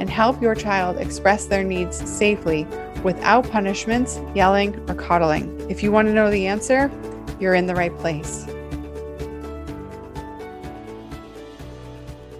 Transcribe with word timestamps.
and 0.00 0.08
help 0.08 0.42
your 0.42 0.54
child 0.54 0.96
express 0.96 1.44
their 1.44 1.62
needs 1.62 1.96
safely 2.10 2.66
without 3.04 3.48
punishments, 3.50 4.18
yelling, 4.34 4.74
or 4.88 4.94
coddling. 4.94 5.54
If 5.70 5.82
you 5.82 5.92
want 5.92 6.08
to 6.08 6.14
know 6.14 6.30
the 6.30 6.46
answer, 6.46 6.90
you're 7.38 7.54
in 7.54 7.66
the 7.66 7.74
right 7.74 7.96
place. 7.98 8.46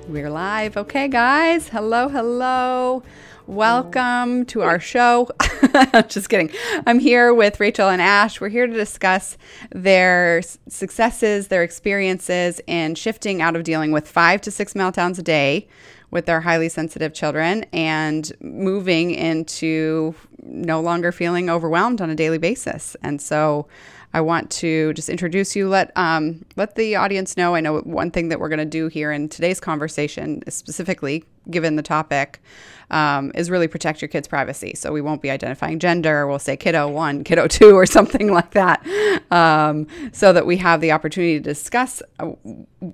We're 0.08 0.30
live. 0.30 0.76
Okay, 0.76 1.06
guys. 1.06 1.68
Hello, 1.68 2.08
hello. 2.08 3.02
Welcome 3.46 4.46
to 4.46 4.62
our 4.62 4.80
show. 4.80 5.28
Just 6.08 6.28
kidding. 6.28 6.50
I'm 6.86 6.98
here 6.98 7.34
with 7.34 7.60
Rachel 7.60 7.88
and 7.88 8.00
Ash. 8.00 8.40
We're 8.40 8.48
here 8.48 8.66
to 8.66 8.72
discuss 8.72 9.36
their 9.70 10.42
successes, 10.68 11.48
their 11.48 11.62
experiences 11.62 12.60
in 12.66 12.94
shifting 12.94 13.42
out 13.42 13.54
of 13.54 13.64
dealing 13.64 13.92
with 13.92 14.08
five 14.08 14.40
to 14.42 14.50
six 14.50 14.74
meltdowns 14.74 15.18
a 15.18 15.22
day 15.22 15.68
with 16.10 16.26
their 16.26 16.40
highly 16.40 16.68
sensitive 16.68 17.12
children 17.14 17.64
and 17.72 18.32
moving 18.40 19.10
into 19.12 20.14
no 20.42 20.80
longer 20.80 21.12
feeling 21.12 21.48
overwhelmed 21.48 22.00
on 22.00 22.10
a 22.10 22.14
daily 22.14 22.38
basis. 22.38 22.96
And 23.02 23.20
so 23.20 23.66
I 24.12 24.20
want 24.20 24.50
to 24.52 24.92
just 24.94 25.08
introduce 25.08 25.54
you, 25.54 25.68
let 25.68 25.92
um, 25.96 26.44
let 26.56 26.74
the 26.74 26.96
audience 26.96 27.36
know. 27.36 27.54
I 27.54 27.60
know 27.60 27.78
one 27.80 28.10
thing 28.10 28.28
that 28.28 28.40
we're 28.40 28.48
going 28.48 28.58
to 28.58 28.64
do 28.64 28.88
here 28.88 29.12
in 29.12 29.28
today's 29.28 29.60
conversation, 29.60 30.42
specifically 30.48 31.24
given 31.48 31.76
the 31.76 31.82
topic, 31.82 32.42
um, 32.90 33.30
is 33.36 33.50
really 33.50 33.68
protect 33.68 34.02
your 34.02 34.08
kids' 34.08 34.26
privacy. 34.26 34.72
So 34.74 34.92
we 34.92 35.00
won't 35.00 35.22
be 35.22 35.30
identifying 35.30 35.78
gender. 35.78 36.26
We'll 36.26 36.40
say 36.40 36.56
kiddo 36.56 36.88
one, 36.88 37.22
kiddo 37.24 37.46
two, 37.46 37.76
or 37.76 37.86
something 37.86 38.32
like 38.32 38.50
that, 38.50 38.84
um, 39.30 39.86
so 40.12 40.32
that 40.32 40.44
we 40.44 40.56
have 40.56 40.80
the 40.80 40.90
opportunity 40.90 41.34
to 41.34 41.40
discuss 41.40 42.02
uh, 42.18 42.32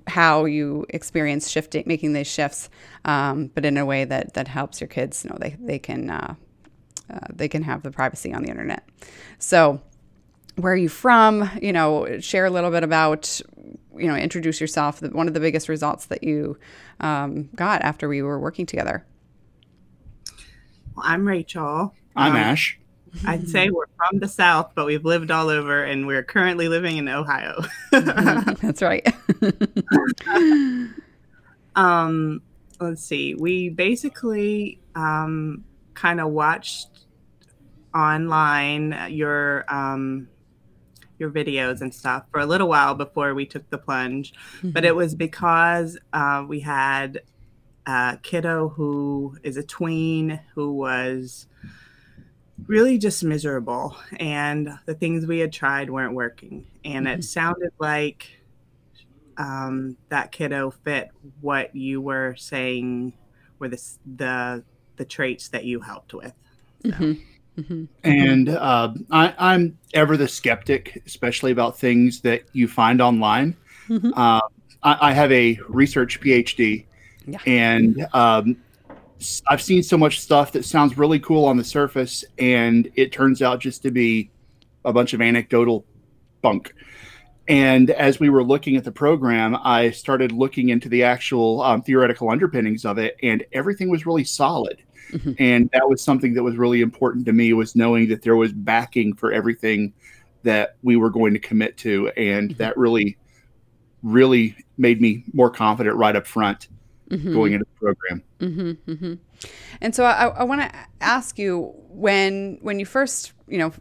how 0.05 0.45
you 0.45 0.85
experience 0.89 1.49
shifting, 1.49 1.83
making 1.87 2.13
these 2.13 2.27
shifts, 2.27 2.69
um, 3.05 3.49
but 3.55 3.65
in 3.65 3.77
a 3.77 3.85
way 3.85 4.05
that 4.05 4.35
that 4.35 4.47
helps 4.47 4.79
your 4.79 4.87
kids 4.87 5.25
know 5.25 5.35
they 5.39 5.55
they 5.59 5.79
can 5.79 6.11
uh, 6.11 6.35
uh, 7.11 7.19
they 7.33 7.47
can 7.47 7.63
have 7.63 7.81
the 7.81 7.89
privacy 7.89 8.31
on 8.33 8.43
the 8.43 8.49
internet. 8.49 8.87
So 9.39 9.81
where 10.57 10.73
are 10.73 10.77
you 10.77 10.89
from? 10.89 11.49
You 11.61 11.71
know, 11.71 12.19
share 12.19 12.45
a 12.45 12.49
little 12.49 12.71
bit 12.71 12.83
about, 12.83 13.39
you 13.95 14.07
know, 14.07 14.15
introduce 14.15 14.59
yourself. 14.59 15.01
One 15.01 15.27
of 15.27 15.33
the 15.33 15.39
biggest 15.39 15.69
results 15.69 16.07
that 16.07 16.23
you 16.23 16.57
um, 16.99 17.49
got 17.55 17.81
after 17.83 18.09
we 18.09 18.21
were 18.21 18.39
working 18.39 18.65
together. 18.65 19.05
Well, 20.95 21.05
I'm 21.05 21.27
Rachel. 21.27 21.93
I'm 22.15 22.31
um, 22.31 22.37
Ash. 22.37 22.79
I'd 23.25 23.47
say 23.47 23.69
we're 23.69 23.85
from 23.95 24.19
the 24.19 24.27
South, 24.27 24.71
but 24.75 24.85
we've 24.85 25.05
lived 25.05 25.31
all 25.31 25.49
over 25.49 25.83
and 25.83 26.05
we're 26.05 26.23
currently 26.23 26.67
living 26.67 26.97
in 26.97 27.07
Ohio. 27.07 27.63
That's 27.91 28.81
right. 28.81 29.07
um, 31.75 32.41
let's 32.79 33.03
see. 33.03 33.35
We 33.35 33.69
basically 33.69 34.79
um, 34.95 35.63
kind 35.93 36.19
of 36.19 36.31
watched 36.31 37.05
online 37.93 38.95
your 39.09 39.65
um, 39.67 40.27
your 41.19 41.31
videos 41.31 41.81
and 41.81 41.93
stuff 41.93 42.23
for 42.31 42.39
a 42.39 42.45
little 42.45 42.67
while 42.67 42.95
before 42.95 43.33
we 43.33 43.45
took 43.45 43.69
the 43.69 43.77
plunge. 43.77 44.33
Mm-hmm. 44.57 44.71
But 44.71 44.85
it 44.85 44.95
was 44.95 45.15
because 45.15 45.97
uh, 46.13 46.45
we 46.47 46.59
had 46.59 47.21
a 47.87 48.19
kiddo 48.21 48.69
who 48.69 49.37
is 49.43 49.57
a 49.57 49.63
tween 49.63 50.39
who 50.53 50.73
was 50.73 51.47
really 52.65 52.97
just 52.97 53.23
miserable 53.23 53.95
and 54.19 54.69
the 54.85 54.93
things 54.93 55.25
we 55.25 55.39
had 55.39 55.53
tried 55.53 55.89
weren't 55.89 56.13
working 56.13 56.65
and 56.83 57.05
mm-hmm. 57.05 57.19
it 57.19 57.23
sounded 57.23 57.71
like 57.79 58.29
um, 59.37 59.95
that 60.09 60.31
kiddo 60.31 60.71
fit 60.71 61.09
what 61.39 61.73
you 61.75 62.01
were 62.01 62.35
saying 62.35 63.13
were 63.59 63.69
the 63.69 63.81
the, 64.15 64.63
the 64.97 65.05
traits 65.05 65.49
that 65.49 65.63
you 65.65 65.79
helped 65.79 66.13
with 66.13 66.33
so. 66.83 66.89
mm-hmm. 66.89 67.21
Mm-hmm. 67.57 67.85
And 68.03 68.49
uh, 68.49 68.93
I, 69.09 69.55
am 69.55 69.77
ever 69.93 70.15
the 70.15 70.27
skeptic, 70.27 71.01
especially 71.07 71.51
about 71.51 71.79
things 71.79 72.21
that 72.21 72.43
you 72.53 72.67
find 72.67 73.01
online. 73.01 73.55
Mm-hmm. 73.89 74.11
Uh, 74.15 74.41
I, 74.83 75.09
I, 75.09 75.13
have 75.13 75.31
a 75.31 75.59
research 75.67 76.21
PhD, 76.21 76.85
yeah. 77.25 77.39
and 77.47 78.07
um, 78.13 78.57
I've 79.47 79.61
seen 79.61 79.81
so 79.81 79.97
much 79.97 80.19
stuff 80.19 80.51
that 80.51 80.65
sounds 80.65 80.97
really 80.97 81.19
cool 81.19 81.45
on 81.45 81.57
the 81.57 81.63
surface, 81.63 82.23
and 82.37 82.91
it 82.95 83.11
turns 83.11 83.41
out 83.41 83.59
just 83.59 83.81
to 83.83 83.91
be 83.91 84.29
a 84.85 84.93
bunch 84.93 85.13
of 85.13 85.21
anecdotal 85.21 85.83
bunk. 86.41 86.73
And 87.47 87.89
as 87.91 88.19
we 88.19 88.29
were 88.29 88.43
looking 88.43 88.75
at 88.75 88.83
the 88.83 88.91
program, 88.91 89.55
I 89.63 89.91
started 89.91 90.31
looking 90.31 90.69
into 90.69 90.89
the 90.89 91.03
actual 91.03 91.61
um, 91.61 91.81
theoretical 91.81 92.29
underpinnings 92.29 92.85
of 92.85 92.97
it, 92.97 93.17
and 93.23 93.43
everything 93.53 93.89
was 93.89 94.05
really 94.05 94.25
solid. 94.25 94.83
Mm-hmm. 95.11 95.33
And 95.39 95.69
that 95.71 95.87
was 95.87 96.01
something 96.01 96.33
that 96.33 96.43
was 96.43 96.57
really 96.57 96.81
important 96.81 97.25
to 97.27 97.33
me 97.33 97.53
was 97.53 97.75
knowing 97.75 98.09
that 98.09 98.21
there 98.21 98.35
was 98.35 98.51
backing 98.51 99.13
for 99.13 99.31
everything 99.31 99.93
that 100.43 100.75
we 100.83 100.95
were 100.95 101.09
going 101.09 101.33
to 101.33 101.39
commit 101.39 101.77
to. 101.77 102.09
And 102.17 102.49
mm-hmm. 102.49 102.57
that 102.57 102.77
really, 102.77 103.17
really 104.03 104.55
made 104.77 105.01
me 105.01 105.23
more 105.33 105.49
confident 105.49 105.95
right 105.95 106.15
up 106.15 106.27
front 106.27 106.67
mm-hmm. 107.09 107.33
going 107.33 107.53
into 107.53 107.65
the 107.65 107.79
program. 107.79 108.23
Mm-hmm. 108.39 108.91
Mm-hmm. 108.91 109.13
And 109.81 109.95
so 109.95 110.03
I, 110.03 110.27
I 110.27 110.43
want 110.43 110.61
to 110.61 110.71
ask 111.01 111.37
you 111.37 111.73
when, 111.89 112.57
when 112.61 112.79
you 112.79 112.85
first, 112.85 113.33
you 113.47 113.57
know, 113.57 113.73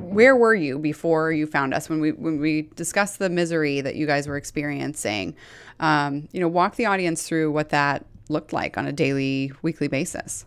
where 0.00 0.36
were 0.36 0.54
you 0.54 0.78
before 0.78 1.32
you 1.32 1.46
found 1.46 1.74
us 1.74 1.88
when 1.88 2.00
we 2.00 2.12
when 2.12 2.40
we 2.40 2.62
discussed 2.76 3.18
the 3.18 3.28
misery 3.28 3.80
that 3.80 3.94
you 3.94 4.06
guys 4.06 4.26
were 4.26 4.36
experiencing 4.36 5.34
um, 5.80 6.28
you 6.32 6.40
know 6.40 6.48
walk 6.48 6.76
the 6.76 6.86
audience 6.86 7.26
through 7.26 7.50
what 7.52 7.68
that 7.68 8.06
looked 8.28 8.52
like 8.52 8.78
on 8.78 8.86
a 8.86 8.92
daily 8.92 9.52
weekly 9.62 9.88
basis 9.88 10.46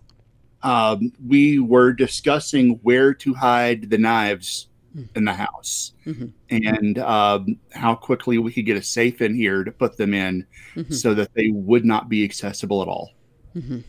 um, 0.66 1.14
we 1.26 1.60
were 1.60 1.94
discussing 1.94 2.80
where 2.82 3.14
to 3.14 3.36
hide 3.36 3.90
the 3.90 3.98
knives 4.00 4.68
in 5.16 5.26
the 5.26 5.34
house 5.34 5.94
mm-hmm. 6.06 6.28
and 6.50 7.00
um, 7.00 7.60
how 7.74 7.94
quickly 7.94 8.38
we 8.38 8.52
could 8.52 8.66
get 8.66 8.78
a 8.78 8.82
safe 8.82 9.22
in 9.22 9.36
here 9.36 9.64
to 9.64 9.72
put 9.72 9.98
them 9.98 10.14
in 10.14 10.46
mm-hmm. 10.74 10.92
so 10.94 11.14
that 11.14 11.34
they 11.34 11.50
would 11.50 11.86
not 11.86 12.10
be 12.10 12.24
accessible 12.24 12.82
at 12.82 12.88
all. 12.88 13.12
Mm-hmm. 13.56 13.80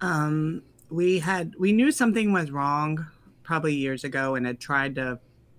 Um, 0.00 0.62
we 0.90 1.18
had 1.18 1.54
we 1.58 1.72
knew 1.72 1.92
something 1.92 2.32
was 2.32 2.50
wrong 2.50 3.06
probably 3.42 3.74
years 3.74 4.04
ago 4.04 4.34
and 4.34 4.46
had 4.46 4.58
tried 4.58 4.94
to 4.94 5.18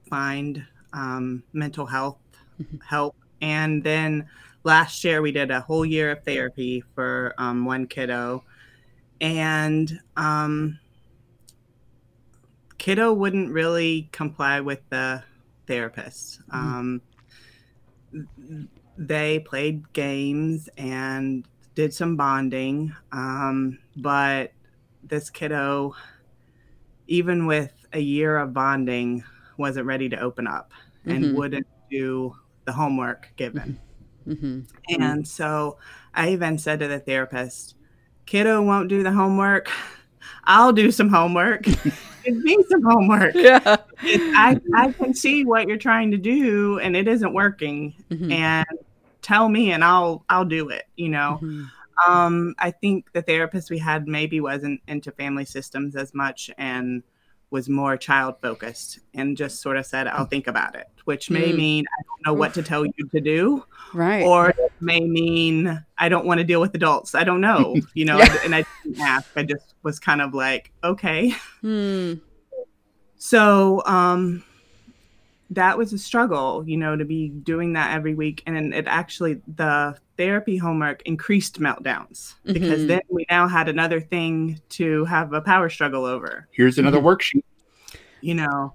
find 0.09 0.65
um, 0.93 1.43
mental 1.53 1.85
health 1.85 2.17
mm-hmm. 2.61 2.77
help, 2.85 3.15
and 3.41 3.83
then 3.83 4.27
last 4.63 5.03
year 5.03 5.21
we 5.21 5.31
did 5.31 5.51
a 5.51 5.61
whole 5.61 5.85
year 5.85 6.11
of 6.11 6.23
therapy 6.23 6.83
for 6.95 7.35
um, 7.37 7.65
one 7.65 7.85
kiddo 7.85 8.43
and 9.21 9.99
um, 10.17 10.79
kiddo 12.77 13.13
wouldn't 13.13 13.51
really 13.51 14.09
comply 14.11 14.59
with 14.61 14.81
the 14.89 15.23
therapist. 15.67 16.41
Mm-hmm. 16.49 17.01
Um, 18.15 18.69
they 18.97 19.39
played 19.39 19.93
games 19.93 20.69
and 20.77 21.47
did 21.75 21.93
some 21.93 22.17
bonding, 22.17 22.93
um, 23.11 23.77
but 23.95 24.51
this 25.03 25.29
kiddo, 25.29 25.95
even 27.07 27.45
with 27.45 27.73
a 27.93 27.99
year 27.99 28.37
of 28.37 28.53
bonding, 28.53 29.23
wasn't 29.57 29.85
ready 29.85 30.09
to 30.09 30.19
open 30.19 30.47
up 30.47 30.71
and 31.05 31.23
mm-hmm. 31.23 31.35
wouldn't 31.35 31.67
do 31.89 32.35
the 32.65 32.71
homework 32.71 33.31
given. 33.35 33.79
Mm-hmm. 34.27 34.61
And 35.01 35.27
so 35.27 35.77
I 36.13 36.29
even 36.29 36.57
said 36.57 36.79
to 36.79 36.87
the 36.87 36.99
therapist, 36.99 37.75
kiddo 38.29 38.61
won't 38.61 38.89
do 38.89 39.01
the 39.01 39.11
homework. 39.11 39.71
I'll 40.43 40.71
do 40.71 40.91
some 40.91 41.09
homework. 41.09 41.63
Give 42.23 42.37
me 42.37 42.57
some 42.69 42.83
homework. 42.83 43.33
Yeah. 43.33 43.77
I, 44.03 44.59
I 44.75 44.91
can 44.91 45.15
see 45.15 45.45
what 45.45 45.67
you're 45.67 45.77
trying 45.77 46.11
to 46.11 46.17
do 46.17 46.77
and 46.77 46.95
it 46.95 47.07
isn't 47.07 47.33
working. 47.33 47.95
Mm-hmm. 48.11 48.31
And 48.31 48.67
tell 49.23 49.49
me 49.49 49.71
and 49.71 49.83
I'll 49.83 50.23
I'll 50.29 50.45
do 50.45 50.69
it, 50.69 50.85
you 50.95 51.09
know. 51.09 51.39
Mm-hmm. 51.41 52.11
Um, 52.11 52.55
I 52.59 52.69
think 52.69 53.11
the 53.13 53.23
therapist 53.23 53.71
we 53.71 53.79
had 53.79 54.07
maybe 54.07 54.39
wasn't 54.39 54.79
into 54.87 55.11
family 55.11 55.45
systems 55.45 55.95
as 55.95 56.13
much 56.13 56.51
and 56.57 57.01
was 57.51 57.67
more 57.67 57.97
child 57.97 58.35
focused 58.41 58.99
and 59.13 59.35
just 59.35 59.61
sort 59.61 59.77
of 59.77 59.85
said, 59.85 60.07
I'll 60.07 60.25
think 60.25 60.47
about 60.47 60.75
it, 60.75 60.87
which 61.05 61.29
may 61.29 61.51
mm. 61.51 61.57
mean 61.57 61.85
I 61.87 62.01
don't 62.03 62.25
know 62.27 62.39
what 62.39 62.53
to 62.55 62.63
tell 62.63 62.85
you 62.85 63.09
to 63.11 63.19
do. 63.19 63.65
Right. 63.93 64.23
Or 64.23 64.49
it 64.49 64.71
may 64.79 64.99
mean 64.99 65.83
I 65.97 66.09
don't 66.09 66.25
want 66.25 66.39
to 66.39 66.43
deal 66.43 66.61
with 66.61 66.75
adults. 66.75 67.15
I 67.15 67.23
don't 67.23 67.41
know, 67.41 67.75
you 67.93 68.05
know, 68.05 68.17
Yeah. 68.17 68.37
and 68.43 68.55
I 68.55 68.65
didn't 68.83 69.01
ask. 69.01 69.29
I 69.35 69.43
just 69.43 69.75
was 69.83 69.99
kind 69.99 70.21
of 70.21 70.33
like, 70.33 70.71
okay. 70.83 71.33
Hmm. 71.61 72.15
So 73.15 73.83
um, 73.85 74.43
that 75.51 75.77
was 75.77 75.93
a 75.93 75.97
struggle, 75.97 76.63
you 76.67 76.77
know, 76.77 76.95
to 76.95 77.05
be 77.05 77.29
doing 77.29 77.73
that 77.73 77.93
every 77.95 78.13
week. 78.13 78.43
And 78.45 78.73
it 78.73 78.85
actually, 78.87 79.41
the 79.55 79.97
therapy 80.17 80.57
homework 80.57 81.01
increased 81.03 81.59
meltdowns 81.59 82.35
because 82.51 82.83
Mhm. 82.83 82.87
then 82.87 83.01
we 83.09 83.25
now 83.29 83.47
had 83.47 83.67
another 83.67 83.99
thing 83.99 84.61
to 84.69 85.05
have 85.05 85.33
a 85.33 85.41
power 85.41 85.69
struggle 85.69 86.05
over, 86.05 86.47
Here's 86.51 86.77
another 86.77 86.99
Mhm. 86.99 87.03
worksheet. 87.05 87.43
you 88.21 88.35
know. 88.35 88.73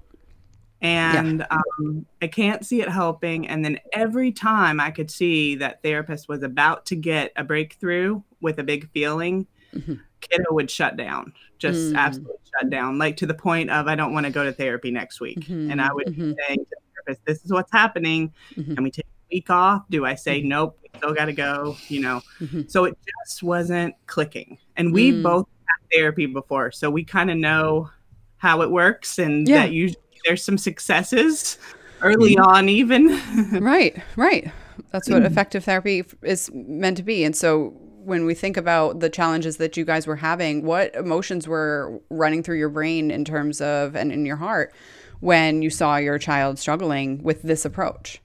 And 0.81 1.47
um, 1.50 2.05
I 2.21 2.26
can't 2.26 2.65
see 2.65 2.82
it 2.82 2.88
helping. 2.88 3.47
And 3.49 3.65
then 3.65 3.79
every 3.93 4.32
time 4.32 4.81
I 4.81 4.91
could 4.91 5.11
see 5.11 5.55
that 5.56 5.82
therapist 5.82 6.29
was 6.29 6.43
about 6.43 6.85
to 6.87 6.97
get 6.97 7.32
a 7.37 7.44
breakthrough 7.44 8.21
with 8.41 8.59
a 8.59 8.65
big 8.65 8.91
feeling, 8.91 9.47
Mhm. 9.75 10.00
kiddo 10.21 10.44
would 10.53 10.71
shut 10.71 10.97
down, 10.97 11.32
just 11.59 11.93
Mm. 11.93 11.97
absolutely 11.97 12.37
shut 12.61 12.71
down, 12.71 12.99
like 12.99 13.17
to 13.19 13.26
the 13.26 13.35
point 13.35 13.71
of 13.71 13.87
I 13.87 13.94
don't 13.94 14.12
want 14.15 14.26
to 14.26 14.32
go 14.32 14.44
to 14.44 14.53
therapy 14.53 14.91
next 14.91 15.21
week. 15.21 15.49
And 15.49 15.81
I 15.81 15.93
would 15.93 16.06
Mhm. 16.06 16.17
be 16.17 16.37
saying 16.47 16.59
to 16.59 16.67
the 16.71 16.76
therapist, 16.94 17.26
"This 17.26 17.44
is 17.44 17.53
what's 17.53 17.73
happening. 17.73 18.32
Mhm. 18.56 18.75
Can 18.76 18.85
we 18.85 18.91
take 18.91 19.05
a 19.05 19.35
week 19.35 19.50
off? 19.50 19.85
Do 19.91 20.05
I 20.06 20.15
say 20.15 20.41
nope? 20.43 20.79
We 20.82 20.88
still 20.99 21.12
got 21.15 21.26
to 21.26 21.32
go? 21.32 21.76
You 21.88 22.00
know." 22.00 22.23
Mhm. 22.41 22.71
So 22.71 22.85
it 22.85 22.97
just 23.23 23.43
wasn't 23.43 23.94
clicking. 24.06 24.59
And 24.76 24.93
we 24.93 25.12
Mm. 25.12 25.23
both 25.23 25.47
had 25.67 25.91
therapy 25.99 26.26
before, 26.26 26.71
so 26.71 26.91
we 26.91 27.05
kind 27.05 27.31
of 27.31 27.37
know 27.37 27.91
how 28.38 28.62
it 28.62 28.71
works, 28.71 29.19
and 29.19 29.47
Yeah. 29.49 29.62
that 29.62 29.73
usually 29.73 30.00
there's 30.25 30.43
some 30.44 30.56
successes 30.59 31.59
early 32.03 32.37
on, 32.38 32.69
even. 32.69 33.09
Right, 33.62 33.97
right. 34.17 34.50
That's 34.91 35.09
what 35.09 35.23
effective 35.23 35.65
therapy 35.65 36.05
is 36.23 36.50
meant 36.53 36.97
to 36.99 37.03
be. 37.03 37.25
And 37.25 37.35
so 37.37 37.75
when 38.04 38.26
we 38.26 38.34
think 38.34 38.56
about 38.56 39.00
the 39.00 39.08
challenges 39.08 39.56
that 39.56 39.76
you 39.76 39.84
guys 39.84 40.06
were 40.06 40.16
having, 40.16 40.62
what 40.64 40.94
emotions 40.94 41.48
were 41.48 42.00
running 42.10 42.42
through 42.42 42.58
your 42.58 42.68
brain 42.68 43.10
in 43.10 43.24
terms 43.24 43.60
of 43.60 43.96
and 43.96 44.12
in 44.12 44.26
your 44.26 44.36
heart 44.36 44.74
when 45.20 45.62
you 45.62 45.70
saw 45.70 45.96
your 45.96 46.18
child 46.18 46.58
struggling 46.58 47.22
with 47.22 47.42
this 47.42 47.64
approach? 47.64 48.20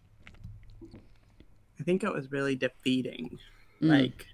I 1.79 1.83
think 1.83 2.03
it 2.03 2.11
was 2.13 2.31
really 2.31 2.55
defeating. 2.55 3.39
Mm. 3.81 3.89
Like 4.01 4.25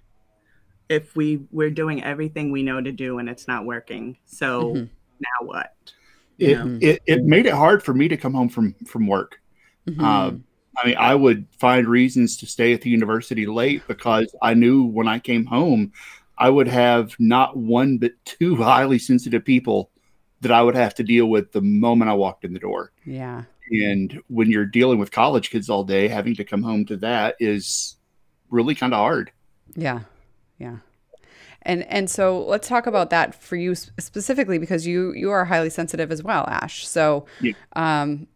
if 0.88 1.14
we 1.16 1.46
we're 1.52 1.70
doing 1.70 2.02
everything 2.02 2.50
we 2.50 2.62
know 2.62 2.80
to 2.80 2.92
do 2.92 3.18
and 3.18 3.28
it's 3.28 3.46
not 3.46 3.64
working, 3.64 4.16
so 4.26 4.74
Mhm. 4.74 4.88
now 5.20 5.46
what? 5.46 5.72
It, 6.38 6.58
it 6.82 7.02
it 7.06 7.24
made 7.24 7.46
it 7.46 7.54
hard 7.54 7.82
for 7.82 7.94
me 7.94 8.08
to 8.08 8.16
come 8.16 8.34
home 8.34 8.48
from 8.48 8.74
from 8.86 9.06
work. 9.06 9.40
Mhm. 9.88 10.02
Um, 10.02 10.44
I 10.82 10.86
mean, 10.88 10.96
I 10.98 11.14
would 11.14 11.46
find 11.58 11.86
reasons 11.88 12.36
to 12.38 12.46
stay 12.46 12.72
at 12.72 12.82
the 12.82 12.90
university 12.90 13.46
late 13.46 13.82
because 13.88 14.34
I 14.42 14.54
knew 14.54 14.84
when 14.84 15.08
I 15.08 15.18
came 15.18 15.46
home, 15.46 15.92
I 16.38 16.50
would 16.50 16.68
have 16.68 17.14
not 17.18 17.56
one 17.56 17.98
but 17.98 18.12
two 18.24 18.56
highly 18.62 18.98
sensitive 18.98 19.44
people 19.44 19.90
that 20.42 20.52
I 20.52 20.62
would 20.62 20.74
have 20.76 20.94
to 20.96 21.02
deal 21.02 21.26
with 21.26 21.52
the 21.52 21.62
moment 21.62 22.10
I 22.10 22.14
walked 22.14 22.44
in 22.44 22.52
the 22.52 22.58
door. 22.58 22.92
yeah. 23.04 23.44
And 23.68 24.22
when 24.28 24.48
you're 24.48 24.64
dealing 24.66 25.00
with 25.00 25.10
college 25.10 25.50
kids 25.50 25.68
all 25.68 25.82
day, 25.82 26.06
having 26.06 26.36
to 26.36 26.44
come 26.44 26.62
home 26.62 26.84
to 26.86 26.96
that 26.98 27.34
is 27.40 27.96
really 28.48 28.76
kind 28.76 28.92
of 28.94 28.98
hard. 28.98 29.32
Yeah. 29.74 30.00
Yeah. 30.58 30.76
And 31.62 31.82
and 31.84 32.08
so 32.08 32.44
let's 32.44 32.68
talk 32.68 32.86
about 32.86 33.10
that 33.10 33.34
for 33.34 33.56
you 33.56 33.74
specifically 33.74 34.58
because 34.58 34.86
you 34.86 35.12
you 35.14 35.32
are 35.32 35.44
highly 35.46 35.70
sensitive 35.70 36.12
as 36.12 36.22
well, 36.22 36.44
Ash. 36.48 36.86
So 36.86 37.26
Yeah. 37.40 37.54
um 37.74 38.28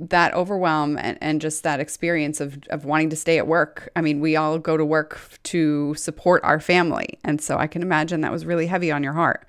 that 0.00 0.32
overwhelm 0.34 0.96
and, 0.98 1.18
and 1.20 1.40
just 1.40 1.62
that 1.64 1.80
experience 1.80 2.40
of, 2.40 2.58
of 2.70 2.84
wanting 2.84 3.10
to 3.10 3.16
stay 3.16 3.38
at 3.38 3.46
work. 3.46 3.90
I 3.96 4.00
mean, 4.00 4.20
we 4.20 4.36
all 4.36 4.58
go 4.58 4.76
to 4.76 4.84
work 4.84 5.20
to 5.44 5.94
support 5.94 6.42
our 6.44 6.60
family. 6.60 7.18
And 7.24 7.40
so 7.40 7.58
I 7.58 7.66
can 7.66 7.82
imagine 7.82 8.20
that 8.20 8.32
was 8.32 8.46
really 8.46 8.66
heavy 8.66 8.92
on 8.92 9.02
your 9.02 9.14
heart. 9.14 9.46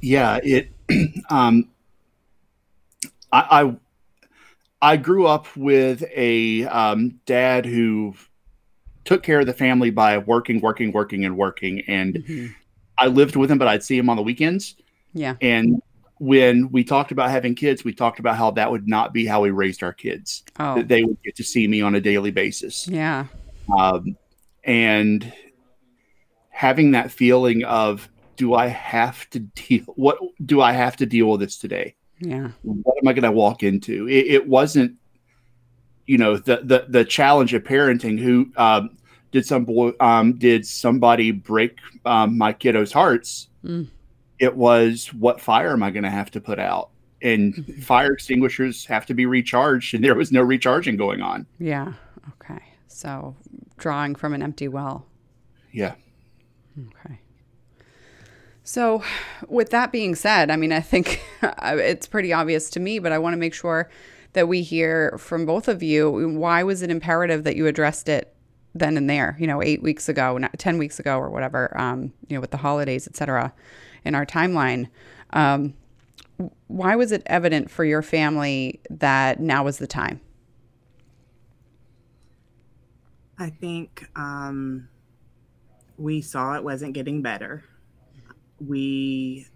Yeah, 0.00 0.38
it. 0.42 0.70
Um, 1.30 1.70
I, 3.32 3.62
I 3.62 3.76
I 4.82 4.96
grew 4.96 5.26
up 5.26 5.46
with 5.56 6.04
a 6.14 6.64
um, 6.66 7.20
dad 7.26 7.64
who 7.64 8.14
took 9.04 9.22
care 9.22 9.40
of 9.40 9.46
the 9.46 9.54
family 9.54 9.90
by 9.90 10.18
working, 10.18 10.60
working, 10.60 10.92
working, 10.92 11.24
and 11.24 11.36
working. 11.36 11.82
And 11.88 12.16
Mhm. 12.16 12.54
I 12.98 13.08
lived 13.08 13.36
with 13.36 13.50
him, 13.50 13.58
but 13.58 13.68
I'd 13.68 13.84
see 13.84 13.98
him 13.98 14.10
on 14.10 14.16
the 14.16 14.22
weekends. 14.22 14.76
Yeah. 15.14 15.36
And 15.40 15.82
when 16.18 16.70
we 16.70 16.84
talked 16.84 17.12
about 17.12 17.30
having 17.30 17.54
kids, 17.54 17.84
we 17.84 17.92
talked 17.92 18.18
about 18.18 18.36
how 18.36 18.50
that 18.52 18.70
would 18.70 18.86
not 18.86 19.12
be 19.12 19.26
how 19.26 19.40
we 19.40 19.50
raised 19.50 19.82
our 19.82 19.92
kids. 19.92 20.44
Oh. 20.58 20.76
That 20.76 20.88
they 20.88 21.04
would 21.04 21.22
get 21.22 21.36
to 21.36 21.44
see 21.44 21.66
me 21.66 21.82
on 21.82 21.94
a 21.94 22.00
daily 22.00 22.30
basis. 22.30 22.86
Yeah. 22.88 23.26
Um, 23.76 24.16
and 24.62 25.32
having 26.50 26.92
that 26.92 27.10
feeling 27.10 27.64
of, 27.64 28.08
do 28.36 28.54
I 28.54 28.68
have 28.68 29.28
to 29.30 29.40
deal? 29.40 29.84
What 29.96 30.18
do 30.44 30.60
I 30.60 30.72
have 30.72 30.96
to 30.96 31.06
deal 31.06 31.30
with 31.30 31.40
this 31.40 31.58
today? 31.58 31.94
Yeah. 32.20 32.50
what 32.62 32.96
am 33.02 33.08
I 33.08 33.12
going 33.12 33.24
to 33.24 33.32
walk 33.32 33.62
into? 33.62 34.08
It, 34.08 34.26
it 34.26 34.48
wasn't, 34.48 34.96
you 36.06 36.18
know, 36.18 36.36
the 36.36 36.60
the 36.62 36.86
the 36.88 37.04
challenge 37.04 37.54
of 37.54 37.64
parenting. 37.64 38.18
Who 38.18 38.50
um, 38.56 38.96
did 39.30 39.46
some 39.46 39.64
boy 39.64 39.92
um, 40.00 40.38
did 40.38 40.66
somebody 40.66 41.30
break 41.30 41.78
um, 42.04 42.38
my 42.38 42.52
kiddos' 42.52 42.92
hearts? 42.92 43.48
Mm. 43.64 43.88
It 44.38 44.56
was 44.56 45.12
what 45.14 45.40
fire 45.40 45.72
am 45.72 45.82
I 45.82 45.90
going 45.90 46.04
to 46.04 46.10
have 46.10 46.30
to 46.32 46.40
put 46.40 46.58
out? 46.58 46.90
And 47.22 47.74
fire 47.82 48.12
extinguishers 48.12 48.84
have 48.86 49.06
to 49.06 49.14
be 49.14 49.26
recharged, 49.26 49.94
and 49.94 50.04
there 50.04 50.14
was 50.14 50.32
no 50.32 50.42
recharging 50.42 50.96
going 50.96 51.22
on. 51.22 51.46
Yeah. 51.58 51.94
Okay. 52.34 52.62
So 52.88 53.34
drawing 53.76 54.14
from 54.14 54.34
an 54.34 54.42
empty 54.42 54.68
well. 54.68 55.06
Yeah, 55.72 55.94
Okay. 56.78 57.20
So, 58.62 59.02
with 59.46 59.70
that 59.70 59.92
being 59.92 60.14
said, 60.14 60.50
I 60.50 60.56
mean, 60.56 60.72
I 60.72 60.80
think 60.80 61.22
it's 61.42 62.06
pretty 62.06 62.32
obvious 62.32 62.70
to 62.70 62.80
me, 62.80 62.98
but 62.98 63.12
I 63.12 63.18
want 63.18 63.34
to 63.34 63.38
make 63.38 63.54
sure 63.54 63.90
that 64.32 64.48
we 64.48 64.62
hear 64.62 65.16
from 65.18 65.44
both 65.44 65.68
of 65.68 65.82
you. 65.82 66.10
Why 66.38 66.62
was 66.62 66.82
it 66.82 66.90
imperative 66.90 67.44
that 67.44 67.56
you 67.56 67.66
addressed 67.66 68.08
it 68.08 68.34
then 68.74 68.96
and 68.96 69.08
there? 69.08 69.36
You 69.38 69.46
know, 69.46 69.62
eight 69.62 69.82
weeks 69.82 70.08
ago, 70.08 70.38
not 70.38 70.58
ten 70.58 70.78
weeks 70.78 70.98
ago, 70.98 71.18
or 71.18 71.30
whatever. 71.30 71.78
Um, 71.78 72.12
you 72.28 72.36
know, 72.36 72.40
with 72.40 72.52
the 72.52 72.56
holidays, 72.56 73.06
et 73.06 73.16
cetera, 73.16 73.52
in 74.04 74.14
our 74.14 74.26
timeline. 74.26 74.88
Um, 75.30 75.74
why 76.66 76.96
was 76.96 77.12
it 77.12 77.22
evident 77.26 77.70
for 77.70 77.84
your 77.84 78.02
family 78.02 78.80
that 78.90 79.40
now 79.40 79.64
was 79.64 79.78
the 79.78 79.86
time? 79.86 80.20
I 83.38 83.50
think 83.50 84.08
um, 84.16 84.88
we 85.96 86.20
saw 86.20 86.54
it 86.54 86.64
wasn't 86.64 86.94
getting 86.94 87.22
better. 87.22 87.64
We 88.60 89.46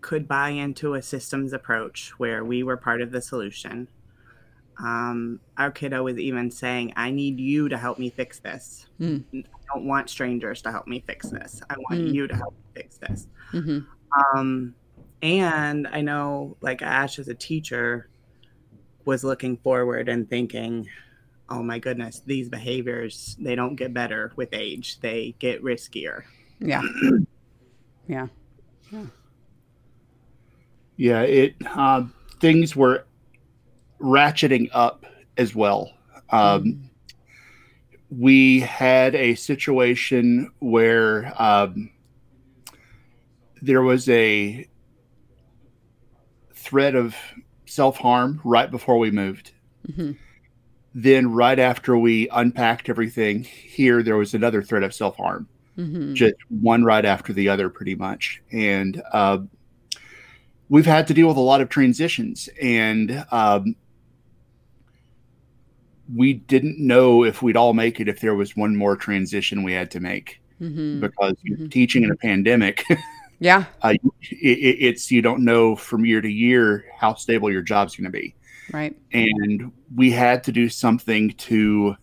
could 0.00 0.26
buy 0.26 0.50
into 0.50 0.94
a 0.94 1.02
systems 1.02 1.52
approach 1.52 2.10
where 2.18 2.44
we 2.44 2.62
were 2.62 2.76
part 2.76 3.00
of 3.00 3.12
the 3.12 3.22
solution. 3.22 3.88
Um, 4.78 5.40
our 5.56 5.70
kiddo 5.70 6.02
was 6.02 6.18
even 6.18 6.50
saying, 6.50 6.92
I 6.96 7.10
need 7.10 7.38
you 7.38 7.68
to 7.68 7.76
help 7.76 7.98
me 7.98 8.10
fix 8.10 8.40
this. 8.40 8.86
Mm. 9.00 9.44
I 9.72 9.78
don't 9.78 9.86
want 9.86 10.10
strangers 10.10 10.62
to 10.62 10.70
help 10.70 10.86
me 10.86 11.02
fix 11.06 11.30
this. 11.30 11.62
I 11.70 11.76
want 11.88 12.00
Mm. 12.02 12.14
you 12.14 12.26
to 12.26 12.34
help 12.34 12.54
me 12.54 12.82
fix 12.82 12.98
this. 12.98 13.26
hmm 13.50 13.78
Um, 14.34 14.74
and 15.22 15.86
I 15.88 16.02
know, 16.02 16.56
like 16.60 16.82
Ash, 16.82 17.18
as 17.18 17.28
a 17.28 17.34
teacher, 17.34 18.08
was 19.04 19.24
looking 19.24 19.56
forward 19.56 20.08
and 20.08 20.28
thinking, 20.28 20.86
"Oh 21.48 21.62
my 21.62 21.78
goodness, 21.78 22.20
these 22.20 22.48
behaviors 22.48 23.36
they 23.40 23.54
don't 23.54 23.74
get 23.76 23.94
better 23.94 24.32
with 24.36 24.50
age; 24.52 25.00
they 25.00 25.34
get 25.38 25.62
riskier." 25.62 26.24
Yeah. 26.58 26.82
Yeah. 28.06 28.26
yeah. 28.92 29.06
Yeah. 30.96 31.22
It 31.22 31.54
uh, 31.64 32.04
things 32.40 32.76
were 32.76 33.06
ratcheting 34.00 34.68
up 34.72 35.06
as 35.38 35.54
well. 35.54 35.90
Um, 36.30 36.90
we 38.18 38.60
had 38.60 39.14
a 39.14 39.34
situation 39.34 40.52
where 40.58 41.32
um, 41.40 41.90
there 43.62 43.80
was 43.80 44.08
a 44.10 44.68
threat 46.54 46.94
of 46.94 47.16
self 47.64 47.96
harm 47.96 48.40
right 48.44 48.70
before 48.70 48.98
we 48.98 49.10
moved. 49.10 49.52
Mhm. 49.90 50.16
Then, 50.94 51.32
right 51.32 51.58
after 51.58 51.96
we 51.96 52.28
unpacked 52.28 52.90
everything 52.90 53.44
here, 53.44 54.02
there 54.02 54.18
was 54.18 54.34
another 54.34 54.62
threat 54.62 54.82
of 54.82 54.92
self 54.92 55.16
harm, 55.16 55.48
hmm 55.76 56.12
just 56.12 56.34
one 56.50 56.84
right 56.84 57.06
after 57.06 57.32
the 57.32 57.48
other, 57.48 57.70
pretty 57.70 57.94
much. 57.94 58.42
And 58.52 59.02
uh, 59.12 59.38
we've 60.68 60.84
had 60.84 61.06
to 61.06 61.14
deal 61.14 61.28
with 61.28 61.38
a 61.38 61.40
lot 61.40 61.62
of 61.62 61.70
transitions. 61.70 62.50
And 62.60 63.24
um, 63.30 63.74
we 66.14 66.32
didn't 66.34 66.78
know 66.78 67.24
if 67.24 67.42
we'd 67.42 67.56
all 67.56 67.74
make 67.74 68.00
it 68.00 68.08
if 68.08 68.20
there 68.20 68.34
was 68.34 68.56
one 68.56 68.74
more 68.76 68.96
transition 68.96 69.62
we 69.62 69.72
had 69.72 69.90
to 69.90 70.00
make 70.00 70.40
hmm 70.58 71.00
because 71.00 71.34
you're 71.42 71.58
Mhm. 71.58 71.70
teaching 71.70 72.02
in 72.04 72.10
a 72.10 72.16
pandemic 72.16 72.84
Yeah. 73.40 73.64
uh, 73.82 73.94
it, 74.20 74.36
it- 74.58 74.78
it's 74.80 75.10
you 75.10 75.20
don't 75.22 75.44
know 75.44 75.74
from 75.76 76.04
year 76.04 76.20
to 76.20 76.28
year 76.30 76.84
how 76.96 77.14
stable 77.14 77.50
your 77.50 77.62
job's 77.62 77.96
going 77.96 78.04
to 78.12 78.18
be 78.18 78.34
Right. 78.72 78.96
And 79.12 79.70
we 79.94 80.10
had 80.12 80.44
to 80.44 80.52
do 80.52 80.68
something 80.68 81.30
to 81.32 81.96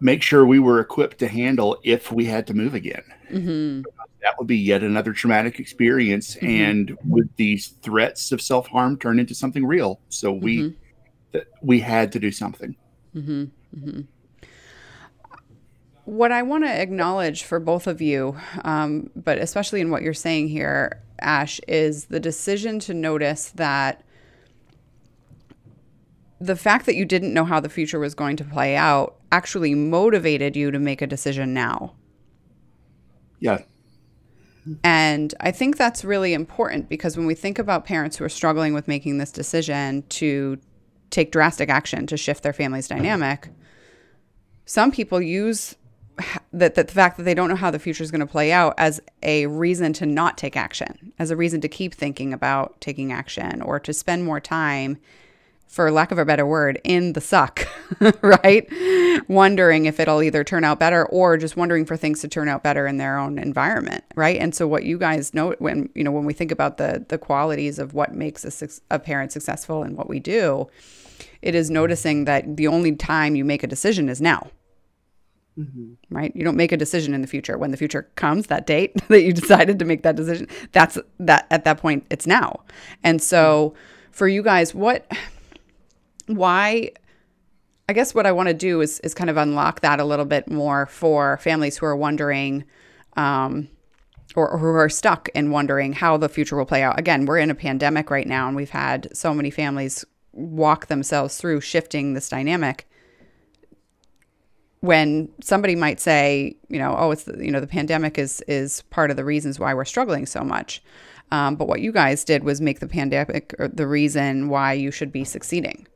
make 0.00 0.20
sure 0.22 0.44
we 0.44 0.58
were 0.58 0.80
equipped 0.80 1.18
to 1.20 1.28
handle 1.28 1.78
if 1.84 2.12
we 2.12 2.24
had 2.26 2.46
to 2.48 2.54
move 2.54 2.74
again. 2.74 3.02
Mm-hmm. 3.30 3.82
That 4.22 4.34
would 4.38 4.46
be 4.48 4.58
yet 4.58 4.82
another 4.82 5.12
traumatic 5.12 5.58
experience. 5.60 6.34
Mm-hmm. 6.34 6.46
And 6.46 6.98
would 7.04 7.30
these 7.36 7.68
threats 7.82 8.32
of 8.32 8.42
self 8.42 8.66
harm 8.66 8.98
turn 8.98 9.18
into 9.18 9.34
something 9.34 9.64
real? 9.64 10.00
So 10.10 10.32
we 10.32 10.58
Mm-hmm. 10.58 10.76
That 11.32 11.46
we 11.62 11.80
had 11.80 12.12
to 12.12 12.18
do 12.18 12.30
something. 12.30 12.76
what 16.06 16.30
I 16.30 16.42
want 16.42 16.64
to 16.64 16.70
acknowledge 16.70 17.42
for 17.42 17.58
both 17.58 17.86
of 17.86 18.00
you, 18.00 18.36
um, 18.64 19.10
but 19.16 19.38
especially 19.38 19.80
in 19.80 19.90
what 19.90 20.02
you're 20.02 20.14
saying 20.14 20.48
here, 20.48 21.02
Ash, 21.20 21.60
is 21.66 22.06
the 22.06 22.20
decision 22.20 22.78
to 22.80 22.94
notice 22.94 23.50
that 23.50 24.04
the 26.40 26.54
fact 26.54 26.86
that 26.86 26.94
you 26.94 27.04
didn't 27.04 27.34
know 27.34 27.44
how 27.44 27.58
the 27.58 27.68
future 27.68 27.98
was 27.98 28.14
going 28.14 28.36
to 28.36 28.44
play 28.44 28.76
out 28.76 29.16
actually 29.32 29.74
motivated 29.74 30.54
you 30.54 30.70
to 30.70 30.78
make 30.78 31.02
a 31.02 31.06
decision 31.06 31.52
now. 31.52 31.94
Yeah. 33.40 33.62
And 34.84 35.34
I 35.40 35.50
think 35.50 35.76
that's 35.76 36.04
really 36.04 36.34
important 36.34 36.88
because 36.88 37.16
when 37.16 37.26
we 37.26 37.34
think 37.34 37.58
about 37.58 37.84
parents 37.84 38.16
who 38.16 38.24
are 38.24 38.28
struggling 38.28 38.74
with 38.74 38.86
making 38.86 39.18
this 39.18 39.32
decision 39.32 40.02
to 40.10 40.58
take 41.10 41.32
drastic 41.32 41.68
action 41.68 42.06
to 42.06 42.16
shift 42.16 42.42
their 42.42 42.52
family's 42.52 42.90
uh-huh. 42.90 43.00
dynamic, 43.00 43.48
some 44.64 44.90
people 44.90 45.20
use 45.20 45.76
that, 46.52 46.74
that 46.74 46.88
the 46.88 46.92
fact 46.92 47.18
that 47.18 47.24
they 47.24 47.34
don't 47.34 47.48
know 47.48 47.56
how 47.56 47.70
the 47.70 47.78
future 47.78 48.02
is 48.02 48.10
going 48.10 48.20
to 48.20 48.26
play 48.26 48.52
out 48.52 48.74
as 48.78 49.00
a 49.22 49.46
reason 49.46 49.92
to 49.94 50.06
not 50.06 50.38
take 50.38 50.56
action, 50.56 51.12
as 51.18 51.30
a 51.30 51.36
reason 51.36 51.60
to 51.60 51.68
keep 51.68 51.94
thinking 51.94 52.32
about 52.32 52.80
taking 52.80 53.12
action 53.12 53.60
or 53.62 53.78
to 53.80 53.92
spend 53.92 54.24
more 54.24 54.40
time 54.40 54.98
for 55.66 55.90
lack 55.90 56.12
of 56.12 56.18
a 56.18 56.24
better 56.24 56.46
word, 56.46 56.80
in 56.84 57.12
the 57.12 57.20
suck, 57.20 57.66
right? 58.22 58.66
Wondering 59.28 59.86
if 59.86 59.98
it'll 60.00 60.22
either 60.22 60.44
turn 60.44 60.64
out 60.64 60.78
better 60.78 61.04
or 61.06 61.36
just 61.36 61.56
wondering 61.56 61.84
for 61.84 61.96
things 61.96 62.20
to 62.20 62.28
turn 62.28 62.48
out 62.48 62.62
better 62.62 62.86
in 62.86 62.96
their 62.96 63.18
own 63.18 63.38
environment, 63.38 64.04
right? 64.14 64.38
And 64.40 64.54
so 64.54 64.66
what 64.66 64.84
you 64.84 64.96
guys 64.96 65.34
know 65.34 65.54
when, 65.58 65.90
you 65.94 66.04
know, 66.04 66.12
when 66.12 66.24
we 66.24 66.32
think 66.32 66.50
about 66.50 66.76
the 66.76 67.04
the 67.08 67.18
qualities 67.18 67.78
of 67.78 67.94
what 67.94 68.14
makes 68.14 68.44
a, 68.44 68.50
suc- 68.50 68.82
a 68.90 68.98
parent 68.98 69.32
successful 69.32 69.82
and 69.82 69.96
what 69.96 70.08
we 70.08 70.20
do, 70.20 70.68
it 71.42 71.54
is 71.54 71.70
noticing 71.70 72.24
that 72.24 72.56
the 72.56 72.68
only 72.68 72.94
time 72.94 73.34
you 73.34 73.44
make 73.44 73.62
a 73.62 73.66
decision 73.66 74.08
is 74.08 74.20
now. 74.20 74.50
Mm-hmm. 75.58 75.94
Right? 76.14 76.34
You 76.36 76.44
don't 76.44 76.56
make 76.56 76.72
a 76.72 76.76
decision 76.76 77.14
in 77.14 77.22
the 77.22 77.26
future. 77.26 77.56
When 77.56 77.70
the 77.70 77.76
future 77.76 78.10
comes, 78.16 78.48
that 78.48 78.66
date 78.66 78.94
that 79.08 79.22
you 79.22 79.32
decided 79.32 79.78
to 79.78 79.84
make 79.84 80.02
that 80.02 80.16
decision, 80.16 80.48
that's 80.72 80.98
that 81.18 81.46
at 81.50 81.64
that 81.64 81.78
point 81.78 82.06
it's 82.10 82.26
now. 82.26 82.60
And 83.02 83.22
so 83.22 83.70
mm-hmm. 83.70 84.12
for 84.12 84.28
you 84.28 84.42
guys, 84.42 84.74
what 84.74 85.10
why 86.26 86.90
I 87.88 87.92
guess 87.92 88.14
what 88.14 88.26
I 88.26 88.32
want 88.32 88.48
to 88.48 88.54
do 88.54 88.80
is 88.80 88.98
is 89.00 89.14
kind 89.14 89.30
of 89.30 89.36
unlock 89.36 89.80
that 89.80 90.00
a 90.00 90.04
little 90.04 90.24
bit 90.24 90.50
more 90.50 90.86
for 90.86 91.36
families 91.38 91.76
who 91.76 91.86
are 91.86 91.96
wondering 91.96 92.64
um, 93.16 93.68
or, 94.34 94.58
who 94.58 94.66
are 94.66 94.88
stuck 94.88 95.28
in 95.34 95.50
wondering 95.50 95.92
how 95.92 96.16
the 96.16 96.28
future 96.28 96.56
will 96.56 96.66
play 96.66 96.82
out. 96.82 96.98
Again, 96.98 97.26
we're 97.26 97.38
in 97.38 97.50
a 97.50 97.54
pandemic 97.54 98.10
right 98.10 98.26
now, 98.26 98.48
and 98.48 98.56
we've 98.56 98.70
had 98.70 99.08
so 99.16 99.32
many 99.32 99.50
families 99.50 100.04
walk 100.32 100.86
themselves 100.86 101.38
through 101.38 101.60
shifting 101.60 102.12
this 102.12 102.28
dynamic. 102.28 102.88
When 104.80 105.30
somebody 105.40 105.74
might 105.74 106.00
say, 106.00 106.56
you 106.68 106.78
know, 106.78 106.94
oh, 106.98 107.12
it's 107.12 107.24
the, 107.24 107.42
you 107.44 107.50
know 107.50 107.60
the 107.60 107.66
pandemic 107.66 108.18
is 108.18 108.40
is 108.48 108.82
part 108.82 109.10
of 109.10 109.16
the 109.16 109.24
reasons 109.24 109.60
why 109.60 109.74
we're 109.74 109.84
struggling 109.84 110.26
so 110.26 110.42
much. 110.42 110.82
Um, 111.30 111.56
but 111.56 111.66
what 111.66 111.80
you 111.80 111.92
guys 111.92 112.24
did 112.24 112.44
was 112.44 112.60
make 112.60 112.80
the 112.80 112.86
pandemic 112.86 113.54
the 113.58 113.86
reason 113.86 114.48
why 114.48 114.74
you 114.74 114.90
should 114.90 115.12
be 115.12 115.24
succeeding. 115.24 115.86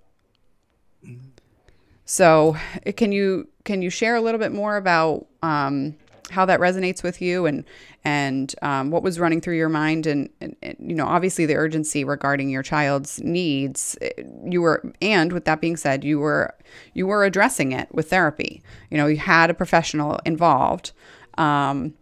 So, 2.10 2.56
can 2.96 3.12
you 3.12 3.46
can 3.62 3.82
you 3.82 3.88
share 3.88 4.16
a 4.16 4.20
little 4.20 4.40
bit 4.40 4.50
more 4.50 4.76
about 4.76 5.28
um, 5.44 5.94
how 6.28 6.44
that 6.44 6.58
resonates 6.58 7.04
with 7.04 7.22
you 7.22 7.46
and 7.46 7.64
and 8.02 8.52
um, 8.62 8.90
what 8.90 9.04
was 9.04 9.20
running 9.20 9.40
through 9.40 9.56
your 9.56 9.68
mind 9.68 10.08
and, 10.08 10.28
and, 10.40 10.56
and, 10.60 10.76
you 10.80 10.96
know 10.96 11.06
obviously 11.06 11.46
the 11.46 11.54
urgency 11.54 12.02
regarding 12.02 12.50
your 12.50 12.64
child's 12.64 13.20
needs 13.22 13.96
you 14.44 14.60
were 14.60 14.82
and 15.00 15.32
with 15.32 15.44
that 15.44 15.60
being 15.60 15.76
said 15.76 16.02
you 16.02 16.18
were 16.18 16.52
you 16.94 17.06
were 17.06 17.24
addressing 17.24 17.70
it 17.70 17.86
with 17.94 18.10
therapy. 18.10 18.60
You 18.90 18.96
know 18.96 19.06
you 19.06 19.18
had 19.18 19.48
a 19.48 19.54
professional 19.54 20.18
involved 20.26 20.90
um, 21.38 21.94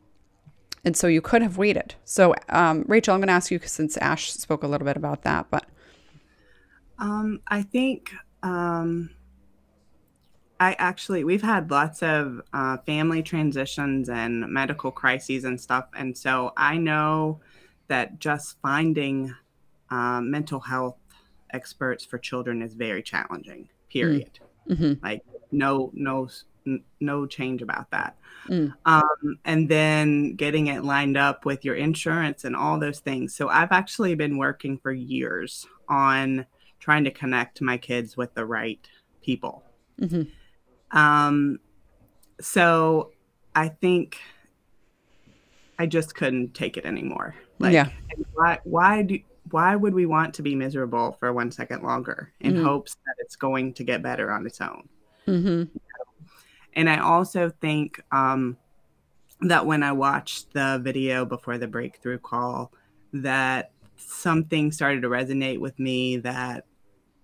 and 0.87 0.97
so 0.97 1.07
you 1.07 1.21
could 1.21 1.43
have 1.43 1.59
waited. 1.59 1.97
So 2.07 2.35
um, 2.49 2.83
Rachel 2.88 3.12
I'm 3.12 3.21
going 3.21 3.29
to 3.29 3.35
ask 3.35 3.50
you 3.50 3.61
since 3.62 3.99
Ash 3.99 4.33
spoke 4.33 4.62
a 4.62 4.69
little 4.69 4.87
bit 4.87 4.97
about 4.97 5.23
that 5.25 5.50
but 5.50 5.67
Um, 6.99 7.43
I 7.47 7.61
think 7.61 8.11
um, 8.43 9.11
I 10.61 10.75
actually 10.79 11.25
we've 11.25 11.43
had 11.43 11.71
lots 11.71 12.03
of 12.03 12.41
uh, 12.53 12.79
family 12.79 13.23
transitions 13.23 14.09
and 14.09 14.41
medical 14.49 14.91
crises 14.91 15.45
and 15.45 15.61
stuff, 15.61 15.87
and 15.97 16.17
so 16.17 16.53
I 16.57 16.77
know 16.79 17.41
that 17.88 18.19
just 18.19 18.57
finding 18.61 19.35
uh, 19.91 20.21
mental 20.21 20.61
health 20.61 20.97
experts 21.50 22.05
for 22.05 22.19
children 22.19 22.61
is 22.61 22.75
very 22.75 23.03
challenging. 23.03 23.69
Period. 23.88 24.38
Mhm. 24.69 25.03
Like 25.03 25.23
no 25.53 25.91
no 25.95 26.29
no 27.00 27.25
change 27.27 27.62
about 27.62 27.91
that. 27.93 28.19
Mm. 28.49 28.75
Um, 28.85 29.38
and 29.47 29.69
then 29.71 30.35
getting 30.35 30.67
it 30.67 30.85
lined 30.85 31.17
up 31.17 31.47
with 31.47 31.65
your 31.65 31.77
insurance 31.77 32.45
and 32.45 32.55
all 32.55 32.79
those 32.79 33.00
things. 33.00 33.35
So 33.35 33.49
I've 33.49 33.73
actually 33.73 34.15
been 34.15 34.37
working 34.37 34.77
for 34.77 34.93
years 34.93 35.67
on 35.88 36.45
trying 36.79 37.05
to 37.05 37.11
connect 37.11 37.62
my 37.62 37.79
kids 37.79 38.17
with 38.19 38.35
the 38.35 38.45
right 38.45 38.87
people. 39.23 39.65
Mhm. 39.99 40.29
Um, 40.90 41.59
so 42.40 43.12
I 43.54 43.68
think 43.68 44.18
I 45.78 45.87
just 45.87 46.14
couldn't 46.14 46.54
take 46.54 46.76
it 46.76 46.85
anymore. 46.85 47.35
Like, 47.59 47.73
Yeah. 47.73 47.88
why, 48.35 48.59
why 48.64 49.02
do, 49.02 49.18
why 49.50 49.76
would 49.76 49.95
we 49.95 50.07
want 50.07 50.35
to 50.35 50.42
be 50.42 50.54
miserable 50.54 51.12
for 51.21 51.33
one 51.33 51.50
second 51.50 51.83
longer 51.83 52.33
in 52.40 52.54
Mhm. 52.54 52.62
hopes 52.64 52.95
that 53.07 53.14
it's 53.18 53.37
going 53.37 53.75
to 53.75 53.85
get 53.85 54.02
better 54.02 54.30
on 54.30 54.45
its 54.47 54.61
own? 54.61 54.88
Mm-hmm. 55.26 55.76
And 56.75 56.90
I 56.90 56.99
also 56.99 57.50
think 57.61 58.00
um, 58.12 58.57
that 59.40 59.66
when 59.66 59.83
I 59.83 59.92
watched 59.92 60.52
the 60.52 60.80
video 60.83 61.25
before 61.25 61.59
the 61.59 61.66
breakthrough 61.68 62.18
call, 62.18 62.73
that 63.12 63.73
something 63.97 64.71
started 64.71 65.02
to 65.02 65.09
resonate 65.09 65.59
with 65.59 65.78
me 65.78 66.16
that 66.18 66.64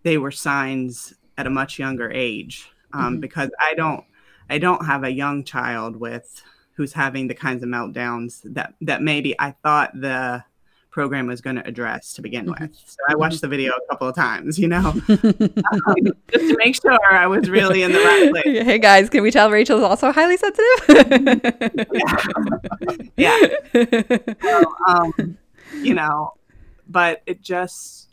they 0.02 0.18
were 0.18 0.30
signs 0.30 1.14
at 1.38 1.46
a 1.46 1.50
much 1.50 1.78
younger 1.78 2.10
age 2.10 2.68
um, 2.94 3.18
Mhm. 3.18 3.20
because 3.20 3.50
I 3.60 3.74
don't 3.74 4.02
I 4.48 4.58
don't 4.58 4.84
have 4.86 5.04
a 5.04 5.10
young 5.10 5.44
child 5.44 5.96
with 5.96 6.42
who's 6.76 6.92
having 6.94 7.28
the 7.28 7.34
kinds 7.34 7.62
of 7.62 7.68
meltdowns 7.68 8.40
that 8.54 8.74
that 8.80 9.02
maybe 9.02 9.34
I 9.38 9.50
thought 9.62 9.90
the 10.00 10.44
program 10.90 11.26
was 11.26 11.40
going 11.40 11.56
to 11.56 11.66
address 11.66 12.12
to 12.14 12.22
begin 12.22 12.46
Mhm. 12.46 12.60
with. 12.60 12.70
So 12.86 12.98
I 13.08 13.16
watched 13.16 13.40
the 13.40 13.48
video 13.48 13.72
a 13.72 13.80
couple 13.90 14.06
of 14.08 14.14
times, 14.14 14.58
you 14.60 14.68
know, 14.68 14.90
um, 14.90 15.02
just 16.30 16.48
to 16.50 16.56
make 16.58 16.80
sure 16.80 16.96
I 17.10 17.26
was 17.26 17.50
really 17.50 17.82
in 17.82 17.90
the 17.92 17.98
right 17.98 18.30
place. 18.44 18.62
hey 18.64 18.78
guys, 18.78 19.10
can 19.10 19.22
we 19.24 19.30
tell 19.32 19.50
Rachel's 19.50 19.82
also 19.82 20.12
highly 20.12 20.36
sensitive? 20.36 20.80
Yeah. 23.16 23.38
So, 24.42 24.64
um, 24.86 25.38
you 25.82 25.94
know, 25.94 26.34
but 26.88 27.22
it 27.26 27.40
just, 27.42 28.08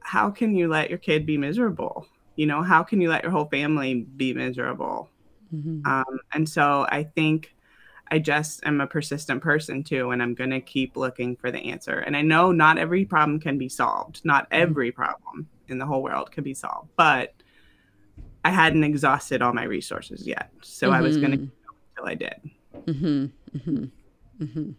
how 0.00 0.30
can 0.30 0.54
you 0.54 0.68
let 0.68 0.90
your 0.90 0.98
kid 0.98 1.26
be 1.26 1.38
miserable? 1.38 2.06
You 2.36 2.46
know, 2.46 2.62
how 2.62 2.82
can 2.82 3.00
you 3.00 3.10
let 3.10 3.22
your 3.22 3.32
whole 3.32 3.46
family 3.46 4.06
be 4.16 4.34
miserable? 4.34 5.10
Mhm. 5.54 5.86
Um, 5.86 6.20
and 6.32 6.48
so 6.48 6.86
I 6.88 7.04
think 7.04 7.54
I 8.10 8.18
just 8.18 8.64
am 8.66 8.80
a 8.80 8.86
persistent 8.86 9.42
person 9.42 9.82
too, 9.84 10.10
and 10.10 10.22
I'm 10.22 10.34
going 10.34 10.50
to 10.50 10.60
keep 10.60 10.96
looking 10.96 11.36
for 11.36 11.50
the 11.50 11.70
answer. 11.70 11.98
And 11.98 12.16
I 12.16 12.22
know 12.22 12.52
not 12.52 12.78
every 12.78 13.04
problem 13.04 13.40
can 13.40 13.58
be 13.58 13.68
solved, 13.68 14.20
not 14.24 14.46
every 14.50 14.92
problem 14.92 15.48
in 15.68 15.78
the 15.78 15.86
whole 15.86 16.02
world 16.02 16.30
can 16.30 16.44
be 16.44 16.54
solved, 16.54 16.90
but 16.96 17.32
I 18.44 18.50
hadn't 18.50 18.84
exhausted 18.84 19.40
all 19.40 19.52
my 19.52 19.64
resources 19.64 20.26
yet. 20.26 20.50
So 20.62 20.90
I 20.90 21.00
was 21.00 21.16
going 21.16 21.30
to 21.38 21.50
until 21.96 22.10
I 22.10 22.14
did. 22.14 22.34
hmm 23.00 23.26
hmm 23.64 23.84
hmm 24.38 24.70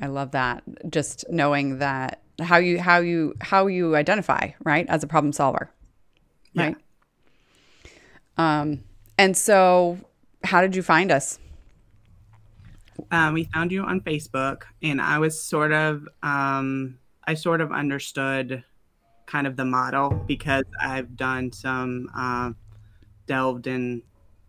I 0.00 0.06
love 0.06 0.30
that. 0.32 0.62
Just 0.90 1.24
knowing 1.28 1.78
that 1.78 2.22
how 2.40 2.58
you 2.58 2.80
how 2.80 2.98
you 3.00 3.34
how 3.40 3.66
you 3.66 3.96
identify 3.96 4.50
right 4.64 4.86
as 4.88 5.02
a 5.02 5.06
problem 5.08 5.32
solver, 5.32 5.70
Yeah. 6.58 6.64
right? 6.66 6.76
Um, 8.36 8.84
and 9.16 9.36
so 9.36 9.98
how 10.44 10.60
did 10.60 10.74
you 10.76 10.82
find 10.82 11.10
us? 11.10 11.38
um, 13.12 13.32
we 13.32 13.44
found 13.44 13.70
you 13.72 13.82
on 13.84 14.00
Facebook, 14.00 14.64
and 14.82 15.00
I 15.00 15.18
was 15.18 15.40
sort 15.40 15.72
of, 15.72 16.06
um, 16.22 16.98
I 17.24 17.34
sort 17.34 17.60
of 17.60 17.70
understood 17.72 18.64
kind 19.26 19.46
of 19.46 19.56
the 19.56 19.64
model 19.64 20.10
because 20.26 20.64
I've 20.80 21.16
done 21.16 21.52
some 21.52 22.08
uh, 22.16 22.50
delved 23.26 23.66
in 23.66 24.02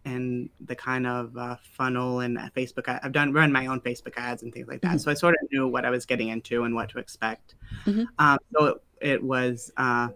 in 0.06 0.50
the 0.62 0.76
kind 0.76 1.06
of 1.06 1.38
uh, 1.38 1.58
funnel 1.62 2.22
and 2.22 2.38
Facebook. 2.56 2.88
I- 2.90 3.00
I've 3.04 3.12
done 3.12 3.34
run 3.34 3.52
my 3.52 3.68
own 3.68 3.82
Facebook 3.82 4.14
ads 4.18 4.42
and 4.44 4.52
things 4.52 4.68
like 4.68 4.82
that, 4.82 4.96
Mhm. 4.96 5.02
so 5.02 5.12
I 5.12 5.14
sort 5.14 5.36
of 5.36 5.48
knew 5.52 5.68
what 5.68 5.86
I 5.86 5.90
was 5.92 6.06
getting 6.06 6.30
into 6.30 6.64
and 6.64 6.74
what 6.74 6.90
to 6.90 6.98
expect. 6.98 7.54
Mhm. 7.86 8.08
Um, 8.18 8.40
so 8.54 8.66
it, 8.66 8.82
it 9.02 9.24
was 9.24 9.72
uh, 9.78 10.08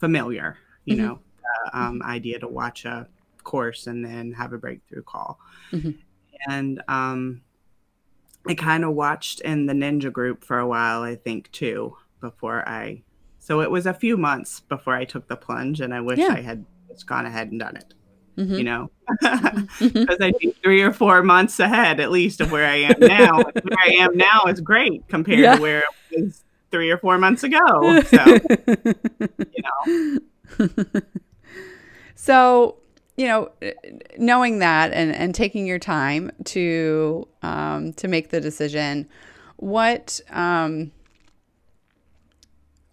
familiar, 0.00 0.56
you 0.84 0.96
Mhm. 0.96 0.98
know, 0.98 1.18
uh, 1.66 1.70
um, 1.76 2.02
idea 2.02 2.38
to 2.38 2.48
watch 2.48 2.84
a 2.84 3.06
course 3.44 3.86
and 3.86 4.04
then 4.04 4.32
have 4.32 4.52
a 4.52 4.58
breakthrough 4.58 5.02
call. 5.02 5.38
Mhm. 5.72 5.96
And 6.48 6.82
um, 6.88 7.42
I 8.46 8.54
kind 8.54 8.84
of 8.84 8.94
watched 8.94 9.40
in 9.40 9.66
the 9.66 9.72
ninja 9.74 10.12
group 10.12 10.44
for 10.44 10.58
a 10.58 10.66
while, 10.66 11.02
I 11.02 11.16
think, 11.16 11.50
too, 11.52 11.96
before 12.20 12.66
I. 12.68 13.02
So 13.38 13.60
it 13.60 13.70
was 13.70 13.86
a 13.86 13.94
few 13.94 14.16
months 14.16 14.60
before 14.60 14.94
I 14.94 15.04
took 15.04 15.28
the 15.28 15.36
plunge, 15.36 15.80
and 15.80 15.92
I 15.94 16.00
wish 16.00 16.18
Yeah. 16.18 16.32
I 16.34 16.40
had 16.40 16.64
just 16.88 17.06
gone 17.06 17.26
ahead 17.26 17.50
and 17.50 17.58
done 17.60 17.76
it, 17.76 17.94
Mhm. 18.36 18.58
you 18.58 18.64
know, 18.64 18.90
because 19.80 20.18
I 20.20 20.32
think 20.32 20.56
three 20.62 20.82
or 20.82 20.92
four 20.92 21.22
months 21.22 21.58
ahead 21.60 22.00
at 22.00 22.10
least 22.10 22.40
of 22.40 22.50
where 22.52 22.66
I 22.66 22.76
am 22.76 22.94
now. 23.00 23.36
Where 23.38 23.78
I 23.84 23.94
am 23.98 24.16
now 24.16 24.44
is 24.48 24.60
great 24.60 25.06
compared 25.08 25.38
Yeah. 25.40 25.56
to 25.56 25.62
where 25.62 25.84
it 26.12 26.22
was 26.24 26.44
three 26.70 26.90
or 26.90 26.98
four 26.98 27.18
months 27.18 27.42
ago. 27.42 28.00
So, 28.06 28.24
you 28.24 29.62
know, 29.62 30.18
so 32.14 32.76
you 33.16 33.26
know 33.26 33.50
knowing 34.18 34.60
that 34.60 34.92
and, 34.92 35.14
and 35.14 35.34
taking 35.34 35.66
your 35.66 35.78
time 35.78 36.30
to 36.44 37.26
um, 37.42 37.92
to 37.94 38.08
make 38.08 38.30
the 38.30 38.40
decision 38.40 39.08
what 39.56 40.20
um, 40.30 40.90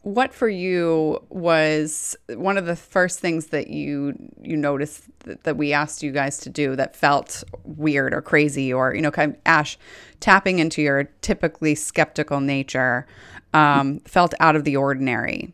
what 0.07 0.33
for 0.33 0.47
you 0.47 1.21
was 1.29 2.15
one 2.29 2.57
of 2.57 2.65
the 2.65 2.75
first 2.77 3.19
things 3.19 3.47
that 3.47 3.67
you 3.67 4.17
you 4.41 4.55
noticed 4.55 5.03
that, 5.19 5.43
that 5.43 5.57
we 5.57 5.73
asked 5.73 6.01
you 6.01 6.13
guys 6.13 6.37
to 6.37 6.49
do 6.49 6.77
that 6.77 6.95
felt 6.95 7.43
weird 7.63 8.13
or 8.13 8.21
crazy 8.21 8.71
or 8.71 8.95
you 8.95 9.01
know 9.01 9.11
kind 9.11 9.33
of 9.33 9.39
ash 9.45 9.77
tapping 10.21 10.59
into 10.59 10.81
your 10.81 11.05
typically 11.21 11.75
skeptical 11.75 12.39
nature 12.39 13.05
um, 13.53 13.99
felt 14.01 14.33
out 14.39 14.55
of 14.55 14.63
the 14.63 14.77
ordinary 14.77 15.53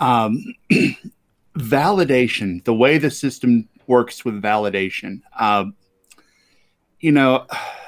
um, 0.00 0.42
validation, 1.56 2.64
the 2.64 2.74
way 2.74 2.98
the 2.98 3.10
system 3.10 3.68
works 3.86 4.24
with 4.24 4.42
validation. 4.42 5.20
Um, 5.38 5.74
you 6.98 7.12
know, 7.12 7.46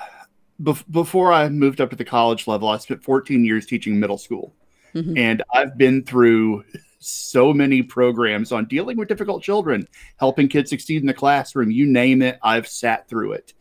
bef- 0.62 0.90
before 0.90 1.32
I 1.32 1.48
moved 1.48 1.80
up 1.80 1.90
to 1.90 1.96
the 1.96 2.04
college 2.04 2.46
level, 2.46 2.68
I 2.68 2.78
spent 2.78 3.02
14 3.02 3.44
years 3.44 3.66
teaching 3.66 3.98
middle 3.98 4.18
school. 4.18 4.54
Mhm. 4.94 5.18
And 5.18 5.42
I've 5.52 5.78
been 5.78 6.04
through 6.04 6.64
so 6.98 7.52
many 7.52 7.82
programs 7.82 8.52
on 8.52 8.66
dealing 8.66 8.96
with 8.96 9.08
difficult 9.08 9.42
children, 9.42 9.88
helping 10.18 10.48
kids 10.48 10.70
succeed 10.70 11.00
in 11.00 11.06
the 11.06 11.14
classroom. 11.14 11.70
You 11.70 11.86
name 11.86 12.22
it, 12.22 12.38
I've 12.42 12.68
sat 12.68 13.08
through 13.08 13.32
it. 13.32 13.54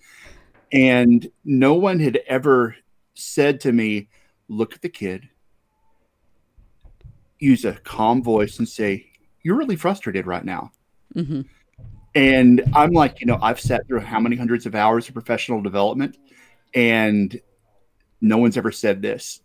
And 0.72 1.30
no 1.44 1.74
one 1.74 2.00
had 2.00 2.20
ever 2.28 2.76
said 3.14 3.62
to 3.62 3.72
me, 3.72 4.10
Look 4.48 4.74
at 4.74 4.82
the 4.82 4.90
kid, 4.90 5.30
use 7.42 7.66
a 7.66 7.74
calm 7.74 8.24
voice 8.24 8.60
and 8.60 8.70
say, 8.70 9.12
You're 9.44 9.58
really 9.58 9.76
frustrated 9.76 10.26
right 10.26 10.46
now. 10.46 10.72
hmm 11.14 11.42
And 12.16 12.64
I'm 12.74 12.92
like, 12.92 13.20
you 13.20 13.28
know, 13.28 13.40
I've 13.42 13.60
sat 13.60 13.86
through 13.88 14.02
how 14.02 14.20
many 14.20 14.36
hundreds 14.38 14.66
of 14.66 14.76
hours 14.76 15.08
of 15.10 15.14
professional 15.14 15.62
development, 15.62 16.18
and 16.74 17.38
no 18.22 18.38
one's 18.38 18.56
ever 18.58 18.72
said 18.72 19.02
this. 19.02 19.42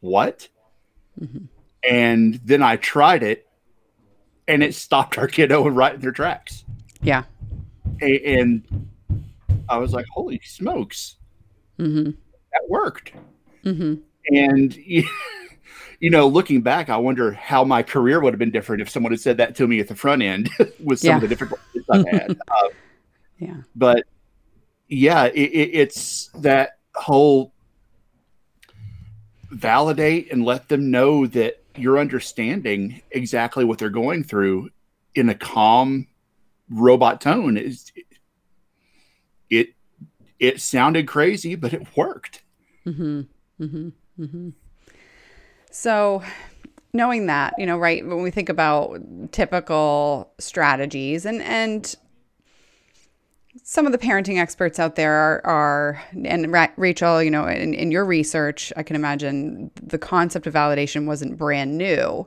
What? 0.00 0.48
Mhm. 1.20 1.48
And 1.88 2.40
then 2.44 2.62
I 2.62 2.76
tried 2.76 3.22
it, 3.22 3.46
and 4.48 4.62
it 4.62 4.74
stopped 4.74 5.16
our 5.16 5.28
kiddo 5.28 5.66
right 5.82 5.94
in 5.94 6.00
their 6.00 6.12
tracks. 6.12 6.64
yeah 7.00 7.22
And 8.00 8.88
I 9.68 9.78
was 9.78 9.92
like, 9.92 10.06
holy 10.12 10.40
smokes, 10.44 11.16
hmm 11.76 12.10
that 12.52 12.62
worked. 12.68 13.12
hmm 13.62 13.94
And, 14.28 14.74
you 14.74 15.04
know, 16.00 16.28
looking 16.28 16.60
back, 16.62 16.88
I 16.88 16.96
wonder 16.96 17.32
how 17.32 17.64
my 17.64 17.82
career 17.82 18.20
would 18.20 18.32
have 18.32 18.38
been 18.38 18.50
different 18.52 18.82
if 18.82 18.88
someone 18.88 19.12
had 19.12 19.20
said 19.20 19.36
that 19.38 19.56
to 19.56 19.66
me 19.66 19.80
at 19.80 19.88
the 19.88 19.96
front 19.96 20.22
end 20.22 20.48
with 20.80 21.00
some 21.00 21.08
Yeah. 21.08 21.14
of 21.16 21.22
the 21.22 21.28
difficulties 21.28 21.84
I've 21.90 22.06
had. 22.06 22.30
Uh, 22.48 22.68
yeah. 23.38 23.56
but 23.74 24.04
yeah, 24.88 25.24
it, 25.24 25.34
it, 25.34 25.70
it's 25.74 26.28
that 26.40 26.78
whole 26.94 27.52
validate 29.50 30.30
and 30.30 30.44
let 30.44 30.68
them 30.68 30.90
know 30.90 31.26
that 31.26 31.62
you're 31.76 31.98
understanding 31.98 33.00
exactly 33.10 33.64
what 33.64 33.78
they're 33.78 33.88
going 33.90 34.22
through 34.22 34.70
in 35.14 35.28
a 35.28 35.34
calm 35.34 36.06
robot 36.70 37.20
tone. 37.20 37.56
Is 37.56 37.90
it 39.50 39.68
it 40.38 40.60
sounded 40.60 41.08
crazy 41.08 41.54
but 41.54 41.72
it 41.72 41.96
worked. 41.96 42.42
Hmm 42.84 43.22
hmm 43.58 43.88
hmm 44.16 44.50
So, 45.70 46.22
knowing 46.92 47.26
that, 47.26 47.54
you 47.58 47.66
know, 47.66 47.78
right, 47.78 48.06
when 48.06 48.22
we 48.22 48.30
think 48.30 48.48
about 48.48 49.00
typical 49.32 50.32
strategies 50.38 51.26
and, 51.26 51.42
and, 51.42 51.94
some 53.64 53.86
of 53.86 53.92
the 53.92 53.98
parenting 53.98 54.38
experts 54.38 54.78
out 54.78 54.96
there 54.96 55.12
are, 55.12 55.46
are 55.46 56.02
and 56.24 56.50
Ra- 56.52 56.68
Rachel, 56.76 57.22
you 57.22 57.30
know, 57.30 57.46
in, 57.46 57.74
in 57.74 57.90
your 57.90 58.04
research, 58.04 58.72
I 58.76 58.82
can 58.82 58.96
imagine 58.96 59.70
the 59.82 59.98
concept 59.98 60.46
of 60.46 60.54
validation 60.54 61.06
wasn't 61.06 61.36
brand 61.36 61.76
new. 61.76 62.26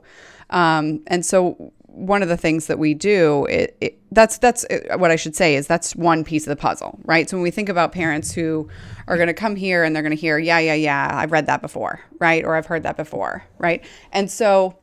Um, 0.50 1.02
and 1.06 1.24
so 1.24 1.72
one 1.92 2.22
of 2.22 2.28
the 2.28 2.36
things 2.36 2.66
that 2.66 2.78
we 2.78 2.94
do, 2.94 3.46
it, 3.46 3.76
it, 3.80 3.98
that's 4.10 4.38
that's 4.38 4.64
uh, 4.64 4.96
what 4.96 5.10
I 5.10 5.16
should 5.16 5.36
say 5.36 5.56
is 5.56 5.66
that's 5.66 5.94
one 5.94 6.24
piece 6.24 6.46
of 6.46 6.50
the 6.50 6.56
puzzle, 6.56 6.98
right? 7.04 7.28
So 7.28 7.36
when 7.36 7.42
we 7.42 7.50
think 7.50 7.68
about 7.68 7.92
parents 7.92 8.32
who 8.32 8.68
are 9.06 9.16
going 9.16 9.28
to 9.28 9.34
come 9.34 9.56
here 9.56 9.84
and 9.84 9.94
they're 9.94 10.02
going 10.02 10.16
to 10.16 10.20
hear, 10.20 10.38
yeah, 10.38 10.58
yeah, 10.58 10.74
yeah, 10.74 11.10
I've 11.12 11.32
read 11.32 11.46
that 11.46 11.62
before, 11.62 12.00
right, 12.18 12.44
or 12.44 12.56
I've 12.56 12.66
heard 12.66 12.82
that 12.84 12.96
before, 12.96 13.44
right, 13.58 13.84
and 14.12 14.30
so 14.30 14.78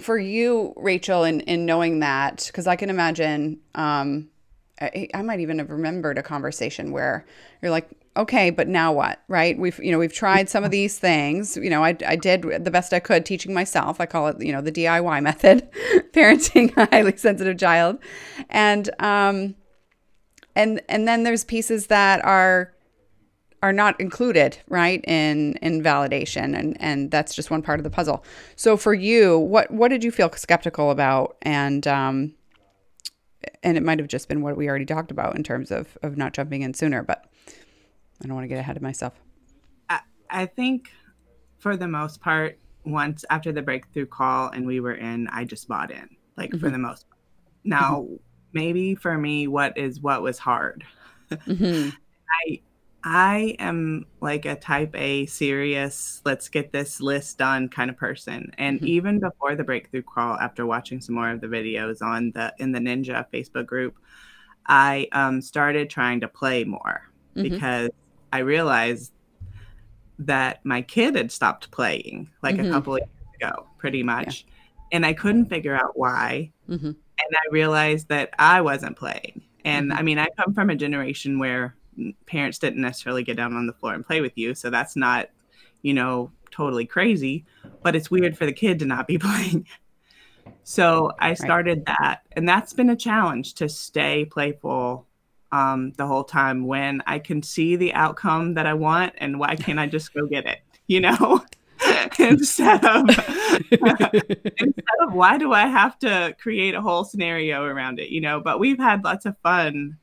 for 0.00 0.18
you, 0.18 0.72
Rachel, 0.76 1.24
in 1.24 1.40
in 1.40 1.66
knowing 1.66 2.00
that, 2.00 2.44
because 2.46 2.66
I 2.66 2.76
can 2.76 2.90
imagine, 2.90 3.60
um, 3.74 4.28
I, 4.80 5.08
I 5.14 5.22
might 5.22 5.40
even 5.40 5.58
have 5.58 5.70
remembered 5.70 6.18
a 6.18 6.22
conversation 6.22 6.90
where 6.90 7.24
you're 7.62 7.70
like, 7.70 7.88
okay, 8.16 8.50
but 8.50 8.68
now 8.68 8.92
what, 8.92 9.22
right? 9.28 9.58
We've 9.58 9.78
you 9.78 9.90
know 9.92 9.98
we've 9.98 10.12
tried 10.12 10.48
some 10.48 10.64
of 10.64 10.70
these 10.70 10.98
things. 10.98 11.56
You 11.56 11.70
know, 11.70 11.84
I 11.84 11.96
I 12.06 12.16
did 12.16 12.42
the 12.42 12.70
best 12.70 12.92
I 12.92 13.00
could 13.00 13.24
teaching 13.26 13.52
myself. 13.52 14.00
I 14.00 14.06
call 14.06 14.28
it 14.28 14.40
you 14.40 14.52
know 14.52 14.60
the 14.60 14.72
DIY 14.72 15.22
method, 15.22 15.68
parenting 16.12 16.76
a 16.76 16.86
highly 16.90 17.16
sensitive 17.16 17.58
child, 17.58 17.98
and 18.48 18.90
um, 19.00 19.54
and 20.54 20.80
and 20.88 21.08
then 21.08 21.24
there's 21.24 21.44
pieces 21.44 21.88
that 21.88 22.24
are 22.24 22.72
are 23.62 23.72
not 23.72 23.98
included 23.98 24.58
right 24.68 25.02
in 25.06 25.54
in 25.62 25.82
validation 25.82 26.54
and 26.54 26.76
and 26.80 27.10
that's 27.10 27.34
just 27.34 27.50
one 27.50 27.62
part 27.62 27.80
of 27.80 27.84
the 27.84 27.88
puzzle 27.88 28.22
so 28.56 28.76
for 28.76 28.92
you 28.92 29.38
what 29.38 29.70
what 29.70 29.88
did 29.88 30.04
you 30.04 30.10
feel 30.10 30.30
skeptical 30.32 30.90
about 30.90 31.38
and 31.40 31.86
um 31.86 32.34
and 33.62 33.78
it 33.78 33.82
might 33.82 33.98
have 33.98 34.06
just 34.06 34.28
been 34.28 34.42
what 34.42 34.58
we 34.58 34.68
already 34.68 34.84
talked 34.84 35.10
about 35.10 35.34
in 35.34 35.42
terms 35.42 35.70
of 35.70 35.96
of 36.02 36.18
not 36.18 36.34
jumping 36.34 36.60
in 36.60 36.74
sooner 36.74 37.02
but 37.02 37.24
i 38.22 38.26
don't 38.26 38.34
want 38.34 38.44
to 38.44 38.48
get 38.48 38.58
ahead 38.58 38.76
of 38.76 38.82
myself 38.82 39.14
I, 39.88 40.00
I 40.30 40.46
think 40.46 40.90
for 41.58 41.76
the 41.76 41.88
most 41.88 42.20
part, 42.20 42.58
once 42.84 43.24
after 43.30 43.52
the 43.52 43.62
breakthrough 43.62 44.06
call 44.06 44.50
and 44.50 44.66
we 44.66 44.80
were 44.80 44.94
in, 44.94 45.28
I 45.28 45.44
just 45.44 45.68
bought 45.68 45.90
in, 45.90 46.08
like 46.36 46.50
for 46.58 46.68
Mhm. 46.68 46.72
the 46.72 46.78
most 46.78 47.08
part. 47.08 47.20
Now, 47.64 48.06
maybe 48.52 48.94
for 48.94 49.16
me, 49.16 49.46
what 49.48 49.76
is 49.78 50.00
what 50.00 50.22
was 50.22 50.38
hard? 50.38 50.84
hmm 51.46 51.90
I 52.46 52.60
I 53.06 53.56
am 53.58 54.06
like 54.20 54.46
a 54.46 54.56
type 54.56 54.94
A 54.96 55.26
serious, 55.26 56.22
let's 56.24 56.48
get 56.48 56.72
this 56.72 57.00
list 57.00 57.38
done 57.38 57.68
kind 57.68 57.90
of 57.90 57.96
person. 57.96 58.52
And 58.58 58.80
Mhm. 58.80 58.86
even 58.86 59.20
before 59.20 59.56
the 59.56 59.64
breakthrough 59.64 60.02
call, 60.02 60.36
after 60.38 60.64
watching 60.66 61.00
some 61.00 61.14
more 61.14 61.30
of 61.30 61.40
the 61.40 61.46
videos 61.48 62.02
on 62.02 62.32
the 62.32 62.54
in 62.58 62.72
the 62.72 62.78
Ninja 62.80 63.26
Facebook 63.32 63.66
group, 63.66 63.96
I 64.66 65.08
um, 65.12 65.42
started 65.42 65.90
trying 65.90 66.20
to 66.20 66.28
play 66.28 66.64
more 66.64 67.02
Mhm. 67.36 67.42
because 67.42 67.90
I 68.34 68.38
realized 68.38 69.12
that 70.18 70.58
my 70.64 70.82
kid 70.82 71.14
had 71.14 71.30
stopped 71.30 71.70
playing 71.70 72.30
like 72.42 72.56
Mhm. 72.56 72.68
a 72.68 72.72
couple 72.72 72.96
of 72.96 73.00
years 73.00 73.50
ago, 73.52 73.66
pretty 73.78 74.02
much. 74.02 74.44
And 74.90 75.06
I 75.06 75.12
couldn't 75.12 75.46
figure 75.46 75.76
out 75.76 75.96
why 75.96 76.50
hmm 76.66 76.92
and 77.16 77.36
I 77.36 77.52
realized 77.52 78.08
that 78.08 78.30
I 78.40 78.60
wasn't 78.60 78.96
playing. 78.96 79.40
And 79.64 79.92
Mhm. 79.92 79.98
I 79.98 80.02
mean, 80.02 80.18
I 80.18 80.26
come 80.36 80.52
from 80.52 80.68
a 80.68 80.74
generation 80.74 81.38
where 81.38 81.76
parents 82.26 82.58
didn't 82.58 82.82
necessarily 82.82 83.22
get 83.22 83.36
down 83.36 83.54
on 83.54 83.68
the 83.68 83.72
floor 83.72 83.94
and 83.94 84.04
play 84.04 84.20
with 84.20 84.36
you, 84.36 84.52
so 84.56 84.68
that's 84.68 84.96
not, 84.96 85.30
you 85.82 85.94
know, 85.94 86.32
totally 86.50 86.86
crazy. 86.86 87.44
But 87.84 87.94
it's 87.94 88.10
weird 88.10 88.36
for 88.36 88.46
the 88.46 88.52
kid 88.52 88.80
to 88.80 88.84
not 88.84 89.06
be 89.06 89.16
playing. 89.28 89.68
So 90.64 91.12
I 91.20 91.34
started 91.34 91.86
that, 91.86 92.22
and 92.32 92.48
that's 92.48 92.72
been 92.72 92.90
a 92.90 92.96
challenge 92.96 93.54
to 93.54 93.68
stay 93.68 94.24
playful 94.24 95.06
um, 95.54 95.92
the 95.92 96.06
whole 96.06 96.24
time 96.24 96.66
when 96.66 97.00
I 97.06 97.20
can 97.20 97.40
see 97.40 97.76
the 97.76 97.94
outcome 97.94 98.54
that 98.54 98.66
I 98.66 98.74
want, 98.74 99.12
and 99.18 99.38
why 99.38 99.54
can't 99.54 99.78
I 99.78 99.86
just 99.86 100.12
go 100.12 100.26
get 100.26 100.46
it? 100.46 100.58
You 100.88 101.00
know, 101.00 101.44
instead 102.18 102.84
of 102.84 103.08
instead 103.70 104.98
of 105.00 105.12
why 105.12 105.38
do 105.38 105.52
I 105.52 105.68
have 105.68 105.96
to 106.00 106.34
create 106.40 106.74
a 106.74 106.80
whole 106.82 107.04
scenario 107.04 107.62
around 107.62 108.00
it, 108.00 108.08
you 108.08 108.20
know? 108.20 108.40
But 108.40 108.58
we've 108.58 108.80
had 108.80 109.04
lots 109.04 109.26
of 109.26 109.38
fun 109.44 109.96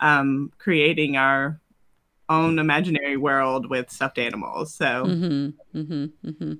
um, 0.00 0.52
creating 0.58 1.16
our 1.16 1.58
own 2.28 2.58
imaginary 2.58 3.16
world 3.16 3.70
with 3.70 3.90
stuffed 3.90 4.18
animals. 4.18 4.74
So 4.74 5.06
hmm 5.06 5.48
hmm 5.72 6.04
hmm 6.22 6.52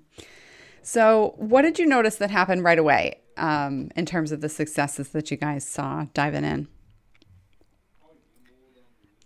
So, 0.82 1.34
what 1.36 1.60
did 1.60 1.78
you 1.78 1.84
notice 1.84 2.16
that 2.16 2.30
happened 2.30 2.64
right 2.64 2.78
away 2.78 3.20
um, 3.36 3.90
in 3.96 4.06
terms 4.06 4.32
of 4.32 4.40
the 4.40 4.48
successes 4.48 5.10
that 5.10 5.30
you 5.30 5.36
guys 5.36 5.66
saw 5.66 6.06
diving 6.14 6.44
in? 6.44 6.68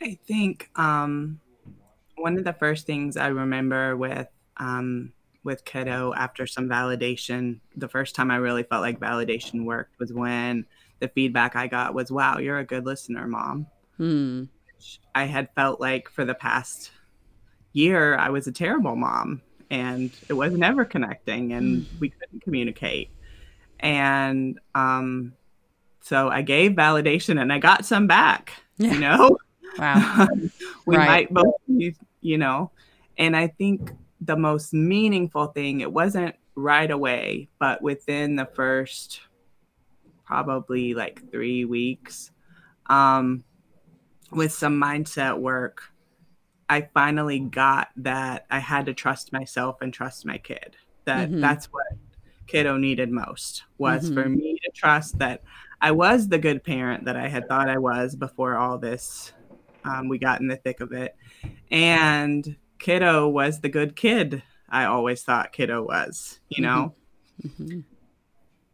I 0.04 0.18
think 0.26 0.68
um, 0.76 1.40
one 2.16 2.36
of 2.36 2.44
the 2.44 2.52
first 2.52 2.86
things 2.86 3.16
I 3.16 3.28
remember 3.28 3.96
with 3.96 4.28
um, 4.58 5.12
with 5.42 5.64
kiddo 5.64 6.12
after 6.14 6.46
some 6.46 6.68
validation, 6.68 7.60
the 7.76 7.88
first 7.88 8.14
time 8.14 8.30
I 8.30 8.36
really 8.36 8.62
felt 8.62 8.82
like 8.82 9.00
validation 9.00 9.64
worked 9.64 9.98
was 9.98 10.12
when 10.12 10.66
the 11.00 11.08
feedback 11.08 11.56
I 11.56 11.68
got 11.68 11.94
was, 11.94 12.12
"Wow, 12.12 12.38
you're 12.38 12.58
a 12.58 12.64
good 12.64 12.84
listener, 12.84 13.26
mom." 13.26 13.66
Hmm. 13.96 14.44
I 15.14 15.24
had 15.24 15.48
felt 15.54 15.80
like 15.80 16.10
for 16.10 16.26
the 16.26 16.34
past 16.34 16.90
year 17.72 18.16
I 18.16 18.28
was 18.28 18.46
a 18.46 18.52
terrible 18.52 18.96
mom 18.96 19.40
and 19.70 20.10
it 20.28 20.34
was 20.34 20.52
never 20.52 20.84
connecting 20.84 21.52
and 21.52 21.82
mm. 21.82 22.00
we 22.00 22.10
couldn't 22.10 22.42
communicate. 22.42 23.10
And 23.80 24.60
um, 24.74 25.32
so 26.00 26.28
I 26.28 26.42
gave 26.42 26.72
validation 26.72 27.40
and 27.40 27.50
I 27.52 27.58
got 27.58 27.86
some 27.86 28.06
back, 28.06 28.52
yeah. 28.76 28.92
you 28.92 29.00
know? 29.00 29.38
Wow. 29.78 30.28
we 30.86 30.96
right. 30.96 31.30
might 31.30 31.34
both, 31.34 31.54
you 32.20 32.38
know, 32.38 32.70
and 33.18 33.36
I 33.36 33.48
think 33.48 33.90
the 34.20 34.36
most 34.36 34.72
meaningful 34.72 35.48
thing, 35.48 35.80
it 35.80 35.92
wasn't 35.92 36.34
right 36.54 36.90
away, 36.90 37.48
but 37.58 37.82
within 37.82 38.36
the 38.36 38.46
first 38.46 39.20
probably 40.24 40.94
like 40.94 41.30
three 41.30 41.64
weeks, 41.64 42.30
um, 42.86 43.44
with 44.30 44.52
some 44.52 44.80
mindset 44.80 45.38
work, 45.38 45.82
I 46.68 46.88
finally 46.94 47.40
got 47.40 47.88
that 47.96 48.46
I 48.50 48.58
had 48.58 48.86
to 48.86 48.94
trust 48.94 49.32
myself 49.32 49.82
and 49.82 49.92
trust 49.92 50.24
my 50.24 50.38
kid. 50.38 50.76
That 51.04 51.28
mm-hmm. 51.28 51.40
that's 51.40 51.66
what 51.66 51.86
kiddo 52.46 52.76
needed 52.76 53.10
most 53.10 53.64
was 53.78 54.06
mm-hmm. 54.06 54.14
for 54.14 54.28
me 54.28 54.58
to 54.64 54.70
trust 54.70 55.18
that 55.18 55.42
I 55.80 55.90
was 55.90 56.28
the 56.28 56.38
good 56.38 56.64
parent 56.64 57.04
that 57.04 57.16
I 57.16 57.28
had 57.28 57.48
thought 57.48 57.68
I 57.68 57.78
was 57.78 58.16
before 58.16 58.56
all 58.56 58.78
this 58.78 59.32
um, 59.84 60.08
we 60.08 60.18
got 60.18 60.40
in 60.40 60.48
the 60.48 60.56
thick 60.56 60.80
of 60.80 60.92
it, 60.92 61.16
and 61.70 62.56
kiddo 62.78 63.28
was 63.28 63.60
the 63.60 63.68
good 63.68 63.96
kid 63.96 64.42
I 64.68 64.86
always 64.86 65.22
thought 65.22 65.52
kiddo 65.52 65.82
was. 65.82 66.40
You 66.48 66.62
know, 66.62 66.94
mm-hmm. 67.42 67.80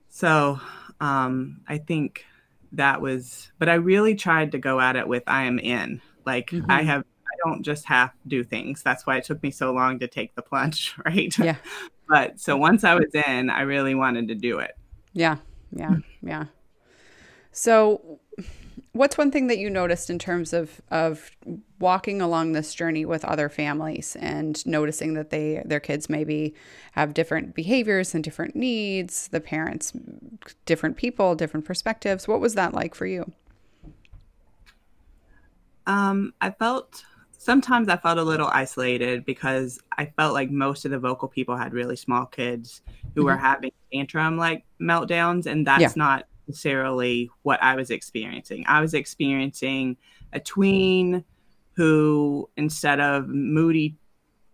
so 0.09 0.61
um, 1.01 1.61
I 1.69 1.79
think 1.79 2.25
that 2.73 3.01
was, 3.01 3.51
but 3.59 3.69
I 3.69 3.75
really 3.75 4.15
tried 4.15 4.53
to 4.53 4.59
go 4.59 4.81
at 4.81 4.97
it 4.97 5.07
with 5.07 5.25
I 5.27 5.45
am 5.45 5.59
in. 5.59 6.01
Like 6.25 6.53
I 6.53 6.57
mm-hmm. 6.57 6.87
have 6.87 7.05
I 7.27 7.49
don't 7.49 7.63
just 7.63 7.85
have 7.87 8.13
to 8.23 8.29
do 8.29 8.45
things. 8.45 8.83
That's 8.83 9.07
why 9.07 9.17
it 9.17 9.25
took 9.25 9.43
me 9.43 9.51
so 9.51 9.73
long 9.73 9.99
to 10.01 10.09
take 10.09 10.35
the 10.35 10.43
plunge, 10.43 10.95
right? 11.05 11.37
Yeah. 11.39 11.57
but 12.09 12.39
so 12.41 12.57
once 12.57 12.85
I 12.85 12.95
was 12.95 13.15
in, 13.15 13.51
I 13.51 13.63
really 13.63 13.95
wanted 13.95 14.29
to 14.29 14.35
do 14.35 14.59
it. 14.59 14.73
Yeah. 15.13 15.37
Yeah. 15.73 15.97
Yeah. 16.23 16.45
So 17.53 18.21
what's 18.93 19.17
one 19.17 19.31
thing 19.31 19.47
that 19.47 19.59
you 19.59 19.71
noticed 19.71 20.11
in 20.11 20.19
terms 20.19 20.53
of 20.53 20.81
of 20.91 21.31
walking 21.79 22.21
along 22.21 22.53
this 22.53 22.75
journey 22.75 23.05
with 23.05 23.25
other 23.25 23.49
families 23.49 24.17
and 24.21 24.65
noticing 24.67 25.15
that 25.15 25.31
they 25.31 25.63
their 25.65 25.81
kids 25.81 26.09
maybe 26.09 26.55
have 26.93 27.15
different 27.15 27.55
behaviors 27.55 28.15
and 28.15 28.25
different 28.25 28.57
needs 28.57 29.29
the 29.29 29.41
parents 29.41 29.93
different 30.67 30.97
people 30.97 31.35
different 31.35 31.65
perspectives 31.65 32.27
what 32.27 32.41
was 32.41 32.55
that 32.55 32.75
like 32.75 32.95
for 32.95 33.07
you 33.07 33.31
um, 35.87 36.33
i 36.41 36.51
felt 36.51 37.05
sometimes 37.41 37.89
I 37.89 37.97
felt 37.97 38.19
a 38.19 38.23
little 38.23 38.49
isolated 38.49 39.25
because 39.25 39.81
I 39.97 40.05
felt 40.05 40.35
like 40.35 40.51
most 40.51 40.85
of 40.85 40.91
the 40.91 40.99
vocal 40.99 41.27
people 41.27 41.57
had 41.57 41.73
really 41.73 41.97
small 41.97 42.27
kids 42.27 42.83
who 43.15 43.23
mm-hmm. 43.23 43.25
were 43.25 43.37
having 43.37 43.73
tantrum 43.91 44.37
like 44.37 44.65
meltdowns, 44.79 45.47
and 45.47 45.67
that's 45.67 45.81
yeah. 45.81 45.93
not 45.97 46.27
necessarily 46.51 47.31
what 47.43 47.63
I 47.63 47.77
was 47.77 47.91
experiencing. 47.91 48.65
I 48.67 48.81
was 48.81 48.95
experiencing 48.95 49.97
a 50.33 50.41
tween 50.41 51.25
who, 51.75 52.49
instead 52.57 53.01
of 53.01 53.29
moody, 53.29 53.97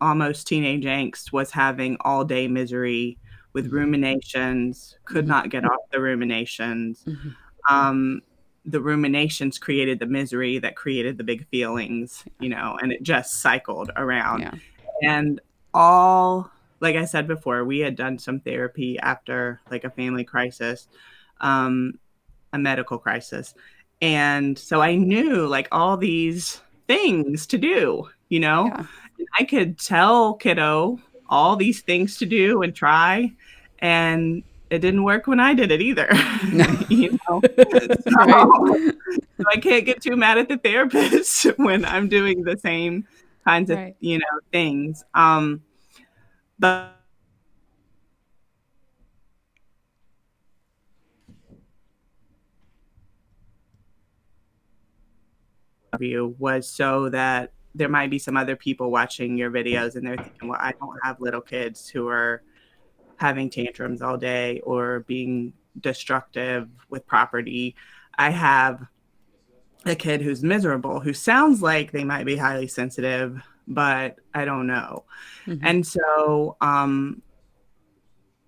almost 0.00 0.46
teenage 0.46 0.84
angst, 0.84 1.32
was 1.32 1.50
having 1.50 1.96
all 2.00 2.24
day 2.24 2.48
misery 2.48 3.18
with 3.52 3.66
mm-hmm. 3.66 3.76
ruminations, 3.76 4.96
could 5.06 5.24
mm-hmm. 5.24 5.28
not 5.28 5.50
get 5.50 5.64
off 5.64 5.80
the 5.90 6.00
ruminations. 6.00 7.02
Mm-hmm. 7.04 7.30
Um, 7.74 8.22
the 8.64 8.80
ruminations 8.80 9.58
created 9.58 9.98
the 9.98 10.06
misery 10.06 10.58
that 10.58 10.76
created 10.76 11.18
the 11.18 11.24
big 11.24 11.46
feelings, 11.48 12.24
you 12.40 12.48
know, 12.48 12.76
and 12.82 12.92
it 12.92 13.02
just 13.02 13.40
cycled 13.40 13.90
around. 13.96 14.40
Yeah. 14.40 14.54
And 15.02 15.40
all, 15.72 16.50
like 16.80 16.96
I 16.96 17.04
said 17.04 17.26
before, 17.26 17.64
we 17.64 17.78
had 17.78 17.96
done 17.96 18.18
some 18.18 18.40
therapy 18.40 18.98
after 18.98 19.60
like 19.70 19.84
a 19.84 19.90
family 19.90 20.24
crisis, 20.24 20.88
um, 21.40 21.98
a 22.52 22.58
medical 22.58 22.98
crisis. 22.98 23.54
And 24.02 24.58
so 24.58 24.80
I 24.80 24.96
knew 24.96 25.46
like 25.46 25.68
all 25.72 25.96
these 25.96 26.60
things 26.86 27.46
to 27.48 27.58
do, 27.58 28.08
you 28.28 28.40
know, 28.40 28.66
yeah. 28.66 28.86
I 29.38 29.44
could 29.44 29.78
tell 29.78 30.34
kiddo 30.34 30.98
all 31.28 31.56
these 31.56 31.80
things 31.80 32.18
to 32.18 32.26
do 32.26 32.62
and 32.62 32.74
try. 32.74 33.32
And 33.80 34.42
it 34.70 34.80
didn't 34.80 35.04
work 35.04 35.26
when 35.26 35.40
I 35.40 35.54
did 35.54 35.70
it 35.70 35.80
either. 35.80 36.08
you 36.88 37.18
know, 37.28 37.40
so, 37.56 38.90
so, 39.36 39.44
I 39.46 39.56
can't 39.60 39.86
get 39.86 40.02
too 40.02 40.16
mad 40.16 40.38
at 40.38 40.48
the 40.48 40.58
therapist 40.58 41.44
when 41.56 41.84
I'm 41.84 42.08
doing 42.08 42.42
the 42.42 42.56
same 42.58 43.06
kinds 43.44 43.70
of 43.70 43.78
right. 43.78 43.96
you 44.00 44.18
know 44.18 44.40
things. 44.50 45.04
Um, 45.14 45.62
but 46.58 46.95
you 56.02 56.34
was 56.38 56.68
so 56.68 57.08
that 57.10 57.52
there 57.74 57.88
might 57.88 58.10
be 58.10 58.18
some 58.18 58.36
other 58.36 58.56
people 58.56 58.90
watching 58.90 59.36
your 59.36 59.50
videos 59.50 59.96
and 59.96 60.06
they're 60.06 60.16
thinking, 60.16 60.48
well, 60.48 60.58
I 60.60 60.72
don't 60.80 60.98
have 61.02 61.20
little 61.20 61.42
kids 61.42 61.88
who 61.88 62.08
are 62.08 62.42
having 63.16 63.50
tantrums 63.50 64.02
all 64.02 64.16
day 64.16 64.60
or 64.60 65.00
being 65.00 65.52
destructive 65.80 66.68
with 66.88 67.06
property. 67.06 67.74
I 68.16 68.30
have 68.30 68.86
a 69.84 69.94
kid 69.94 70.22
who's 70.22 70.42
miserable 70.42 71.00
who 71.00 71.12
sounds 71.12 71.62
like 71.62 71.92
they 71.92 72.04
might 72.04 72.24
be 72.24 72.36
highly 72.36 72.66
sensitive, 72.66 73.40
but 73.68 74.16
I 74.34 74.44
don't 74.44 74.66
know. 74.66 75.04
Mm-hmm. 75.46 75.66
And 75.66 75.86
so 75.86 76.56
um, 76.60 77.22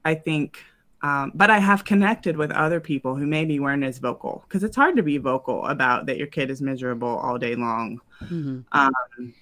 I 0.04 0.14
think, 0.14 0.58
um, 1.02 1.32
but 1.34 1.50
I 1.50 1.58
have 1.58 1.84
connected 1.84 2.36
with 2.36 2.50
other 2.50 2.80
people 2.80 3.14
who 3.14 3.26
maybe 3.26 3.60
weren't 3.60 3.84
as 3.84 3.98
vocal 3.98 4.44
because 4.46 4.64
it's 4.64 4.76
hard 4.76 4.96
to 4.96 5.02
be 5.02 5.18
vocal 5.18 5.64
about 5.66 6.06
that 6.06 6.18
your 6.18 6.26
kid 6.26 6.50
is 6.50 6.60
miserable 6.60 7.08
all 7.08 7.38
day 7.38 7.54
long. 7.54 8.00
Mm-hmm. 8.22 8.60
Um, 8.72 9.34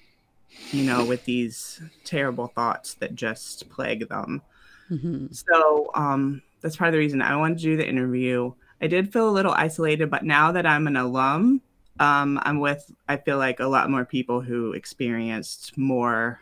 you 0.71 0.85
know, 0.85 1.05
with 1.05 1.25
these 1.25 1.81
terrible 2.05 2.49
thoughts 2.49 2.95
that 2.95 3.15
just 3.15 3.69
plague 3.71 4.09
them. 4.09 4.43
Mm-hmm. 4.91 5.27
So 5.33 5.91
um, 5.95 6.43
that's 6.61 6.77
part 6.77 6.89
of 6.89 6.93
the 6.93 6.99
reason 6.99 7.23
I 7.23 7.37
wanted 7.37 7.59
to 7.59 7.65
do 7.65 7.77
the 7.77 7.89
interview. 7.89 8.53
I 8.81 8.87
did 8.87 9.13
feel 9.13 9.29
a 9.29 9.31
little 9.31 9.53
isolated, 9.53 10.11
but 10.11 10.25
now 10.25 10.53
that 10.53 10.67
I'm 10.67 10.87
an 10.87 10.97
alum, 10.97 11.63
um, 11.99 12.39
I'm 12.43 12.61
with, 12.61 12.91
I 13.09 13.17
feel 13.17 13.39
like 13.39 13.61
a 13.61 13.67
lot 13.67 13.91
more 13.91 14.05
people 14.05 14.41
who 14.41 14.73
experienced 14.73 15.77
more 15.79 16.41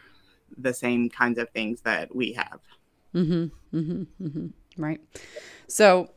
the 0.56 0.74
same 0.74 1.08
kinds 1.08 1.38
of 1.38 1.48
things 1.50 1.80
that 1.82 2.14
we 2.14 2.32
have. 2.32 2.60
Mm-hmm, 3.14 3.76
mm-hmm, 3.76 4.26
mm-hmm. 4.26 4.46
Right. 4.76 5.00
So 5.68 6.10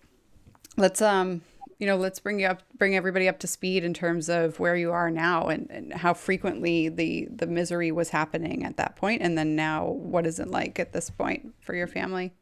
let's, 0.78 1.02
um, 1.02 1.42
you 1.80 1.86
know, 1.86 1.96
let's 1.96 2.20
bring 2.20 2.40
you 2.40 2.48
up, 2.48 2.64
bring 2.78 2.96
everybody 2.96 3.28
up 3.28 3.40
to 3.40 3.48
speed 3.48 3.84
in 3.84 3.94
terms 3.94 4.30
of 4.30 4.60
where 4.60 4.76
you 4.76 4.92
are 4.92 5.12
now 5.12 5.48
and, 5.48 5.70
and 5.70 5.94
how 5.94 6.14
frequently 6.14 6.90
the 6.90 7.28
the 7.32 7.46
misery 7.46 7.92
was 7.92 8.10
happening 8.10 8.66
at 8.66 8.78
that 8.78 8.96
point, 8.96 9.22
and 9.22 9.38
then 9.38 9.56
now 9.56 9.86
what 9.86 10.26
is 10.26 10.40
it 10.40 10.48
like 10.48 10.80
at 10.80 10.94
this 10.94 11.10
point 11.10 11.54
for 11.62 11.76
your 11.76 11.88
family? 11.88 12.34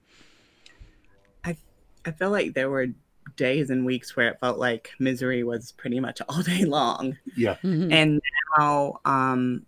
I 1.43 1.57
I 2.05 2.11
feel 2.11 2.31
like 2.31 2.53
there 2.53 2.69
were 2.69 2.87
days 3.35 3.69
and 3.69 3.85
weeks 3.85 4.15
where 4.15 4.29
it 4.29 4.39
felt 4.39 4.57
like 4.57 4.91
misery 4.99 5.43
was 5.43 5.73
pretty 5.73 5.99
much 5.99 6.21
all 6.29 6.41
day 6.41 6.63
long. 6.63 7.17
Yeah, 7.35 7.55
mm-hmm. 7.55 7.91
and 7.91 8.21
now, 8.57 8.99
um, 9.03 9.65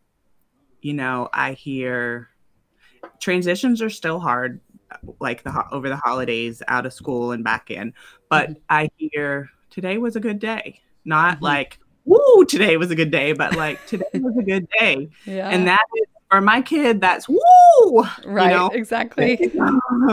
you 0.81 0.93
know, 0.93 1.27
I 1.33 1.53
hear 1.53 2.29
transitions 3.19 3.81
are 3.81 3.89
still 3.89 4.19
hard 4.19 4.61
like 5.19 5.43
the 5.43 5.65
over 5.71 5.89
the 5.89 5.97
holidays 5.97 6.61
out 6.67 6.85
of 6.85 6.93
school 6.93 7.31
and 7.31 7.43
back 7.43 7.69
in 7.69 7.93
but 8.29 8.49
mm-hmm. 8.49 8.59
i 8.69 8.89
hear 8.97 9.49
today 9.77 9.99
was 9.99 10.15
a 10.15 10.19
good 10.19 10.39
day. 10.39 10.81
Not 11.05 11.35
mm-hmm. 11.35 11.45
like, 11.45 11.79
woo, 12.05 12.45
today 12.45 12.77
was 12.77 12.89
a 12.89 12.95
good 12.95 13.11
day, 13.11 13.33
but 13.33 13.55
like 13.55 13.85
today 13.85 14.05
was 14.15 14.35
a 14.37 14.43
good 14.43 14.67
day. 14.79 15.09
Yeah. 15.25 15.49
And 15.49 15.67
that 15.67 15.85
is 15.95 16.07
for 16.31 16.41
my 16.41 16.61
kid, 16.63 16.99
that's 16.99 17.29
woo. 17.29 17.37
Right. 18.25 18.51
You 18.51 18.57
know? 18.57 18.69
Exactly. 18.73 19.53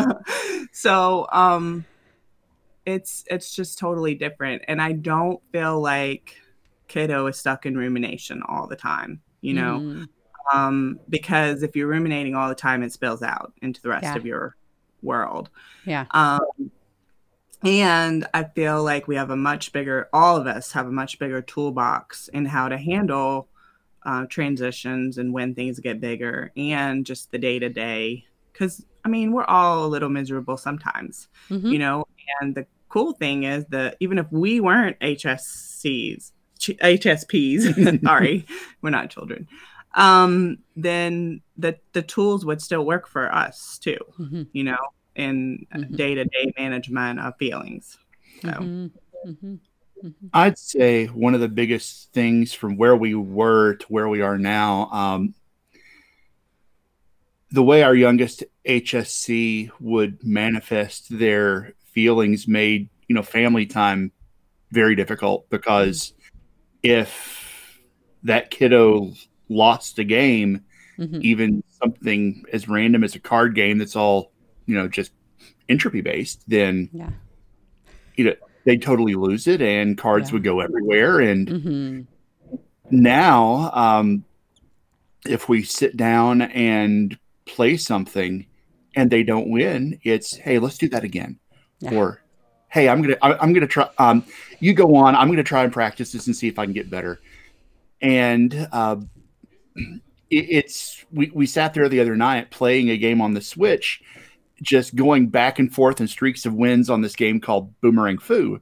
so 0.72 1.26
um 1.32 1.84
it's 2.84 3.24
it's 3.30 3.56
just 3.56 3.78
totally 3.78 4.14
different. 4.14 4.62
And 4.68 4.82
I 4.82 4.92
don't 4.92 5.40
feel 5.50 5.80
like 5.80 6.36
kiddo 6.86 7.26
is 7.26 7.38
stuck 7.38 7.64
in 7.64 7.76
rumination 7.76 8.42
all 8.46 8.66
the 8.66 8.76
time, 8.76 9.22
you 9.40 9.54
know. 9.54 9.78
Mm. 9.80 10.08
Um, 10.52 11.00
because 11.08 11.62
if 11.62 11.74
you're 11.74 11.86
ruminating 11.86 12.34
all 12.34 12.50
the 12.50 12.54
time, 12.54 12.82
it 12.82 12.92
spills 12.92 13.22
out 13.22 13.54
into 13.62 13.80
the 13.80 13.88
rest 13.88 14.04
yeah. 14.04 14.14
of 14.14 14.26
your 14.26 14.56
world. 15.04 15.50
Yeah. 15.84 16.06
Um, 16.10 16.40
and 17.62 18.26
I 18.34 18.44
feel 18.44 18.82
like 18.82 19.08
we 19.08 19.16
have 19.16 19.30
a 19.30 19.36
much 19.36 19.72
bigger, 19.72 20.08
all 20.12 20.36
of 20.36 20.46
us 20.46 20.72
have 20.72 20.86
a 20.86 20.92
much 20.92 21.18
bigger 21.18 21.40
toolbox 21.40 22.28
in 22.28 22.44
how 22.44 22.68
to 22.68 22.76
handle 22.76 23.48
uh, 24.04 24.26
transitions 24.26 25.16
and 25.16 25.32
when 25.32 25.54
things 25.54 25.80
get 25.80 26.00
bigger 26.00 26.52
and 26.56 27.06
just 27.06 27.30
the 27.30 27.38
day 27.38 27.58
to 27.58 27.70
day. 27.70 28.24
Because, 28.52 28.84
I 29.04 29.08
mean, 29.08 29.32
we're 29.32 29.44
all 29.44 29.86
a 29.86 29.88
little 29.88 30.10
miserable 30.10 30.56
sometimes, 30.56 31.28
Mm-hmm. 31.48 31.66
you 31.68 31.78
know? 31.78 32.06
And 32.40 32.54
the 32.54 32.66
cool 32.88 33.12
thing 33.12 33.44
is 33.44 33.64
that 33.70 33.96
even 33.98 34.18
if 34.18 34.26
we 34.30 34.60
weren't 34.60 34.98
HSCs, 35.00 36.32
HSPs, 36.60 38.02
sorry, 38.04 38.46
we're 38.82 38.90
not 38.90 39.10
children, 39.10 39.48
um, 39.94 40.58
then 40.76 41.40
the, 41.56 41.78
the 41.92 42.02
tools 42.02 42.44
would 42.44 42.60
still 42.60 42.84
work 42.84 43.06
for 43.06 43.32
us 43.32 43.78
too, 43.78 43.98
Mm-hmm. 44.18 44.42
you 44.52 44.64
know, 44.64 44.78
in 45.14 45.66
day 45.94 46.14
to 46.14 46.24
day 46.24 46.52
management 46.58 47.20
of 47.20 47.36
feelings. 47.38 47.98
So, 48.42 48.48
Mhm. 48.48 48.90
Mhm. 49.26 49.58
I'd 50.34 50.58
say 50.58 51.06
one 51.06 51.34
of 51.34 51.40
the 51.40 51.48
biggest 51.48 52.12
things 52.12 52.52
from 52.52 52.76
where 52.76 52.96
we 52.96 53.14
were 53.14 53.74
to 53.76 53.86
where 53.86 54.08
we 54.08 54.20
are 54.20 54.36
now, 54.36 54.90
um, 54.90 55.34
the 57.50 57.62
way 57.62 57.82
our 57.82 57.94
youngest 57.94 58.42
HSC 58.66 59.70
would 59.80 60.22
manifest 60.24 61.16
their 61.16 61.74
feelings 61.84 62.48
made, 62.48 62.88
you 63.06 63.14
know, 63.14 63.22
family 63.22 63.64
time 63.64 64.10
very 64.72 64.96
difficult 64.96 65.48
because 65.50 66.12
if 66.82 67.80
that 68.24 68.50
kiddo 68.50 69.12
lost 69.48 69.98
a 70.00 70.04
game, 70.04 70.64
Mhm. 70.98 71.20
even 71.22 71.64
something 71.82 72.44
as 72.52 72.68
random 72.68 73.02
as 73.04 73.14
a 73.14 73.18
card 73.20 73.54
game 73.54 73.78
that's 73.78 73.96
all, 73.96 74.32
you 74.66 74.74
know, 74.74 74.88
just 74.88 75.12
entropy 75.68 76.00
based, 76.00 76.42
then 76.48 76.88
Yeah. 76.92 77.10
you 78.16 78.24
know 78.24 78.34
they 78.64 78.76
totally 78.76 79.14
lose 79.14 79.46
it 79.46 79.60
and 79.60 79.96
cards 79.98 80.28
Yeah. 80.30 80.34
would 80.34 80.44
go 80.44 80.60
everywhere 80.60 81.20
and 81.20 81.48
Mhm. 81.48 82.06
now 82.90 83.70
um 83.74 84.24
if 85.26 85.48
we 85.48 85.62
sit 85.62 85.96
down 85.96 86.42
and 86.42 87.18
play 87.46 87.76
something 87.76 88.46
and 88.94 89.10
they 89.10 89.22
don't 89.22 89.48
win 89.50 89.98
it's 90.02 90.36
hey 90.36 90.58
let's 90.58 90.78
do 90.78 90.88
that 90.90 91.02
again 91.04 91.38
Yeah. 91.80 91.94
or 91.94 92.20
hey 92.68 92.88
i'm 92.88 93.02
gonna 93.02 93.16
I- 93.22 93.38
i'm 93.38 93.52
gonna 93.52 93.66
try 93.66 93.88
um 93.98 94.24
you 94.60 94.72
go 94.74 94.94
on 94.96 95.14
i'm 95.16 95.28
gonna 95.28 95.42
try 95.42 95.64
and 95.64 95.72
practice 95.72 96.12
this 96.12 96.26
and 96.26 96.36
see 96.36 96.48
if 96.48 96.58
i 96.58 96.64
can 96.64 96.72
get 96.74 96.88
better 96.90 97.20
and 98.00 98.68
uh 98.72 98.96
it's 100.38 101.04
we, 101.12 101.30
we 101.34 101.46
sat 101.46 101.74
there 101.74 101.88
the 101.88 102.00
other 102.00 102.16
night 102.16 102.50
playing 102.50 102.90
a 102.90 102.96
game 102.96 103.20
on 103.20 103.34
the 103.34 103.40
switch 103.40 104.02
just 104.62 104.94
going 104.94 105.26
back 105.28 105.58
and 105.58 105.74
forth 105.74 106.00
in 106.00 106.06
streaks 106.08 106.46
of 106.46 106.54
wins 106.54 106.88
on 106.90 107.00
this 107.02 107.16
game 107.16 107.40
called 107.40 107.72
Boomerang 107.80 108.18
Fu 108.18 108.60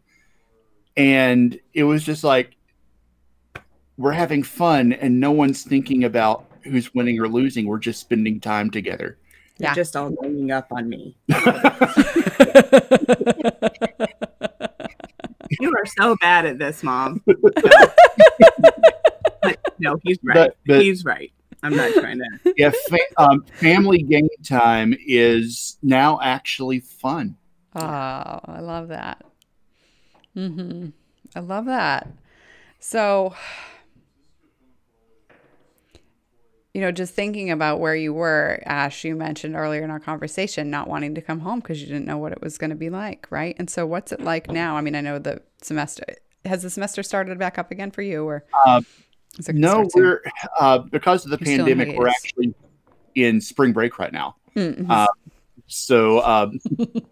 and 0.97 1.59
it 1.75 1.85
was 1.85 2.05
just 2.05 2.25
like 2.25 2.57
we're 3.99 4.13
having 4.13 4.43
fun 4.43 4.93
and 4.93 5.21
no 5.21 5.31
one's 5.31 5.63
thinking 5.63 6.05
about 6.05 6.45
who's 6.65 6.95
winning 6.95 7.19
or 7.21 7.29
losing 7.29 7.67
we're 7.67 7.79
just 7.79 8.01
spending 8.01 8.41
time 8.41 8.71
together 8.71 9.19
You're 9.59 9.71
Yeah. 9.71 9.75
just 9.75 9.97
all 9.97 10.11
ganging 10.23 10.51
up 10.51 10.69
on 10.73 10.89
me. 10.89 11.17
You 15.61 15.71
are 15.71 15.87
so 15.87 16.17
bad 16.21 16.47
at 16.47 16.59
this, 16.59 16.83
mom. 16.83 17.23
but 17.27 17.37
no, 19.79 19.97
he's 20.03 20.19
right. 20.25 20.35
But- 20.35 20.57
but- 20.67 20.83
he's 20.83 21.05
right. 21.05 21.32
I'm 21.63 21.75
not 21.77 21.93
trying 21.95 22.19
to. 22.19 22.53
yeah 22.57 22.71
fa- 22.71 22.99
um, 23.19 23.45
family 23.61 24.03
game 24.03 24.29
time 24.45 24.95
is 25.07 25.79
now 25.83 26.21
actually 26.23 26.81
fun 26.81 27.37
Oh, 27.75 27.81
I 27.81 28.61
love 28.61 28.89
that. 28.89 29.25
hmm 30.35 30.89
I 31.35 31.41
love 31.41 31.65
that. 31.67 32.07
So, 32.81 33.35
you 36.75 36.81
know, 36.81 36.93
just 36.93 37.15
thinking 37.15 37.51
about 37.51 37.81
where 37.81 37.95
you 37.95 38.13
were, 38.13 38.63
Ash, 38.67 39.05
you 39.05 39.15
mentioned 39.15 39.55
earlier 39.57 39.83
in 39.83 39.91
our 39.91 40.01
conversation 40.01 40.71
not 40.71 40.89
wanting 40.89 41.15
to 41.15 41.23
come 41.23 41.41
home 41.41 41.61
because 41.61 41.81
you 41.81 41.87
didn't 41.87 42.07
know 42.07 42.19
what 42.19 42.33
it 42.33 42.43
was 42.43 42.59
going 42.59 42.71
to 42.71 42.77
be 42.77 42.91
like, 42.91 43.27
right? 43.31 43.55
And 43.59 43.69
so, 43.71 43.87
what's 43.87 44.13
it 44.13 44.21
like 44.21 44.51
now? 44.51 44.77
I 44.77 44.81
mean, 44.81 44.95
I 44.95 45.01
know 45.01 45.19
the 45.19 45.43
semester 45.63 46.05
has 46.45 46.63
the 46.63 46.71
semester 46.71 47.03
started 47.03 47.39
back 47.39 47.59
up 47.59 47.71
again 47.71 47.91
for 47.91 48.03
you, 48.03 48.25
or 48.27 48.45
Uh, 48.67 48.79
is 48.79 48.85
it 48.85 48.87
gonna 48.97 49.12
no 49.49 49.89
we're 49.95 50.23
uh, 50.61 50.79
because 50.79 51.25
of 51.25 51.31
the 51.31 51.39
You're 51.45 51.59
pandemic 51.59 51.97
we're 51.97 52.09
actually 52.09 52.55
in 53.15 53.41
spring 53.41 53.73
break 53.73 53.99
right 53.99 54.13
now 54.13 54.37
Mhm. 54.55 54.91
uh, 54.91 55.07
so 55.67 56.23
um, 56.23 56.61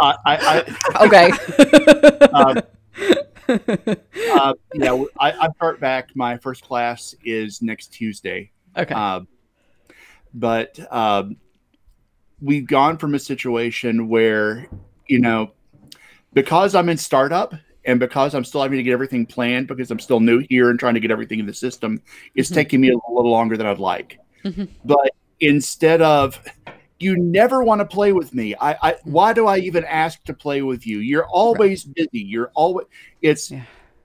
I, 0.00 0.16
I, 0.26 1.04
okay. 1.04 1.30
I, 2.32 2.62
uh, 4.32 4.54
yeah, 4.74 5.04
I, 5.18 5.32
I 5.32 5.48
start 5.56 5.80
back. 5.80 6.10
My 6.14 6.36
first 6.38 6.62
class 6.62 7.14
is 7.24 7.62
next 7.62 7.88
Tuesday. 7.88 8.50
okay. 8.76 8.94
Uh, 8.94 9.20
but 10.34 10.78
um, 10.92 11.36
we've 12.40 12.66
gone 12.66 12.98
from 12.98 13.14
a 13.14 13.18
situation 13.18 14.08
where, 14.08 14.68
you 15.08 15.20
know, 15.20 15.52
because 16.34 16.74
I'm 16.74 16.88
in 16.88 16.96
startup 16.98 17.54
and 17.86 17.98
because 18.00 18.34
I'm 18.34 18.44
still 18.44 18.62
having 18.62 18.76
to 18.78 18.82
get 18.82 18.92
everything 18.92 19.24
planned 19.26 19.68
because 19.68 19.90
I'm 19.90 19.98
still 19.98 20.20
new 20.20 20.44
here 20.50 20.70
and 20.70 20.78
trying 20.78 20.94
to 20.94 21.00
get 21.00 21.10
everything 21.10 21.38
in 21.40 21.46
the 21.46 21.54
system, 21.54 22.00
it's 22.34 22.50
Mhm. 22.50 22.54
taking 22.54 22.80
me 22.80 22.90
a 22.90 22.94
little 23.12 23.30
longer 23.30 23.56
than 23.56 23.66
I'd 23.66 23.78
like. 23.78 24.18
Mhm. 24.44 24.68
But 24.84 25.10
instead 25.40 26.02
of, 26.02 26.38
you 26.98 27.16
never 27.16 27.62
want 27.62 27.80
to 27.80 27.84
play 27.84 28.12
with 28.12 28.34
me. 28.34 28.54
I, 28.60 28.76
I 28.82 28.96
why 29.04 29.32
do 29.32 29.46
I 29.46 29.58
even 29.58 29.84
ask 29.84 30.22
to 30.24 30.34
play 30.34 30.62
with 30.62 30.86
you? 30.86 30.98
You're 30.98 31.26
always 31.26 31.84
busy. 31.84 32.08
You're 32.20 32.50
always 32.54 32.86
it's 33.22 33.50
Yeah. 33.50 33.62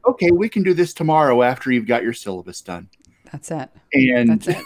okay, 0.07 0.31
we 0.31 0.49
can 0.49 0.61
do 0.63 0.73
this 0.73 0.93
tomorrow 0.93 1.41
after 1.41 1.71
you've 1.71 1.87
got 1.87 2.03
your 2.03 2.13
syllabus 2.13 2.61
done. 2.61 2.89
That's 3.31 3.49
it. 3.49 3.69
And 3.93 4.29
That's 4.29 4.47
it. 4.49 4.65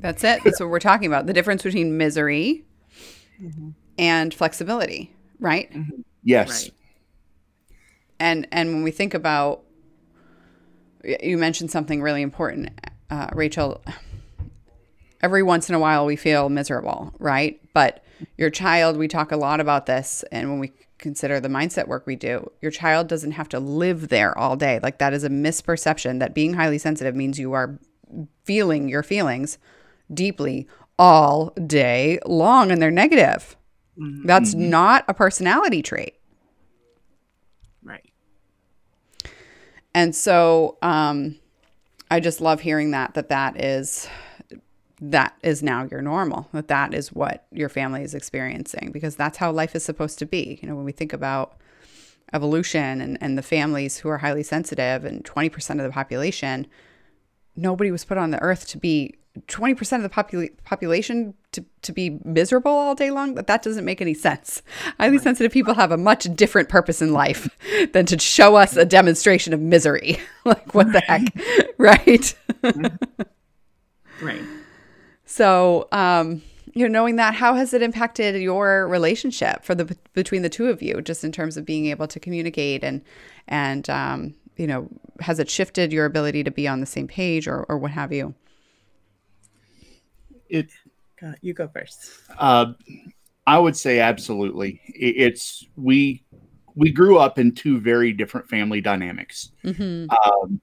That's 0.00 0.24
it. 0.24 0.40
That's 0.44 0.60
what 0.60 0.68
we're 0.68 0.78
talking 0.80 1.06
about. 1.06 1.26
The 1.26 1.32
difference 1.32 1.62
between 1.62 1.96
misery 1.96 2.64
Mhm. 3.42 3.72
and 3.98 4.34
flexibility, 4.34 5.14
right? 5.40 5.72
yes. 6.22 6.64
Right. 6.64 6.72
And 8.18 8.46
and 8.52 8.72
when 8.72 8.82
we 8.82 8.90
think 8.90 9.14
about, 9.14 9.62
you 11.04 11.38
mentioned 11.38 11.70
something 11.70 12.02
really 12.02 12.22
important, 12.22 12.70
uh, 13.10 13.28
Rachel. 13.34 13.82
Every 15.22 15.42
once 15.42 15.68
in 15.68 15.74
a 15.74 15.78
while, 15.78 16.06
we 16.06 16.16
feel 16.16 16.48
miserable, 16.48 17.14
right? 17.18 17.60
But 17.72 18.04
your 18.36 18.50
child, 18.50 18.96
we 18.96 19.08
talk 19.08 19.32
a 19.32 19.36
lot 19.36 19.60
about 19.60 19.86
this, 19.86 20.24
and 20.30 20.50
when 20.50 20.58
we 20.58 20.72
consider 20.98 21.40
the 21.40 21.48
mindset 21.48 21.88
work 21.88 22.06
we 22.06 22.16
do, 22.16 22.50
your 22.62 22.70
child 22.70 23.06
doesn't 23.08 23.32
have 23.32 23.48
to 23.50 23.60
live 23.60 24.08
there 24.08 24.36
all 24.38 24.56
day. 24.56 24.80
Like 24.82 24.98
that 24.98 25.12
is 25.12 25.24
a 25.24 25.28
misperception 25.28 26.20
that 26.20 26.34
being 26.34 26.54
highly 26.54 26.78
sensitive 26.78 27.14
means 27.14 27.38
you 27.38 27.52
are 27.52 27.78
feeling 28.44 28.88
your 28.88 29.02
feelings 29.02 29.58
deeply 30.12 30.66
all 30.98 31.50
day 31.66 32.18
long, 32.24 32.70
and 32.70 32.80
they're 32.80 32.90
negative. 32.90 33.56
Mhm. 33.98 34.24
That's 34.24 34.54
not 34.54 35.04
a 35.08 35.14
personality 35.14 35.82
trait. 35.82 36.14
Right. 37.82 38.10
And 39.96 40.14
so 40.14 40.76
um, 40.82 41.36
I 42.10 42.20
just 42.20 42.42
love 42.42 42.60
hearing 42.60 42.90
that 42.90 43.14
that 43.14 43.30
that 43.30 43.58
is 43.58 44.06
that 45.00 45.34
is 45.42 45.62
now 45.62 45.88
your 45.90 46.02
normal. 46.02 46.48
That 46.52 46.68
that 46.68 46.92
is 46.92 47.14
what 47.14 47.46
your 47.50 47.70
family 47.70 48.02
is 48.02 48.14
experiencing 48.14 48.90
because 48.92 49.16
that's 49.16 49.38
how 49.38 49.50
life 49.50 49.74
is 49.74 49.82
supposed 49.82 50.18
to 50.18 50.26
be. 50.26 50.58
You 50.60 50.68
know, 50.68 50.76
when 50.76 50.84
we 50.84 50.92
think 50.92 51.14
about 51.14 51.56
evolution 52.34 53.00
and, 53.00 53.16
and 53.22 53.38
the 53.38 53.42
families 53.42 53.96
who 53.96 54.10
are 54.10 54.18
highly 54.18 54.42
sensitive 54.42 55.06
and 55.06 55.24
20% 55.24 55.70
of 55.70 55.78
the 55.78 55.90
population, 55.90 56.66
nobody 57.56 57.90
was 57.90 58.04
put 58.04 58.18
on 58.18 58.32
the 58.32 58.42
earth 58.42 58.68
to 58.68 58.78
be 58.78 59.14
20% 59.48 59.96
of 59.96 60.02
the 60.02 60.08
popula- 60.08 60.50
population 60.64 61.34
to, 61.52 61.64
to 61.82 61.92
be 61.92 62.18
miserable 62.24 62.70
all 62.70 62.94
day 62.94 63.10
long 63.10 63.34
that 63.34 63.46
that 63.46 63.62
doesn't 63.62 63.84
make 63.84 64.00
any 64.00 64.14
sense. 64.14 64.62
Highly 64.98 65.18
sensitive 65.18 65.52
people 65.52 65.74
have 65.74 65.92
a 65.92 65.96
much 65.96 66.24
different 66.34 66.68
purpose 66.68 67.00
in 67.00 67.12
life 67.12 67.48
than 67.92 68.06
to 68.06 68.18
show 68.18 68.56
us 68.56 68.76
a 68.76 68.84
demonstration 68.84 69.52
of 69.52 69.60
misery. 69.60 70.18
Like 70.44 70.74
what 70.74 70.92
the 70.92 71.00
heck? 71.00 71.22
Right. 71.76 72.34
Right. 74.22 74.42
so 75.26 75.88
um 75.92 76.40
you 76.74 76.88
know 76.88 77.00
knowing 77.00 77.16
that 77.16 77.34
how 77.34 77.54
has 77.54 77.74
it 77.74 77.82
impacted 77.82 78.40
your 78.40 78.88
relationship 78.88 79.62
for 79.64 79.74
the 79.74 79.96
between 80.14 80.42
the 80.42 80.48
two 80.48 80.68
of 80.68 80.80
you 80.82 81.02
just 81.02 81.22
in 81.24 81.32
terms 81.32 81.56
of 81.56 81.66
being 81.66 81.86
able 81.86 82.06
to 82.08 82.18
communicate 82.20 82.82
and 82.82 83.02
and 83.48 83.90
um 83.90 84.34
you 84.56 84.66
know 84.66 84.88
has 85.20 85.38
it 85.38 85.50
shifted 85.50 85.92
your 85.92 86.06
ability 86.06 86.44
to 86.44 86.50
be 86.50 86.66
on 86.66 86.80
the 86.80 86.86
same 86.86 87.06
page 87.06 87.46
or, 87.46 87.64
or 87.68 87.76
what 87.76 87.90
have 87.90 88.12
you 88.12 88.34
It 90.48 90.70
Go- 91.20 91.34
You 91.40 91.54
go 91.54 91.68
first. 91.68 92.10
Uh, 92.38 92.72
I 93.46 93.58
would 93.58 93.76
say 93.76 94.00
absolutely. 94.00 94.80
It- 94.88 95.16
It's 95.16 95.64
we 95.76 96.24
we 96.74 96.92
grew 96.92 97.18
up 97.18 97.38
in 97.38 97.52
two 97.52 97.80
very 97.80 98.12
different 98.12 98.48
family 98.48 98.80
dynamics. 98.82 99.50
mm-hmm. 99.64 100.10
Um, 100.10 100.60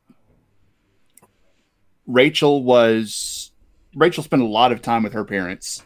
Rachel 2.05 2.63
was 2.63 3.51
Rachel 3.95 4.23
spent 4.23 4.41
a 4.41 4.47
lot 4.47 4.71
of 4.71 4.81
time 4.81 5.03
with 5.03 5.13
her 5.13 5.23
parents, 5.25 5.83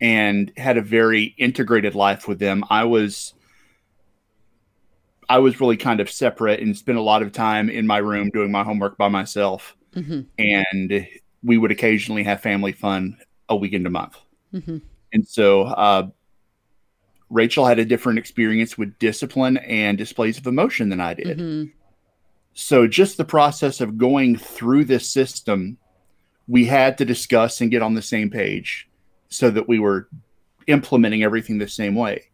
and 0.00 0.52
had 0.56 0.76
a 0.76 0.82
very 0.82 1.34
integrated 1.38 1.94
life 1.94 2.28
with 2.28 2.38
them. 2.38 2.64
I 2.70 2.84
was 2.84 3.34
I 5.28 5.38
was 5.40 5.60
really 5.60 5.76
kind 5.76 6.00
of 6.00 6.08
separate 6.08 6.60
and 6.60 6.76
spent 6.76 6.98
a 6.98 7.02
lot 7.02 7.22
of 7.22 7.32
time 7.32 7.68
in 7.68 7.86
my 7.86 7.98
room 7.98 8.30
doing 8.32 8.52
my 8.52 8.62
homework 8.62 8.96
by 8.96 9.08
myself. 9.08 9.76
Mm-hmm. 9.94 10.20
And 10.38 11.08
we 11.42 11.58
would 11.58 11.72
occasionally 11.72 12.22
have 12.22 12.40
family 12.40 12.72
fun 12.72 13.18
a 13.48 13.56
weekend 13.56 13.86
a 13.86 13.90
month. 13.90 14.18
Mm-hmm. 14.52 14.78
And 15.12 15.26
so 15.26 15.62
uh, 15.62 16.08
Rachel 17.30 17.66
had 17.66 17.78
a 17.78 17.84
different 17.84 18.18
experience 18.18 18.76
with 18.76 18.98
discipline 18.98 19.56
and 19.58 19.98
displays 19.98 20.38
of 20.38 20.46
emotion 20.46 20.88
than 20.88 21.00
I 21.00 21.14
did. 21.14 21.38
Mm-hmm. 21.38 21.70
So 22.54 22.86
just 22.86 23.16
the 23.16 23.24
process 23.24 23.80
of 23.80 23.98
going 23.98 24.36
through 24.36 24.84
this 24.84 25.10
system, 25.10 25.76
we 26.48 26.64
had 26.64 26.96
to 26.98 27.04
discuss 27.04 27.60
and 27.60 27.70
get 27.70 27.82
on 27.82 27.94
the 27.94 28.02
same 28.02 28.30
page 28.30 28.88
so 29.28 29.50
that 29.50 29.68
we 29.68 29.78
were 29.78 30.08
implementing 30.66 31.22
everything 31.22 31.58
the 31.58 31.68
same 31.68 31.94
way. 31.94 32.24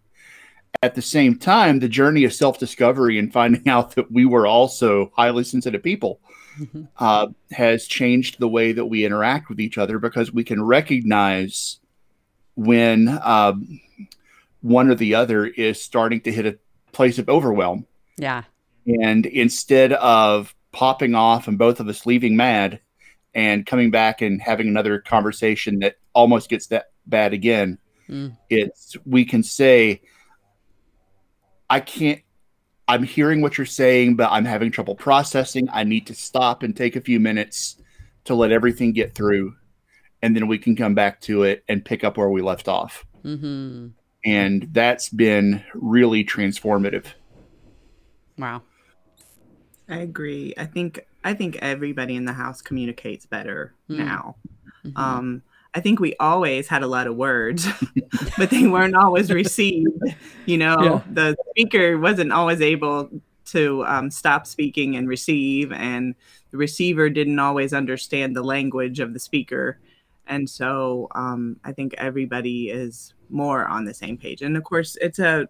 At 0.83 0.95
the 0.95 1.03
same 1.03 1.39
time, 1.39 1.81
the 1.81 1.89
journey 1.89 2.25
of 2.25 2.33
self 2.33 2.59
discovery 2.59 3.19
and 3.19 3.33
finding 3.33 3.69
out 3.69 3.95
that 3.97 4.13
we 4.13 4.25
were 4.25 4.47
also 4.47 5.13
highly 5.17 5.45
sensitive 5.45 5.83
people 5.83 6.21
mm-hmm. 6.59 6.85
uh, 6.99 7.29
has 7.51 7.87
changed 7.87 8.39
the 8.39 8.49
way 8.49 8.73
that 8.73 8.87
we 8.87 9.05
interact 9.05 9.49
with 9.49 9.61
each 9.61 9.79
other 9.79 9.99
because 9.99 10.33
we 10.33 10.45
can 10.45 10.63
recognize 10.63 11.79
when 12.55 13.09
uh, 13.09 13.55
one 14.61 14.89
or 14.89 14.95
the 14.95 15.15
other 15.15 15.47
is 15.47 15.81
starting 15.81 16.21
to 16.23 16.33
hit 16.33 16.47
a 16.47 16.59
place 16.93 17.19
of 17.19 17.29
overwhelm. 17.29 17.87
Yeah. 18.17 18.45
And 18.87 19.27
instead 19.27 19.93
of 19.93 20.55
popping 20.73 21.15
off 21.15 21.49
and 21.49 21.59
both 21.59 21.81
of 21.81 21.89
us 21.89 22.07
leaving 22.07 22.37
mad 22.37 22.81
and 23.35 23.65
coming 23.65 23.91
back 23.91 24.23
and 24.23 24.41
having 24.41 24.69
another 24.69 24.99
conversation 25.01 25.81
that 25.81 25.97
almost 26.15 26.49
gets 26.49 26.69
that 26.69 26.91
bad 27.07 27.33
again, 27.33 27.79
mm. 28.09 28.37
it's 28.51 28.97
we 29.07 29.25
can 29.25 29.43
say, 29.43 30.03
I 31.71 31.81
can't 31.81 32.21
I'm 32.89 33.03
hearing 33.03 33.41
what 33.41 33.57
you're 33.57 33.65
saying, 33.65 34.17
but 34.17 34.31
I'm 34.31 34.45
having 34.45 34.71
trouble 34.71 34.95
processing. 34.95 35.69
I 35.73 35.85
need 35.85 36.07
to 36.09 36.15
stop 36.15 36.63
and 36.63 36.77
take 36.77 36.97
a 36.97 37.01
few 37.01 37.21
minutes 37.21 37.77
to 38.25 38.35
let 38.35 38.53
everything 38.53 38.93
get 38.93 39.15
through, 39.15 39.55
and 40.21 40.37
then 40.37 40.47
we 40.49 40.59
can 40.59 40.77
come 40.77 40.95
back 40.95 41.21
to 41.23 41.45
it 41.45 41.65
and 41.69 41.85
pick 41.85 42.05
up 42.05 42.17
where 42.17 42.31
we 42.31 42.43
left 42.43 42.69
off. 42.69 43.05
Mm-hmm. 43.25 43.89
And 44.25 44.69
that's 44.73 45.09
been 45.09 45.65
really 45.75 46.25
transformative. 46.25 47.07
Wow. 48.39 48.63
I 49.89 49.99
agree. 49.99 50.55
I 50.57 50.67
think 50.67 51.07
I 51.25 51.35
think 51.35 51.57
everybody 51.61 52.17
in 52.17 52.25
the 52.25 52.33
house 52.33 52.63
communicates 52.63 53.27
better 53.27 53.75
mm. 53.89 53.99
now. 53.99 54.37
Mm-hmm. 54.85 54.97
Um, 54.97 55.43
I 55.75 55.81
think 55.81 56.01
we 56.01 56.15
always 56.21 56.69
had 56.69 56.83
a 56.83 56.87
lot 56.87 57.07
of 57.07 57.17
words, 57.17 57.67
but 58.39 58.51
they 58.51 58.67
weren't 58.67 58.95
always 58.95 59.31
received. 59.31 59.89
You 60.47 60.59
know, 60.59 60.83
yeah. 60.83 61.03
the 61.11 61.37
speaker 61.51 61.99
wasn't 61.99 62.33
always 62.33 62.61
able 62.61 63.09
to 63.47 63.85
um, 63.87 64.11
stop 64.11 64.47
speaking 64.47 64.97
and 64.97 65.09
receive, 65.09 65.73
and 65.73 66.15
the 66.51 66.59
receiver 66.59 67.09
didn't 67.09 67.39
always 67.39 67.73
understand 67.73 68.37
the 68.37 68.43
language 68.43 69.01
of 69.01 69.15
the 69.15 69.19
speaker. 69.19 69.79
And 70.27 70.49
so 70.49 71.09
um, 71.15 71.57
I 71.65 71.73
think 71.73 71.95
everybody 71.99 72.71
is 72.71 73.15
more 73.29 73.67
on 73.67 73.85
the 73.85 73.95
same 73.95 74.17
page. 74.17 74.43
And 74.43 74.57
of 74.57 74.65
course, 74.65 74.97
it's 75.01 75.19
a, 75.19 75.49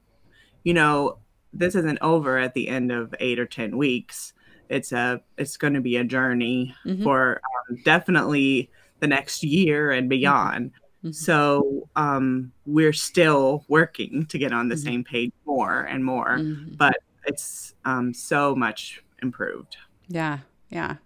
you 0.65 0.73
know, 0.73 1.19
this 1.53 1.75
isn't 1.75 1.99
over 2.01 2.39
at 2.39 2.55
the 2.55 2.69
end 2.69 2.91
of 2.91 3.15
eight 3.21 3.39
or 3.39 3.47
10 3.47 3.77
weeks. 3.77 4.33
It's 4.69 4.93
a, 4.93 5.21
it's 5.37 5.57
going 5.57 5.75
to 5.75 5.81
be 5.81 5.97
a 5.97 6.05
journey 6.05 6.75
mm-hmm. 6.87 7.03
for 7.03 7.41
um, 7.71 7.79
definitely 7.85 8.71
the 9.03 9.09
next 9.09 9.43
year 9.43 9.91
and 9.91 10.05
mm-hmm. 10.05 10.21
beyond. 10.21 10.71
Mm-hmm. 11.05 11.13
So 11.13 11.89
um, 11.97 12.53
we're 12.65 12.93
still 12.93 13.65
working 13.69 14.25
to 14.27 14.39
get 14.39 14.53
on 14.53 14.69
the 14.69 14.77
mm-hmm. 14.77 14.85
same 14.85 15.05
page 15.05 15.33
more 15.45 15.83
and 15.83 16.05
more, 16.05 16.39
mm-hmm. 16.39 16.77
but 16.77 16.97
it's 17.27 17.75
um, 17.85 18.15
so 18.15 18.55
much 18.55 19.03
improved. 19.21 19.77
Yeah, 20.09 20.39
yeah, 20.71 20.97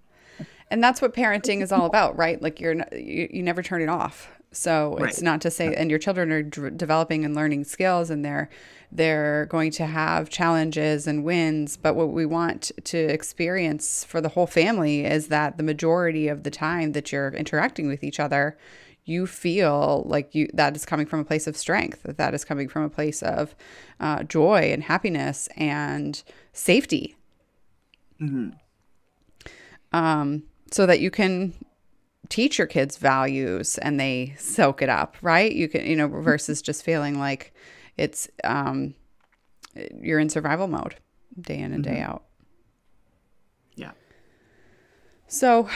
and 0.71 0.85
that's 0.85 1.01
what 1.01 1.15
parenting 1.15 1.63
is 1.63 1.73
all 1.73 1.87
about, 1.87 2.17
right? 2.17 2.41
Like 2.41 2.61
you're 2.61 2.75
you, 2.93 3.29
you 3.33 3.43
never 3.43 3.63
turn 3.63 3.81
it 3.81 3.89
off. 3.89 4.31
So 4.53 4.97
it's 5.01 5.21
not 5.21 5.41
to 5.43 5.51
say, 5.51 5.75
and 5.75 5.91
your 5.91 5.99
children 5.99 6.33
are 6.33 6.43
d- 6.43 6.71
developing 6.75 7.25
and 7.25 7.35
learning 7.35 7.65
skills, 7.65 8.09
and 8.09 8.25
they're 8.25 8.49
they're 8.91 9.47
going 9.47 9.71
to 9.73 9.87
have 9.87 10.31
challenges 10.31 11.07
and 11.07 11.25
wins. 11.25 11.77
But 11.77 11.95
what 11.95 12.11
we 12.11 12.25
want 12.25 12.71
to 12.85 12.99
experience 12.99 14.05
for 14.05 14.21
the 14.21 14.31
whole 14.31 14.47
family 14.47 15.05
is 15.05 15.29
that 15.29 15.57
the 15.57 15.63
majority 15.63 16.29
of 16.29 16.43
the 16.43 16.51
time 16.51 16.93
that 16.93 17.13
you're 17.13 17.31
interacting 17.31 17.89
with 17.89 18.03
each 18.03 18.19
other, 18.19 18.57
you 19.05 19.27
feel 19.27 20.05
like 20.07 20.35
you 20.35 20.49
that 20.55 20.75
is 20.75 20.87
coming 20.87 21.07
from 21.07 21.21
a 21.21 21.25
place 21.25 21.47
of 21.47 21.57
strength. 21.57 22.03
That 22.05 22.17
that 22.17 22.33
is 22.33 22.45
coming 22.45 22.69
from 22.69 22.85
a 22.85 22.91
place 22.91 23.23
of 23.23 23.55
uh, 24.01 24.23
joy 24.23 24.73
and 24.73 24.85
happiness 24.85 25.49
and 25.57 26.23
safety. 26.53 27.17
Mm-hmm. 28.21 28.51
Um, 29.93 30.45
so 30.71 30.87
that 30.87 31.01
you 31.01 31.11
can 31.11 31.53
teach 32.29 32.59
your 32.59 32.67
kids 32.67 32.97
values 32.97 33.79
and 33.79 33.99
they 34.01 34.35
soak 34.39 34.83
it 34.83 34.89
up, 34.89 35.17
right? 35.23 35.53
You 35.53 35.69
can, 35.69 35.87
you 35.87 35.97
know, 35.97 36.09
versus 36.09 36.62
just 36.62 36.85
feeling 36.85 37.19
like 37.19 37.55
it's 37.97 38.29
um 38.45 38.95
you're 40.01 40.19
in 40.19 40.29
survival 40.29 40.69
mode 40.69 40.97
day 41.41 41.59
in 41.59 41.73
and 41.73 41.85
mm-hmm. 41.85 41.95
day 41.95 42.01
out. 42.01 42.25
Yeah. 43.75 43.93
So 45.29 45.69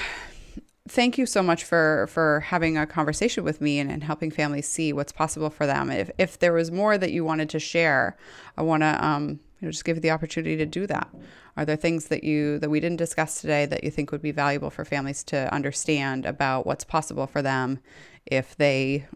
thank 0.89 1.19
you 1.19 1.27
so 1.27 1.43
much 1.43 1.65
for 1.65 2.09
for 2.11 2.41
having 2.41 2.77
a 2.77 2.87
conversation 2.87 3.45
with 3.45 3.61
me 3.61 3.79
and, 3.79 3.91
and 3.91 4.03
helping 4.03 4.31
families 4.31 4.69
see 4.69 4.93
what's 4.93 5.13
possible 5.13 5.51
for 5.51 5.67
them. 5.67 5.91
If 5.91 6.11
if 6.19 6.39
there 6.39 6.53
was 6.53 6.71
more 6.71 6.99
that 6.99 7.13
you 7.13 7.25
wanted 7.25 7.51
to 7.51 7.59
share, 7.59 8.17
I 8.57 8.63
want 8.63 8.83
to 8.83 9.05
um 9.05 9.41
you 9.61 9.67
know, 9.67 9.71
just 9.73 9.85
give 9.85 9.97
you 9.99 10.01
the 10.01 10.11
opportunity 10.11 10.57
to 10.57 10.67
do 10.67 10.87
that. 10.87 11.09
Are 11.57 11.65
there 11.65 11.77
things 11.77 12.07
that 12.07 12.25
you 12.25 12.59
that 12.59 12.71
we 12.71 12.81
didn't 12.81 12.99
discuss 12.99 13.41
today 13.41 13.67
that 13.67 13.85
you 13.85 13.91
think 13.91 14.13
would 14.13 14.23
be 14.23 14.33
valuable 14.33 14.71
for 14.71 14.85
families 14.85 15.23
to 15.25 15.53
understand 15.53 16.27
about 16.27 16.67
what's 16.67 16.85
possible 16.85 17.27
for 17.27 17.43
them 17.43 17.81
if 18.27 18.57
they 18.57 19.07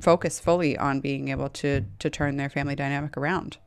focus 0.00 0.40
fully 0.40 0.76
on 0.78 1.00
being 1.00 1.28
able 1.28 1.48
to 1.48 1.84
to 1.98 2.10
turn 2.10 2.36
their 2.36 2.50
family 2.50 2.74
dynamic 2.74 3.16
around? 3.16 3.58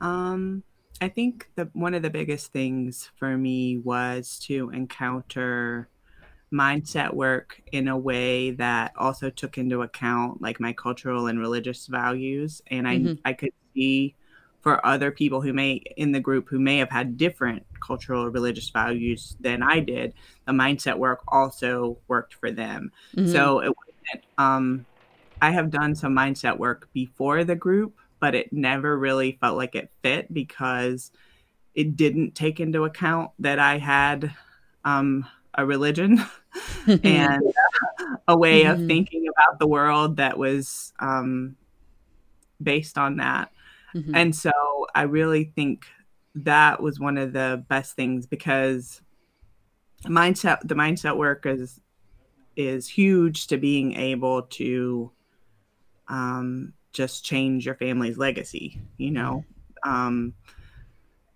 Um, 0.00 0.64
I 1.00 1.08
think 1.08 1.50
the 1.54 1.68
one 1.72 1.94
of 1.94 2.02
the 2.02 2.10
biggest 2.10 2.52
things 2.52 3.10
for 3.16 3.36
me 3.36 3.78
was 3.78 4.38
to 4.44 4.70
encounter 4.70 5.88
mindset 6.52 7.14
work 7.14 7.62
in 7.72 7.88
a 7.88 7.96
way 7.96 8.50
that 8.50 8.92
also 8.96 9.30
took 9.30 9.56
into 9.56 9.82
account 9.82 10.42
like 10.42 10.60
my 10.60 10.72
cultural 10.72 11.26
and 11.26 11.38
religious 11.38 11.86
values 11.86 12.60
and 12.66 12.86
I 12.86 12.98
mm-hmm. 12.98 13.14
I 13.24 13.32
could 13.32 13.52
see 13.74 14.14
for 14.62 14.84
other 14.86 15.10
people 15.10 15.40
who 15.40 15.52
may 15.52 15.72
in 15.96 16.12
the 16.12 16.20
group 16.20 16.48
who 16.48 16.58
may 16.58 16.78
have 16.78 16.90
had 16.90 17.18
different 17.18 17.66
cultural 17.84 18.24
or 18.24 18.30
religious 18.30 18.70
values 18.70 19.36
than 19.40 19.62
I 19.62 19.80
did, 19.80 20.14
the 20.46 20.52
mindset 20.52 20.96
work 20.96 21.20
also 21.28 21.98
worked 22.08 22.34
for 22.34 22.50
them. 22.50 22.92
Mm-hmm. 23.16 23.32
So 23.32 23.58
it 23.60 23.72
um, 24.38 24.86
I 25.40 25.50
have 25.50 25.70
done 25.70 25.94
some 25.94 26.14
mindset 26.14 26.58
work 26.58 26.88
before 26.92 27.44
the 27.44 27.56
group, 27.56 27.98
but 28.20 28.34
it 28.34 28.52
never 28.52 28.96
really 28.96 29.38
felt 29.40 29.56
like 29.56 29.74
it 29.74 29.90
fit 30.02 30.32
because 30.32 31.10
it 31.74 31.96
didn't 31.96 32.34
take 32.34 32.60
into 32.60 32.84
account 32.84 33.32
that 33.40 33.58
I 33.58 33.78
had 33.78 34.32
um, 34.84 35.26
a 35.54 35.66
religion 35.66 36.24
and 36.86 37.42
a 38.28 38.36
way 38.36 38.62
mm-hmm. 38.62 38.82
of 38.82 38.86
thinking 38.86 39.26
about 39.28 39.58
the 39.58 39.66
world 39.66 40.18
that 40.18 40.38
was 40.38 40.92
um, 41.00 41.56
based 42.62 42.98
on 42.98 43.16
that. 43.16 43.50
Mm-hmm. 43.94 44.14
And 44.14 44.34
so 44.34 44.52
I 44.94 45.02
really 45.02 45.44
think 45.44 45.86
that 46.34 46.82
was 46.82 46.98
one 46.98 47.18
of 47.18 47.32
the 47.32 47.64
best 47.68 47.94
things 47.94 48.26
because 48.26 49.00
mindset 50.04 50.60
the 50.64 50.74
mindset 50.74 51.16
work 51.16 51.46
is 51.46 51.80
is 52.56 52.88
huge 52.88 53.46
to 53.46 53.56
being 53.56 53.94
able 53.94 54.42
to 54.42 55.10
um, 56.08 56.72
just 56.92 57.24
change 57.24 57.64
your 57.66 57.74
family's 57.74 58.18
legacy 58.18 58.80
you 58.96 59.10
know? 59.10 59.44
Um, 59.84 60.34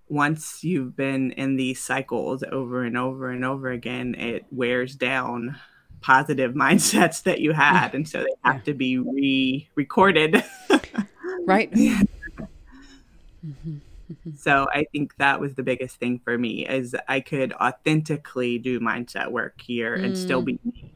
once 0.08 0.62
you've 0.62 0.96
been 0.96 1.32
in 1.32 1.56
these 1.56 1.80
cycles 1.80 2.44
over 2.52 2.84
and 2.84 2.96
over 2.96 3.30
and 3.30 3.44
over 3.44 3.70
again 3.70 4.14
it 4.14 4.46
wears 4.50 4.94
down 4.94 5.56
positive 6.00 6.52
mindsets 6.54 7.22
that 7.24 7.40
you 7.40 7.52
had. 7.52 7.94
And 7.94 8.08
so 8.08 8.20
they 8.20 8.50
have 8.50 8.64
to 8.64 8.74
be 8.74 8.98
re-recorded. 8.98 10.42
Right 11.44 11.70
so 14.36 14.66
I 14.72 14.86
think 14.92 15.16
that 15.16 15.40
was 15.40 15.54
the 15.54 15.62
biggest 15.62 15.96
thing 15.96 16.20
for 16.24 16.38
me 16.38 16.66
is 16.66 16.94
I 17.08 17.20
could 17.20 17.52
authentically 17.54 18.58
do 18.58 18.80
mindset 18.80 19.30
work 19.30 19.60
here 19.60 19.96
mm. 19.96 20.04
and 20.04 20.18
still 20.18 20.42
be 20.42 20.58
me. 20.64 20.92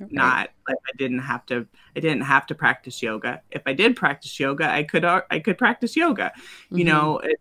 Okay. 0.00 0.12
Not 0.12 0.50
like 0.68 0.76
I 0.86 0.96
didn't 0.98 1.20
have 1.20 1.46
to 1.46 1.66
I 1.96 2.00
didn't 2.00 2.22
have 2.22 2.46
to 2.46 2.54
practice 2.54 3.02
yoga. 3.02 3.40
If 3.50 3.62
I 3.66 3.72
did 3.72 3.96
practice 3.96 4.38
yoga, 4.38 4.68
I 4.70 4.82
could 4.82 5.04
I 5.04 5.38
could 5.38 5.56
practice 5.56 5.96
yoga. 5.96 6.32
Mm-hmm. 6.34 6.78
You 6.78 6.84
know, 6.84 7.18
it, 7.18 7.40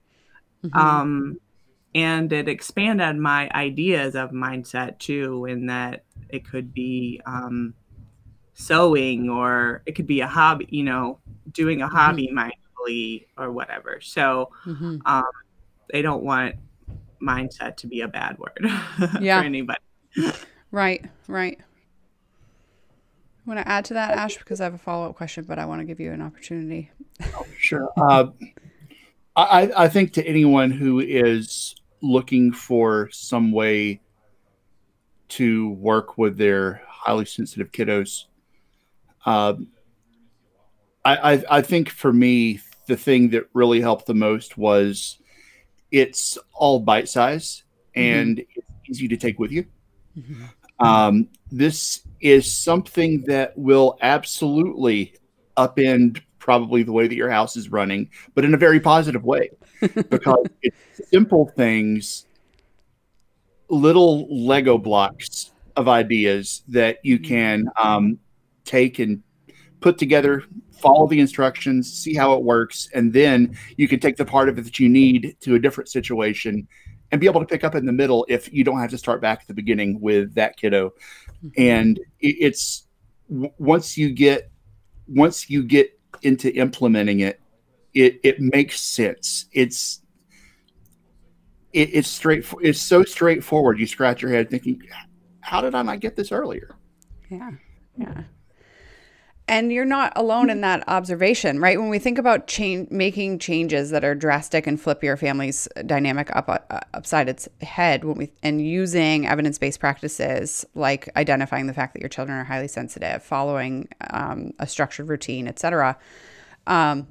mm-hmm. 0.64 0.78
um 0.78 1.40
and 1.96 2.32
it 2.32 2.48
expanded 2.48 3.18
my 3.18 3.50
ideas 3.54 4.16
of 4.16 4.32
mindset 4.32 5.00
too 5.00 5.46
in 5.46 5.68
that 5.68 6.06
it 6.30 6.48
could 6.48 6.74
be 6.74 7.22
um 7.26 7.74
sewing 8.54 9.30
or 9.30 9.82
it 9.86 9.94
could 9.94 10.08
be 10.08 10.22
a 10.22 10.28
hobby, 10.28 10.68
you 10.70 10.84
know, 10.84 11.20
doing 11.52 11.82
a 11.82 11.88
hobby 11.88 12.28
mm-hmm. 12.28 12.36
Mindfully 12.84 13.26
or 13.38 13.52
whatever. 13.52 14.00
So 14.02 14.52
mm-hmm. 14.66 14.98
um, 15.06 15.24
they 15.92 16.02
don't 16.02 16.24
want 16.24 16.56
mindset 17.22 17.78
to 17.78 17.88
be 17.88 18.02
a 18.02 18.08
bad 18.08 18.38
word 18.38 18.60
yeah. 19.22 19.40
for 19.40 19.46
anybody. 19.46 19.80
Right, 20.72 21.06
right. 21.28 21.60
Want 23.46 23.60
to 23.60 23.68
add 23.68 23.86
to 23.86 23.94
that, 23.96 24.12
Ash? 24.12 24.38
Because 24.38 24.62
I 24.62 24.66
have 24.66 24.74
a 24.74 24.78
follow 24.78 25.10
up 25.10 25.16
question, 25.16 25.44
but 25.44 25.60
I 25.60 25.66
want 25.66 25.82
to 25.82 25.86
give 25.86 26.00
you 26.00 26.12
an 26.12 26.22
opportunity. 26.22 26.92
oh, 27.36 27.46
sure. 27.58 27.90
Uh, 27.98 28.28
I, 29.36 29.86
I 29.86 29.90
think 29.90 30.14
to 30.14 30.28
anyone 30.28 30.70
who 30.70 31.00
is 31.00 31.74
looking 32.02 32.52
for 32.52 33.10
some 33.12 33.52
way 33.52 34.00
to 35.30 35.72
work 35.72 36.20
with 36.20 36.38
their 36.38 36.84
highly 36.88 37.26
sensitive 37.26 37.72
kiddos, 37.72 38.26
uh, 39.26 39.56
I, 41.04 41.34
I, 41.34 41.44
I 41.50 41.62
think 41.62 41.90
for 41.90 42.14
me, 42.14 42.60
the 42.88 42.98
thing 42.98 43.30
that 43.30 43.46
really 43.54 43.82
helped 43.82 44.06
the 44.06 44.14
most 44.14 44.58
was 44.58 45.20
it's 45.92 46.38
all 46.54 46.80
bite 46.80 47.08
size 47.08 47.64
and 47.96 48.38
mm-hmm. 48.38 48.60
it's 48.86 48.90
easy 48.90 49.08
to 49.08 49.18
take 49.18 49.40
with 49.40 49.52
you. 49.52 49.66
Mm-hmm. 50.18 50.86
Um, 50.86 51.30
this 51.52 52.02
is 52.20 52.52
something 52.52 53.24
that 53.28 53.58
will 53.58 53.98
absolutely 54.02 55.14
upend 55.58 56.22
probably 56.40 56.84
the 56.84 56.92
way 56.92 57.08
that 57.08 57.16
your 57.16 57.30
house 57.30 57.56
is 57.56 57.72
running, 57.72 58.10
but 58.36 58.44
in 58.44 58.54
a 58.54 58.58
very 58.58 58.80
positive 58.80 59.24
way 59.24 59.50
because 60.10 60.46
it's 60.62 61.10
simple 61.10 61.52
things, 61.56 62.26
little 63.70 64.28
Lego 64.30 64.78
blocks 64.78 65.52
of 65.76 65.88
ideas 65.88 66.64
that 66.68 66.98
you 67.04 67.20
can 67.20 67.66
um, 67.82 68.20
take 68.66 69.00
and 69.00 69.24
put 69.84 69.98
together, 69.98 70.44
follow 70.72 71.06
the 71.08 71.20
instructions, 71.20 71.92
see 71.92 72.16
how 72.16 72.34
it 72.34 72.42
works, 72.42 72.88
and 72.94 73.12
then 73.12 73.56
you 73.76 73.86
can 73.86 74.00
take 74.00 74.16
the 74.16 74.24
part 74.24 74.48
of 74.48 74.58
it 74.58 74.62
that 74.64 74.80
you 74.80 74.88
need 74.88 75.36
to 75.42 75.56
a 75.56 75.60
different 75.60 75.90
situation 75.90 76.66
and 77.12 77.20
be 77.20 77.28
able 77.28 77.42
to 77.42 77.46
pick 77.46 77.66
up 77.66 77.76
in 77.76 77.86
the 77.86 77.92
middle 77.92 78.26
if 78.30 78.52
you 78.52 78.64
don't 78.64 78.80
have 78.80 78.90
to 78.90 78.98
start 78.98 79.22
back 79.22 79.42
at 79.42 79.48
the 79.48 79.54
beginning 79.54 80.00
with 80.00 80.34
that 80.36 80.56
kiddo. 80.56 80.94
Mm-hmm. 81.46 81.50
And 81.58 82.00
it's 82.22 82.88
once 83.30 83.98
you 83.98 84.10
get 84.12 84.50
once 85.10 85.50
you 85.50 85.64
get 85.64 86.00
into 86.22 86.56
implementing 86.56 87.20
it, 87.20 87.42
it 87.94 88.22
it 88.24 88.40
makes 88.40 88.80
sense. 88.80 89.48
It's 89.52 90.02
it, 91.74 91.90
it's 91.94 92.08
straight. 92.08 92.46
It's 92.62 92.82
so 92.82 93.04
straightforward. 93.04 93.80
You 93.80 93.88
scratch 93.88 94.22
your 94.22 94.32
head 94.32 94.50
thinking, 94.50 94.82
"How 95.42 95.60
did 95.60 95.76
I 95.76 95.82
not 95.82 96.00
get 96.00 96.16
this 96.16 96.32
earlier?" 96.32 96.78
Yeah, 97.30 97.52
yeah 97.98 98.24
and 99.48 99.74
you're 99.74 99.86
not 99.86 100.14
alone 100.16 100.50
in 100.50 100.62
that 100.62 100.84
observation 100.88 101.60
right? 101.60 101.80
When 101.80 101.90
we 101.90 102.00
think 102.00 102.18
about 102.18 102.48
change 102.48 102.90
making 102.92 103.40
changes 103.40 103.90
that 103.90 104.04
are 104.04 104.16
drastic 104.16 104.68
and 104.68 104.80
flip 104.80 105.04
your 105.04 105.18
family's 105.18 105.68
dynamic 105.86 106.34
up 106.36 106.50
uh, 106.50 106.80
upside 106.94 107.30
its 107.30 107.48
head 107.62 108.04
when 108.04 108.18
we 108.18 108.32
and 108.42 108.66
using 108.66 109.28
evidence-based 109.28 109.80
practices 109.80 110.66
like 110.76 111.10
identifying 111.16 111.68
the 111.68 111.74
fact 111.74 111.94
that 111.94 112.02
your 112.02 112.10
children 112.10 112.38
are 112.38 112.44
highly 112.44 112.68
sensitive 112.68 113.22
following 113.24 113.88
um, 114.12 114.54
a 114.60 114.68
structured 114.68 115.08
routine 115.08 115.48
etc 115.48 115.98
um, 116.68 117.08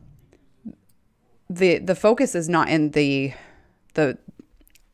the 1.50 1.78
the 1.78 1.94
focus 1.94 2.34
is 2.34 2.48
not 2.48 2.68
in 2.68 2.90
the 2.90 3.32
the 3.94 4.16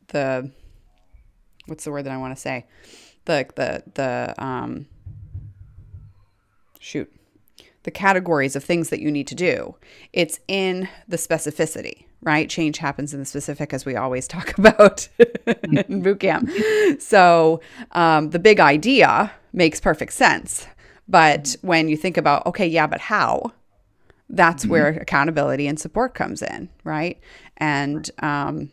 the 0.07 0.51
what's 1.67 1.83
the 1.83 1.91
word 1.91 2.03
that 2.03 2.11
i 2.11 2.17
want 2.17 2.35
to 2.35 2.41
say? 2.41 2.65
The 3.25 3.47
the 3.55 3.83
the 3.93 4.43
um 4.43 4.87
shoot 6.79 7.11
the 7.83 7.91
categories 7.91 8.55
of 8.55 8.63
things 8.63 8.89
that 8.89 8.99
you 8.99 9.11
need 9.11 9.27
to 9.27 9.35
do. 9.35 9.75
It's 10.13 10.39
in 10.47 10.89
the 11.07 11.17
specificity, 11.17 12.05
right? 12.21 12.49
Change 12.49 12.77
happens 12.77 13.13
in 13.13 13.19
the 13.19 13.25
specific, 13.25 13.73
as 13.73 13.85
we 13.85 13.95
always 13.95 14.27
talk 14.27 14.57
about 14.57 15.07
in 15.63 16.01
boot 16.01 16.19
camp. 16.19 16.49
So 16.99 17.61
um, 17.91 18.31
the 18.31 18.39
big 18.39 18.59
idea 18.59 19.31
makes 19.53 19.79
perfect 19.79 20.13
sense. 20.13 20.67
But 21.07 21.55
when 21.61 21.89
you 21.89 21.97
think 21.97 22.17
about, 22.17 22.45
okay, 22.45 22.67
yeah, 22.67 22.85
but 22.85 23.01
how? 23.01 23.53
That's 24.29 24.63
mm-hmm. 24.63 24.71
where 24.71 24.87
accountability 24.89 25.67
and 25.67 25.79
support 25.79 26.13
comes 26.13 26.43
in, 26.43 26.69
right? 26.83 27.19
And 27.57 28.09
um, 28.19 28.69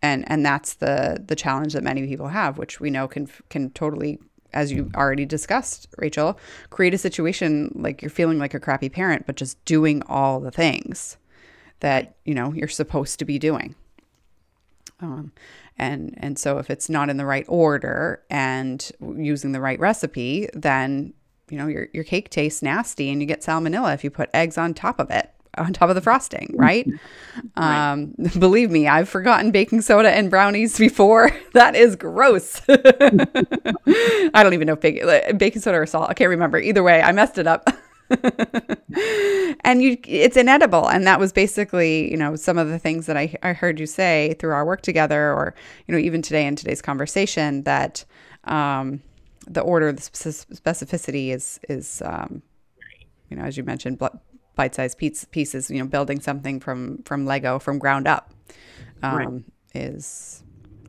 and 0.00 0.24
and 0.28 0.46
that's 0.46 0.74
the 0.74 1.22
the 1.24 1.34
challenge 1.34 1.72
that 1.72 1.82
many 1.82 2.06
people 2.06 2.28
have, 2.28 2.56
which 2.58 2.80
we 2.80 2.90
know 2.90 3.08
can 3.08 3.28
can 3.48 3.70
totally 3.70 4.20
as 4.52 4.72
you 4.72 4.90
already 4.94 5.24
discussed, 5.24 5.88
Rachel, 5.98 6.38
create 6.70 6.94
a 6.94 6.98
situation 6.98 7.72
like 7.74 8.02
you're 8.02 8.10
feeling 8.10 8.38
like 8.38 8.54
a 8.54 8.60
crappy 8.60 8.88
parent, 8.88 9.26
but 9.26 9.36
just 9.36 9.62
doing 9.64 10.02
all 10.06 10.40
the 10.40 10.50
things 10.50 11.16
that 11.80 12.16
you 12.24 12.34
know 12.34 12.52
you're 12.52 12.68
supposed 12.68 13.18
to 13.18 13.24
be 13.24 13.38
doing. 13.38 13.74
Um, 15.00 15.32
and 15.78 16.14
and 16.18 16.38
so 16.38 16.58
if 16.58 16.70
it's 16.70 16.88
not 16.88 17.10
in 17.10 17.16
the 17.16 17.26
right 17.26 17.46
order 17.48 18.22
and 18.30 18.90
using 19.00 19.52
the 19.52 19.60
right 19.60 19.80
recipe, 19.80 20.48
then 20.54 21.12
you 21.50 21.58
know 21.58 21.66
your 21.66 21.88
your 21.92 22.04
cake 22.04 22.30
tastes 22.30 22.62
nasty 22.62 23.10
and 23.10 23.20
you 23.20 23.26
get 23.26 23.42
salmonella 23.42 23.94
if 23.94 24.04
you 24.04 24.10
put 24.10 24.30
eggs 24.32 24.56
on 24.56 24.72
top 24.74 24.98
of 25.00 25.10
it 25.10 25.31
on 25.58 25.72
top 25.72 25.88
of 25.88 25.94
the 25.94 26.00
frosting, 26.00 26.50
right? 26.54 26.86
right. 27.56 27.92
Um, 27.92 28.14
believe 28.38 28.70
me, 28.70 28.88
I've 28.88 29.08
forgotten 29.08 29.50
baking 29.50 29.82
soda 29.82 30.10
and 30.10 30.30
brownies 30.30 30.78
before. 30.78 31.30
that 31.54 31.74
is 31.74 31.96
gross. 31.96 32.60
I 32.68 34.42
don't 34.42 34.54
even 34.54 34.66
know 34.66 34.74
if 34.74 34.80
baking, 34.80 35.38
baking 35.38 35.62
soda 35.62 35.78
or 35.78 35.86
salt. 35.86 36.10
I 36.10 36.14
can't 36.14 36.30
remember. 36.30 36.58
Either 36.58 36.82
way, 36.82 37.02
I 37.02 37.12
messed 37.12 37.38
it 37.38 37.46
up. 37.46 37.68
and 39.64 39.82
you 39.82 39.96
it's 40.04 40.36
inedible 40.36 40.86
and 40.86 41.06
that 41.06 41.18
was 41.18 41.32
basically 41.32 42.10
you 42.10 42.16
know 42.16 42.36
some 42.36 42.58
of 42.58 42.68
the 42.68 42.78
things 42.78 43.06
that 43.06 43.16
I, 43.16 43.34
I 43.42 43.54
heard 43.54 43.80
you 43.80 43.86
say 43.86 44.36
through 44.38 44.52
our 44.52 44.66
work 44.66 44.82
together 44.82 45.32
or 45.32 45.54
you 45.86 45.94
know 45.94 45.98
even 45.98 46.20
today 46.20 46.46
in 46.46 46.54
today's 46.54 46.82
conversation 46.82 47.62
that 47.62 48.04
um, 48.44 49.00
the 49.46 49.62
order 49.62 49.92
the 49.92 50.02
specificity 50.02 51.28
is 51.28 51.58
is 51.70 52.02
um, 52.04 52.42
you 53.30 53.36
know 53.36 53.44
as 53.44 53.56
you 53.56 53.62
mentioned 53.62 53.98
bite-sized 54.54 54.98
pieces 54.98 55.70
you 55.70 55.78
know 55.78 55.86
building 55.86 56.20
something 56.20 56.60
from 56.60 57.02
from 57.04 57.24
lego 57.24 57.58
from 57.58 57.78
ground 57.78 58.06
up 58.06 58.32
um, 59.02 59.16
right. 59.16 59.44
is 59.74 60.42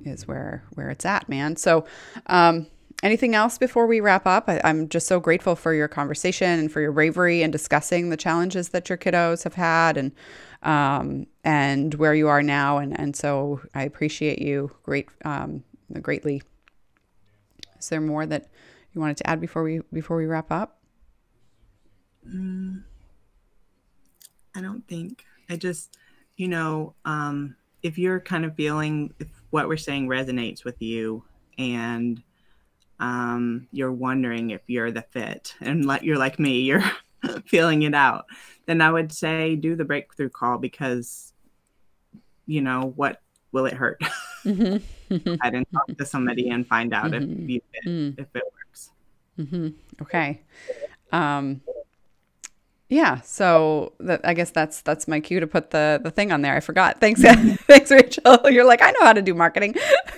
is 0.06 0.28
where 0.28 0.64
where 0.74 0.90
it's 0.90 1.06
at 1.06 1.28
man. 1.30 1.56
So 1.56 1.86
um, 2.28 2.68
anything 3.02 3.36
else 3.36 3.58
before 3.58 3.88
we 3.88 4.00
wrap 4.00 4.26
up? 4.26 4.46
I, 4.48 4.62
i'm 4.64 4.90
just 4.90 5.08
so 5.08 5.20
grateful 5.20 5.56
for 5.56 5.74
your 5.74 5.88
conversation 5.88 6.60
and 6.60 6.72
for 6.72 6.82
your 6.82 6.92
bravery 6.92 7.42
in 7.42 7.52
discussing 7.52 8.10
the 8.10 8.18
challenges 8.18 8.70
that 8.70 8.90
your 8.90 8.98
kiddos 8.98 9.44
have 9.44 9.56
had 9.56 9.98
and 9.98 10.12
um, 10.62 11.28
and 11.44 11.94
where 11.96 12.14
you 12.14 12.28
are 12.28 12.44
now. 12.44 12.78
And 12.78 12.98
and 13.00 13.16
so 13.16 13.62
i 13.74 13.84
appreciate 13.84 14.40
you 14.40 14.72
great 14.84 15.10
um, 15.26 15.64
greatly. 16.02 16.42
Is 17.80 17.90
there 17.90 18.02
more 18.02 18.26
that 18.26 18.48
you 18.94 19.02
wanted 19.02 19.18
to 19.18 19.30
add 19.30 19.42
before 19.42 19.64
we 19.64 19.82
before 19.92 20.18
we 20.18 20.26
wrap 20.26 20.52
up? 20.52 20.80
Mm. 22.28 22.84
I 24.56 24.62
don't 24.62 24.88
think. 24.88 25.26
I 25.50 25.56
just, 25.56 25.98
you 26.38 26.48
know, 26.48 26.96
um, 27.06 27.56
if 27.82 27.98
you're 27.98 28.20
kind 28.20 28.46
of 28.46 28.56
feeling 28.56 29.14
if 29.20 29.28
what 29.50 29.68
we're 29.68 29.78
saying 29.78 30.08
resonates 30.08 30.64
with 30.64 30.82
you 30.82 31.24
and 31.58 32.22
um, 33.00 33.68
you're 33.72 33.92
wondering 33.92 34.52
if 34.52 34.62
you're 34.68 34.92
the 34.92 35.02
fit 35.02 35.56
and 35.62 35.86
like 35.86 36.04
you're 36.04 36.18
like 36.18 36.40
me, 36.40 36.60
you're 36.62 36.84
feeling 37.46 37.84
it 37.84 37.94
out, 37.94 38.26
then 38.66 38.82
I 38.82 38.92
would 38.92 39.12
say 39.12 39.56
do 39.56 39.76
the 39.76 39.86
breakthrough 39.86 40.30
call 40.30 40.58
because, 40.58 41.34
you 42.46 42.62
know, 42.62 42.94
what 42.96 43.22
will 43.52 43.66
it 43.66 43.74
hurt? 43.74 44.02
Mm-hmm. 44.44 45.36
I 45.42 45.50
didn't 45.50 45.72
talk 45.72 45.98
to 45.98 46.06
somebody 46.06 46.50
and 46.50 46.68
find 46.68 46.94
out 46.94 47.12
mm-hmm. 47.12 47.44
if 47.44 47.50
you 47.50 47.62
fit, 47.72 47.86
mm-hmm. 47.86 48.22
if 48.22 48.28
it 48.36 48.44
works. 48.54 48.92
Mm-hmm. 49.40 49.68
Okay. 50.02 50.42
Um, 51.14 51.62
yeah, 52.94 53.22
so 53.22 53.94
that, 54.02 54.22
I 54.24 54.36
guess 54.36 54.52
that's 54.52 54.82
that's 54.82 55.08
my 55.08 55.20
cue 55.20 55.40
to 55.40 55.48
put 55.48 55.72
the 55.72 56.00
the 56.04 56.12
thing 56.12 56.32
on 56.32 56.44
there. 56.44 56.56
I 56.56 56.60
forgot. 56.60 57.00
Thanks, 57.00 57.22
thanks, 57.68 57.90
Rachel. 57.90 58.40
You're 58.52 58.66
like 58.66 58.84
I 58.84 58.92
know 58.92 59.02
how 59.02 59.14
to 59.14 59.22
do 59.24 59.34
marketing. 59.34 59.74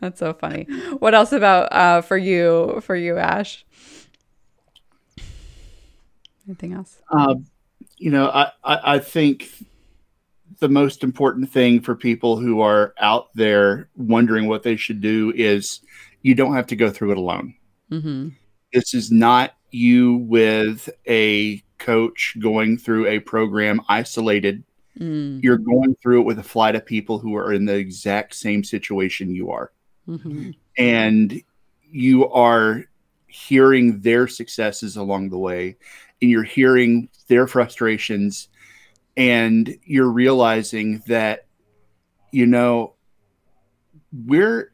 that's 0.00 0.20
so 0.20 0.32
funny. 0.32 0.68
What 1.00 1.12
else 1.12 1.32
about 1.32 1.72
uh, 1.72 2.02
for 2.02 2.16
you 2.16 2.80
for 2.82 2.94
you, 2.94 3.18
Ash? 3.18 3.66
Anything 6.46 6.72
else? 6.74 7.02
Um, 7.10 7.46
you 7.96 8.12
know, 8.12 8.28
I, 8.28 8.52
I 8.62 8.94
I 8.94 8.98
think 9.00 9.48
the 10.60 10.68
most 10.68 11.02
important 11.02 11.50
thing 11.50 11.80
for 11.80 11.96
people 11.96 12.36
who 12.38 12.60
are 12.60 12.94
out 12.98 13.30
there 13.34 13.88
wondering 13.96 14.46
what 14.46 14.62
they 14.62 14.76
should 14.76 15.00
do 15.00 15.32
is 15.34 15.80
you 16.22 16.36
don't 16.36 16.54
have 16.54 16.68
to 16.68 16.76
go 16.76 16.90
through 16.90 17.10
it 17.10 17.18
alone 17.18 17.54
Mm-hmm. 17.90 18.28
This 18.72 18.94
is 18.94 19.10
not 19.10 19.54
you 19.70 20.16
with 20.16 20.88
a 21.08 21.62
coach 21.78 22.36
going 22.38 22.78
through 22.78 23.06
a 23.06 23.20
program 23.20 23.80
isolated. 23.88 24.62
Mm. 24.98 25.42
You're 25.42 25.58
going 25.58 25.96
through 25.96 26.20
it 26.20 26.24
with 26.24 26.38
a 26.38 26.44
flight 26.44 26.76
of 26.76 26.84
people 26.84 27.18
who 27.18 27.36
are 27.36 27.52
in 27.52 27.64
the 27.64 27.74
exact 27.74 28.34
same 28.34 28.62
situation 28.62 29.34
you 29.34 29.50
are. 29.50 29.72
Mm-hmm. 30.08 30.50
And 30.76 31.42
you 31.90 32.28
are 32.30 32.84
hearing 33.26 34.00
their 34.00 34.26
successes 34.26 34.96
along 34.96 35.30
the 35.30 35.38
way 35.38 35.76
and 36.20 36.30
you're 36.30 36.42
hearing 36.42 37.08
their 37.28 37.46
frustrations 37.46 38.48
and 39.16 39.78
you're 39.84 40.10
realizing 40.10 41.02
that 41.06 41.46
you 42.32 42.46
know 42.46 42.94
we're 44.26 44.72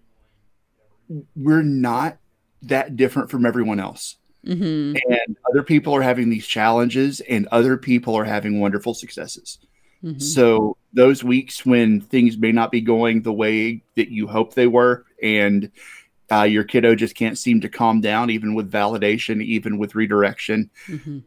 we're 1.34 1.62
not 1.62 2.18
that 2.62 2.96
different 2.96 3.30
from 3.30 3.46
everyone 3.46 3.80
else 3.80 4.16
mm-hmm. 4.46 4.96
and 5.10 5.36
other 5.50 5.62
people 5.62 5.94
are 5.94 6.02
having 6.02 6.30
these 6.30 6.46
challenges 6.46 7.20
and 7.20 7.46
other 7.48 7.76
people 7.76 8.14
are 8.14 8.24
having 8.24 8.60
wonderful 8.60 8.94
successes 8.94 9.58
mm-hmm. 10.02 10.18
so 10.18 10.76
those 10.92 11.22
weeks 11.22 11.66
when 11.66 12.00
things 12.00 12.38
may 12.38 12.52
not 12.52 12.70
be 12.70 12.80
going 12.80 13.22
the 13.22 13.32
way 13.32 13.82
that 13.96 14.10
you 14.10 14.26
hope 14.26 14.54
they 14.54 14.66
were 14.66 15.04
and 15.22 15.70
uh, 16.30 16.42
your 16.42 16.64
kiddo 16.64 16.94
just 16.94 17.14
can't 17.14 17.38
seem 17.38 17.60
to 17.60 17.68
calm 17.68 18.00
down 18.00 18.30
even 18.30 18.54
with 18.54 18.70
validation 18.70 19.42
even 19.42 19.78
with 19.78 19.94
redirection 19.94 20.70
mm-hmm. 20.86 21.18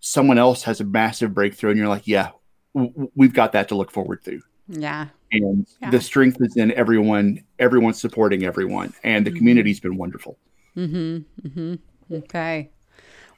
someone 0.00 0.38
else 0.38 0.62
has 0.62 0.80
a 0.80 0.84
massive 0.84 1.34
breakthrough 1.34 1.70
and 1.70 1.78
you're 1.78 1.88
like 1.88 2.06
yeah 2.06 2.30
w- 2.74 3.10
we've 3.14 3.34
got 3.34 3.52
that 3.52 3.68
to 3.68 3.74
look 3.74 3.90
forward 3.90 4.22
to 4.24 4.40
yeah 4.68 5.08
and 5.32 5.66
yeah. 5.80 5.90
the 5.90 6.00
strength 6.00 6.38
is 6.40 6.56
in 6.56 6.72
everyone 6.72 7.42
everyone's 7.58 8.00
supporting 8.00 8.44
everyone 8.44 8.92
and 9.02 9.26
the 9.26 9.30
mm-hmm. 9.30 9.38
community's 9.38 9.80
been 9.80 9.96
wonderful 9.96 10.38
mm-hmm. 10.78 11.48
Mm-hmm. 11.48 12.14
okay 12.14 12.70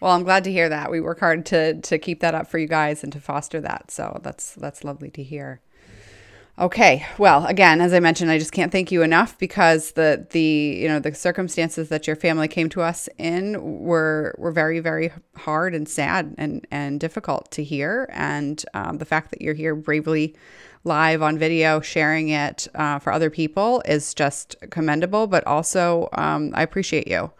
well 0.00 0.12
i'm 0.12 0.24
glad 0.24 0.44
to 0.44 0.52
hear 0.52 0.68
that 0.68 0.90
we 0.90 1.00
work 1.00 1.20
hard 1.20 1.46
to 1.46 1.80
to 1.80 1.98
keep 1.98 2.20
that 2.20 2.34
up 2.34 2.48
for 2.48 2.58
you 2.58 2.66
guys 2.66 3.02
and 3.02 3.12
to 3.12 3.20
foster 3.20 3.60
that 3.60 3.90
so 3.90 4.20
that's 4.22 4.54
that's 4.54 4.84
lovely 4.84 5.10
to 5.10 5.22
hear 5.22 5.60
Okay. 6.60 7.06
Well, 7.16 7.46
again, 7.46 7.80
as 7.80 7.94
I 7.94 8.00
mentioned, 8.00 8.30
I 8.30 8.38
just 8.38 8.52
can't 8.52 8.70
thank 8.70 8.92
you 8.92 9.02
enough 9.02 9.38
because 9.38 9.92
the 9.92 10.26
the 10.30 10.40
you 10.40 10.88
know 10.88 10.98
the 10.98 11.14
circumstances 11.14 11.88
that 11.88 12.06
your 12.06 12.16
family 12.16 12.48
came 12.48 12.68
to 12.70 12.82
us 12.82 13.08
in 13.16 13.80
were 13.82 14.34
were 14.36 14.52
very 14.52 14.78
very 14.80 15.10
hard 15.36 15.74
and 15.74 15.88
sad 15.88 16.34
and 16.36 16.66
and 16.70 17.00
difficult 17.00 17.50
to 17.52 17.64
hear, 17.64 18.10
and 18.12 18.62
um, 18.74 18.98
the 18.98 19.06
fact 19.06 19.30
that 19.30 19.40
you're 19.40 19.54
here 19.54 19.74
bravely 19.74 20.36
live 20.84 21.22
on 21.22 21.38
video 21.38 21.80
sharing 21.80 22.30
it 22.30 22.68
uh, 22.74 22.98
for 22.98 23.12
other 23.12 23.30
people 23.30 23.82
is 23.84 24.14
just 24.14 24.56
commendable. 24.70 25.26
But 25.26 25.46
also, 25.46 26.08
um, 26.12 26.52
I 26.54 26.62
appreciate 26.62 27.08
you 27.08 27.30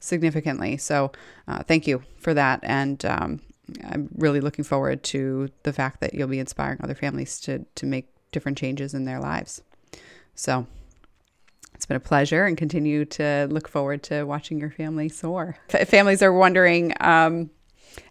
significantly. 0.00 0.76
So, 0.76 1.12
uh, 1.46 1.62
thank 1.62 1.86
you 1.86 2.02
for 2.18 2.34
that, 2.34 2.60
and 2.62 3.04
um, 3.04 3.40
I'm 3.84 4.08
really 4.16 4.40
looking 4.40 4.64
forward 4.64 5.02
to 5.04 5.48
the 5.62 5.72
fact 5.72 6.00
that 6.00 6.14
you'll 6.14 6.28
be 6.28 6.38
inspiring 6.38 6.78
other 6.82 6.94
families 6.94 7.40
to 7.42 7.64
to 7.74 7.86
make 7.86 8.08
different 8.32 8.58
changes 8.58 8.94
in 8.94 9.04
their 9.04 9.20
lives. 9.20 9.62
So 10.34 10.66
it's 11.74 11.86
been 11.86 11.96
a 11.96 12.00
pleasure 12.00 12.44
and 12.44 12.56
continue 12.56 13.04
to 13.04 13.46
look 13.50 13.68
forward 13.68 14.02
to 14.04 14.24
watching 14.24 14.58
your 14.58 14.70
family 14.70 15.08
soar. 15.08 15.56
Families 15.68 16.22
are 16.22 16.32
wondering 16.32 16.92
um, 17.00 17.50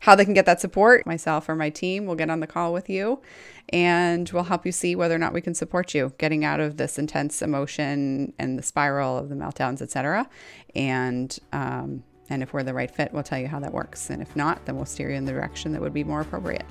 how 0.02 0.16
they 0.16 0.26
can 0.26 0.34
get 0.34 0.46
that 0.46 0.62
support, 0.62 1.06
myself 1.06 1.50
or 1.50 1.56
my 1.56 1.70
team 1.70 2.06
will 2.06 2.16
get 2.16 2.30
on 2.30 2.40
the 2.40 2.48
call 2.48 2.74
with 2.74 2.90
you 2.90 3.22
and 3.70 4.30
we'll 4.30 4.44
help 4.44 4.66
you 4.66 4.72
see 4.72 4.96
whether 4.96 5.16
or 5.16 5.18
not 5.18 5.34
we 5.34 5.42
can 5.42 5.54
support 5.54 5.94
you 5.94 6.14
getting 6.18 6.46
out 6.46 6.60
of 6.60 6.78
this 6.78 6.98
intense 6.98 7.42
emotion 7.42 8.34
and 8.40 8.58
the 8.58 8.64
spiral 8.64 9.18
of 9.18 9.30
the 9.30 9.36
meltdowns, 9.36 9.82
etc. 9.82 10.28
And 10.76 11.38
um, 11.52 12.04
and 12.30 12.44
if 12.44 12.54
we're 12.54 12.64
the 12.64 12.74
right 12.74 12.92
fit, 12.92 13.14
we'll 13.14 13.24
tell 13.24 13.40
you 13.40 13.48
how 13.48 13.60
that 13.60 13.74
works. 13.74 14.10
And 14.10 14.22
if 14.22 14.36
not, 14.36 14.66
then 14.66 14.76
we'll 14.76 14.86
steer 14.86 15.10
you 15.10 15.16
in 15.16 15.26
the 15.26 15.32
direction 15.32 15.72
that 15.74 15.82
would 15.82 15.94
be 15.94 16.04
more 16.04 16.22
appropriate. 16.22 16.66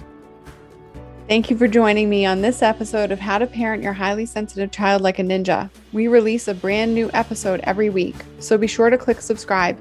Thank 1.28 1.50
you 1.50 1.56
for 1.56 1.66
joining 1.66 2.08
me 2.08 2.24
on 2.24 2.40
this 2.40 2.62
episode 2.62 3.10
of 3.10 3.18
How 3.18 3.38
to 3.38 3.46
Parent 3.46 3.82
Your 3.82 3.94
Highly 3.94 4.26
Sensitive 4.26 4.70
Child 4.70 5.02
Like 5.02 5.18
a 5.18 5.22
Ninja. 5.22 5.70
We 5.92 6.08
release 6.08 6.46
a 6.46 6.54
brand 6.54 6.94
new 6.94 7.10
episode 7.14 7.60
every 7.64 7.90
week, 7.90 8.14
so 8.38 8.56
be 8.56 8.68
sure 8.68 8.90
to 8.90 8.98
click 8.98 9.20
subscribe. 9.20 9.76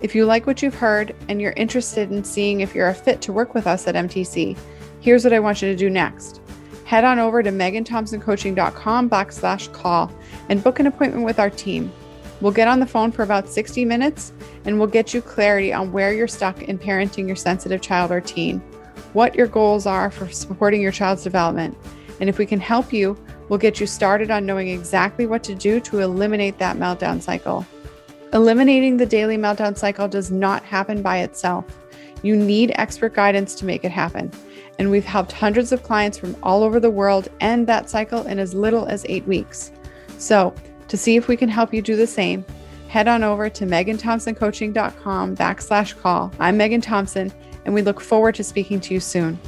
If 0.00 0.14
you 0.14 0.26
like 0.26 0.46
what 0.46 0.62
you've 0.62 0.74
heard 0.74 1.14
and 1.28 1.40
you're 1.40 1.52
interested 1.52 2.10
in 2.10 2.22
seeing 2.22 2.60
if 2.60 2.74
you're 2.74 2.88
a 2.88 2.94
fit 2.94 3.20
to 3.22 3.32
work 3.32 3.54
with 3.54 3.66
us 3.66 3.86
at 3.86 3.94
MTC, 3.94 4.56
here's 5.00 5.24
what 5.24 5.32
I 5.32 5.40
want 5.40 5.62
you 5.62 5.68
to 5.68 5.76
do 5.76 5.88
next. 5.88 6.40
Head 6.84 7.04
on 7.04 7.18
over 7.18 7.42
to 7.42 7.50
meganthompsoncoaching.com 7.50 9.10
backslash 9.10 9.72
call 9.72 10.12
and 10.48 10.62
book 10.62 10.78
an 10.80 10.86
appointment 10.86 11.24
with 11.24 11.38
our 11.38 11.50
team. 11.50 11.92
We'll 12.40 12.52
get 12.52 12.68
on 12.68 12.80
the 12.80 12.86
phone 12.86 13.10
for 13.10 13.22
about 13.22 13.48
60 13.48 13.84
minutes 13.84 14.32
and 14.66 14.78
we'll 14.78 14.88
get 14.88 15.14
you 15.14 15.22
clarity 15.22 15.72
on 15.72 15.92
where 15.92 16.12
you're 16.12 16.28
stuck 16.28 16.62
in 16.62 16.78
parenting 16.78 17.26
your 17.26 17.36
sensitive 17.36 17.80
child 17.80 18.10
or 18.10 18.20
teen 18.20 18.62
what 19.12 19.34
your 19.34 19.46
goals 19.46 19.86
are 19.86 20.10
for 20.10 20.28
supporting 20.28 20.82
your 20.82 20.92
child's 20.92 21.22
development. 21.22 21.76
And 22.20 22.28
if 22.28 22.36
we 22.36 22.44
can 22.44 22.60
help 22.60 22.92
you, 22.92 23.16
we'll 23.48 23.58
get 23.58 23.80
you 23.80 23.86
started 23.86 24.30
on 24.30 24.44
knowing 24.44 24.68
exactly 24.68 25.26
what 25.26 25.42
to 25.44 25.54
do 25.54 25.80
to 25.80 26.00
eliminate 26.00 26.58
that 26.58 26.76
meltdown 26.76 27.22
cycle. 27.22 27.66
Eliminating 28.36 28.98
the 28.98 29.06
daily 29.06 29.38
meltdown 29.38 29.74
cycle 29.74 30.06
does 30.06 30.30
not 30.30 30.62
happen 30.62 31.00
by 31.00 31.20
itself. 31.20 31.64
You 32.20 32.36
need 32.36 32.70
expert 32.74 33.14
guidance 33.14 33.54
to 33.54 33.64
make 33.64 33.82
it 33.82 33.90
happen. 33.90 34.30
And 34.78 34.90
we've 34.90 35.06
helped 35.06 35.32
hundreds 35.32 35.72
of 35.72 35.82
clients 35.82 36.18
from 36.18 36.36
all 36.42 36.62
over 36.62 36.78
the 36.78 36.90
world 36.90 37.30
end 37.40 37.66
that 37.66 37.88
cycle 37.88 38.26
in 38.26 38.38
as 38.38 38.52
little 38.52 38.84
as 38.88 39.06
eight 39.08 39.26
weeks. 39.26 39.72
So, 40.18 40.54
to 40.88 40.98
see 40.98 41.16
if 41.16 41.28
we 41.28 41.36
can 41.38 41.48
help 41.48 41.72
you 41.72 41.80
do 41.80 41.96
the 41.96 42.06
same, 42.06 42.44
head 42.88 43.08
on 43.08 43.24
over 43.24 43.48
to 43.48 43.64
meganthompsoncoaching.com 43.64 45.34
backslash 45.34 45.98
call. 45.98 46.30
I'm 46.38 46.58
Megan 46.58 46.82
Thompson, 46.82 47.32
and 47.64 47.72
we 47.72 47.80
look 47.80 48.02
forward 48.02 48.34
to 48.34 48.44
speaking 48.44 48.80
to 48.80 48.92
you 48.92 49.00
soon. 49.00 49.40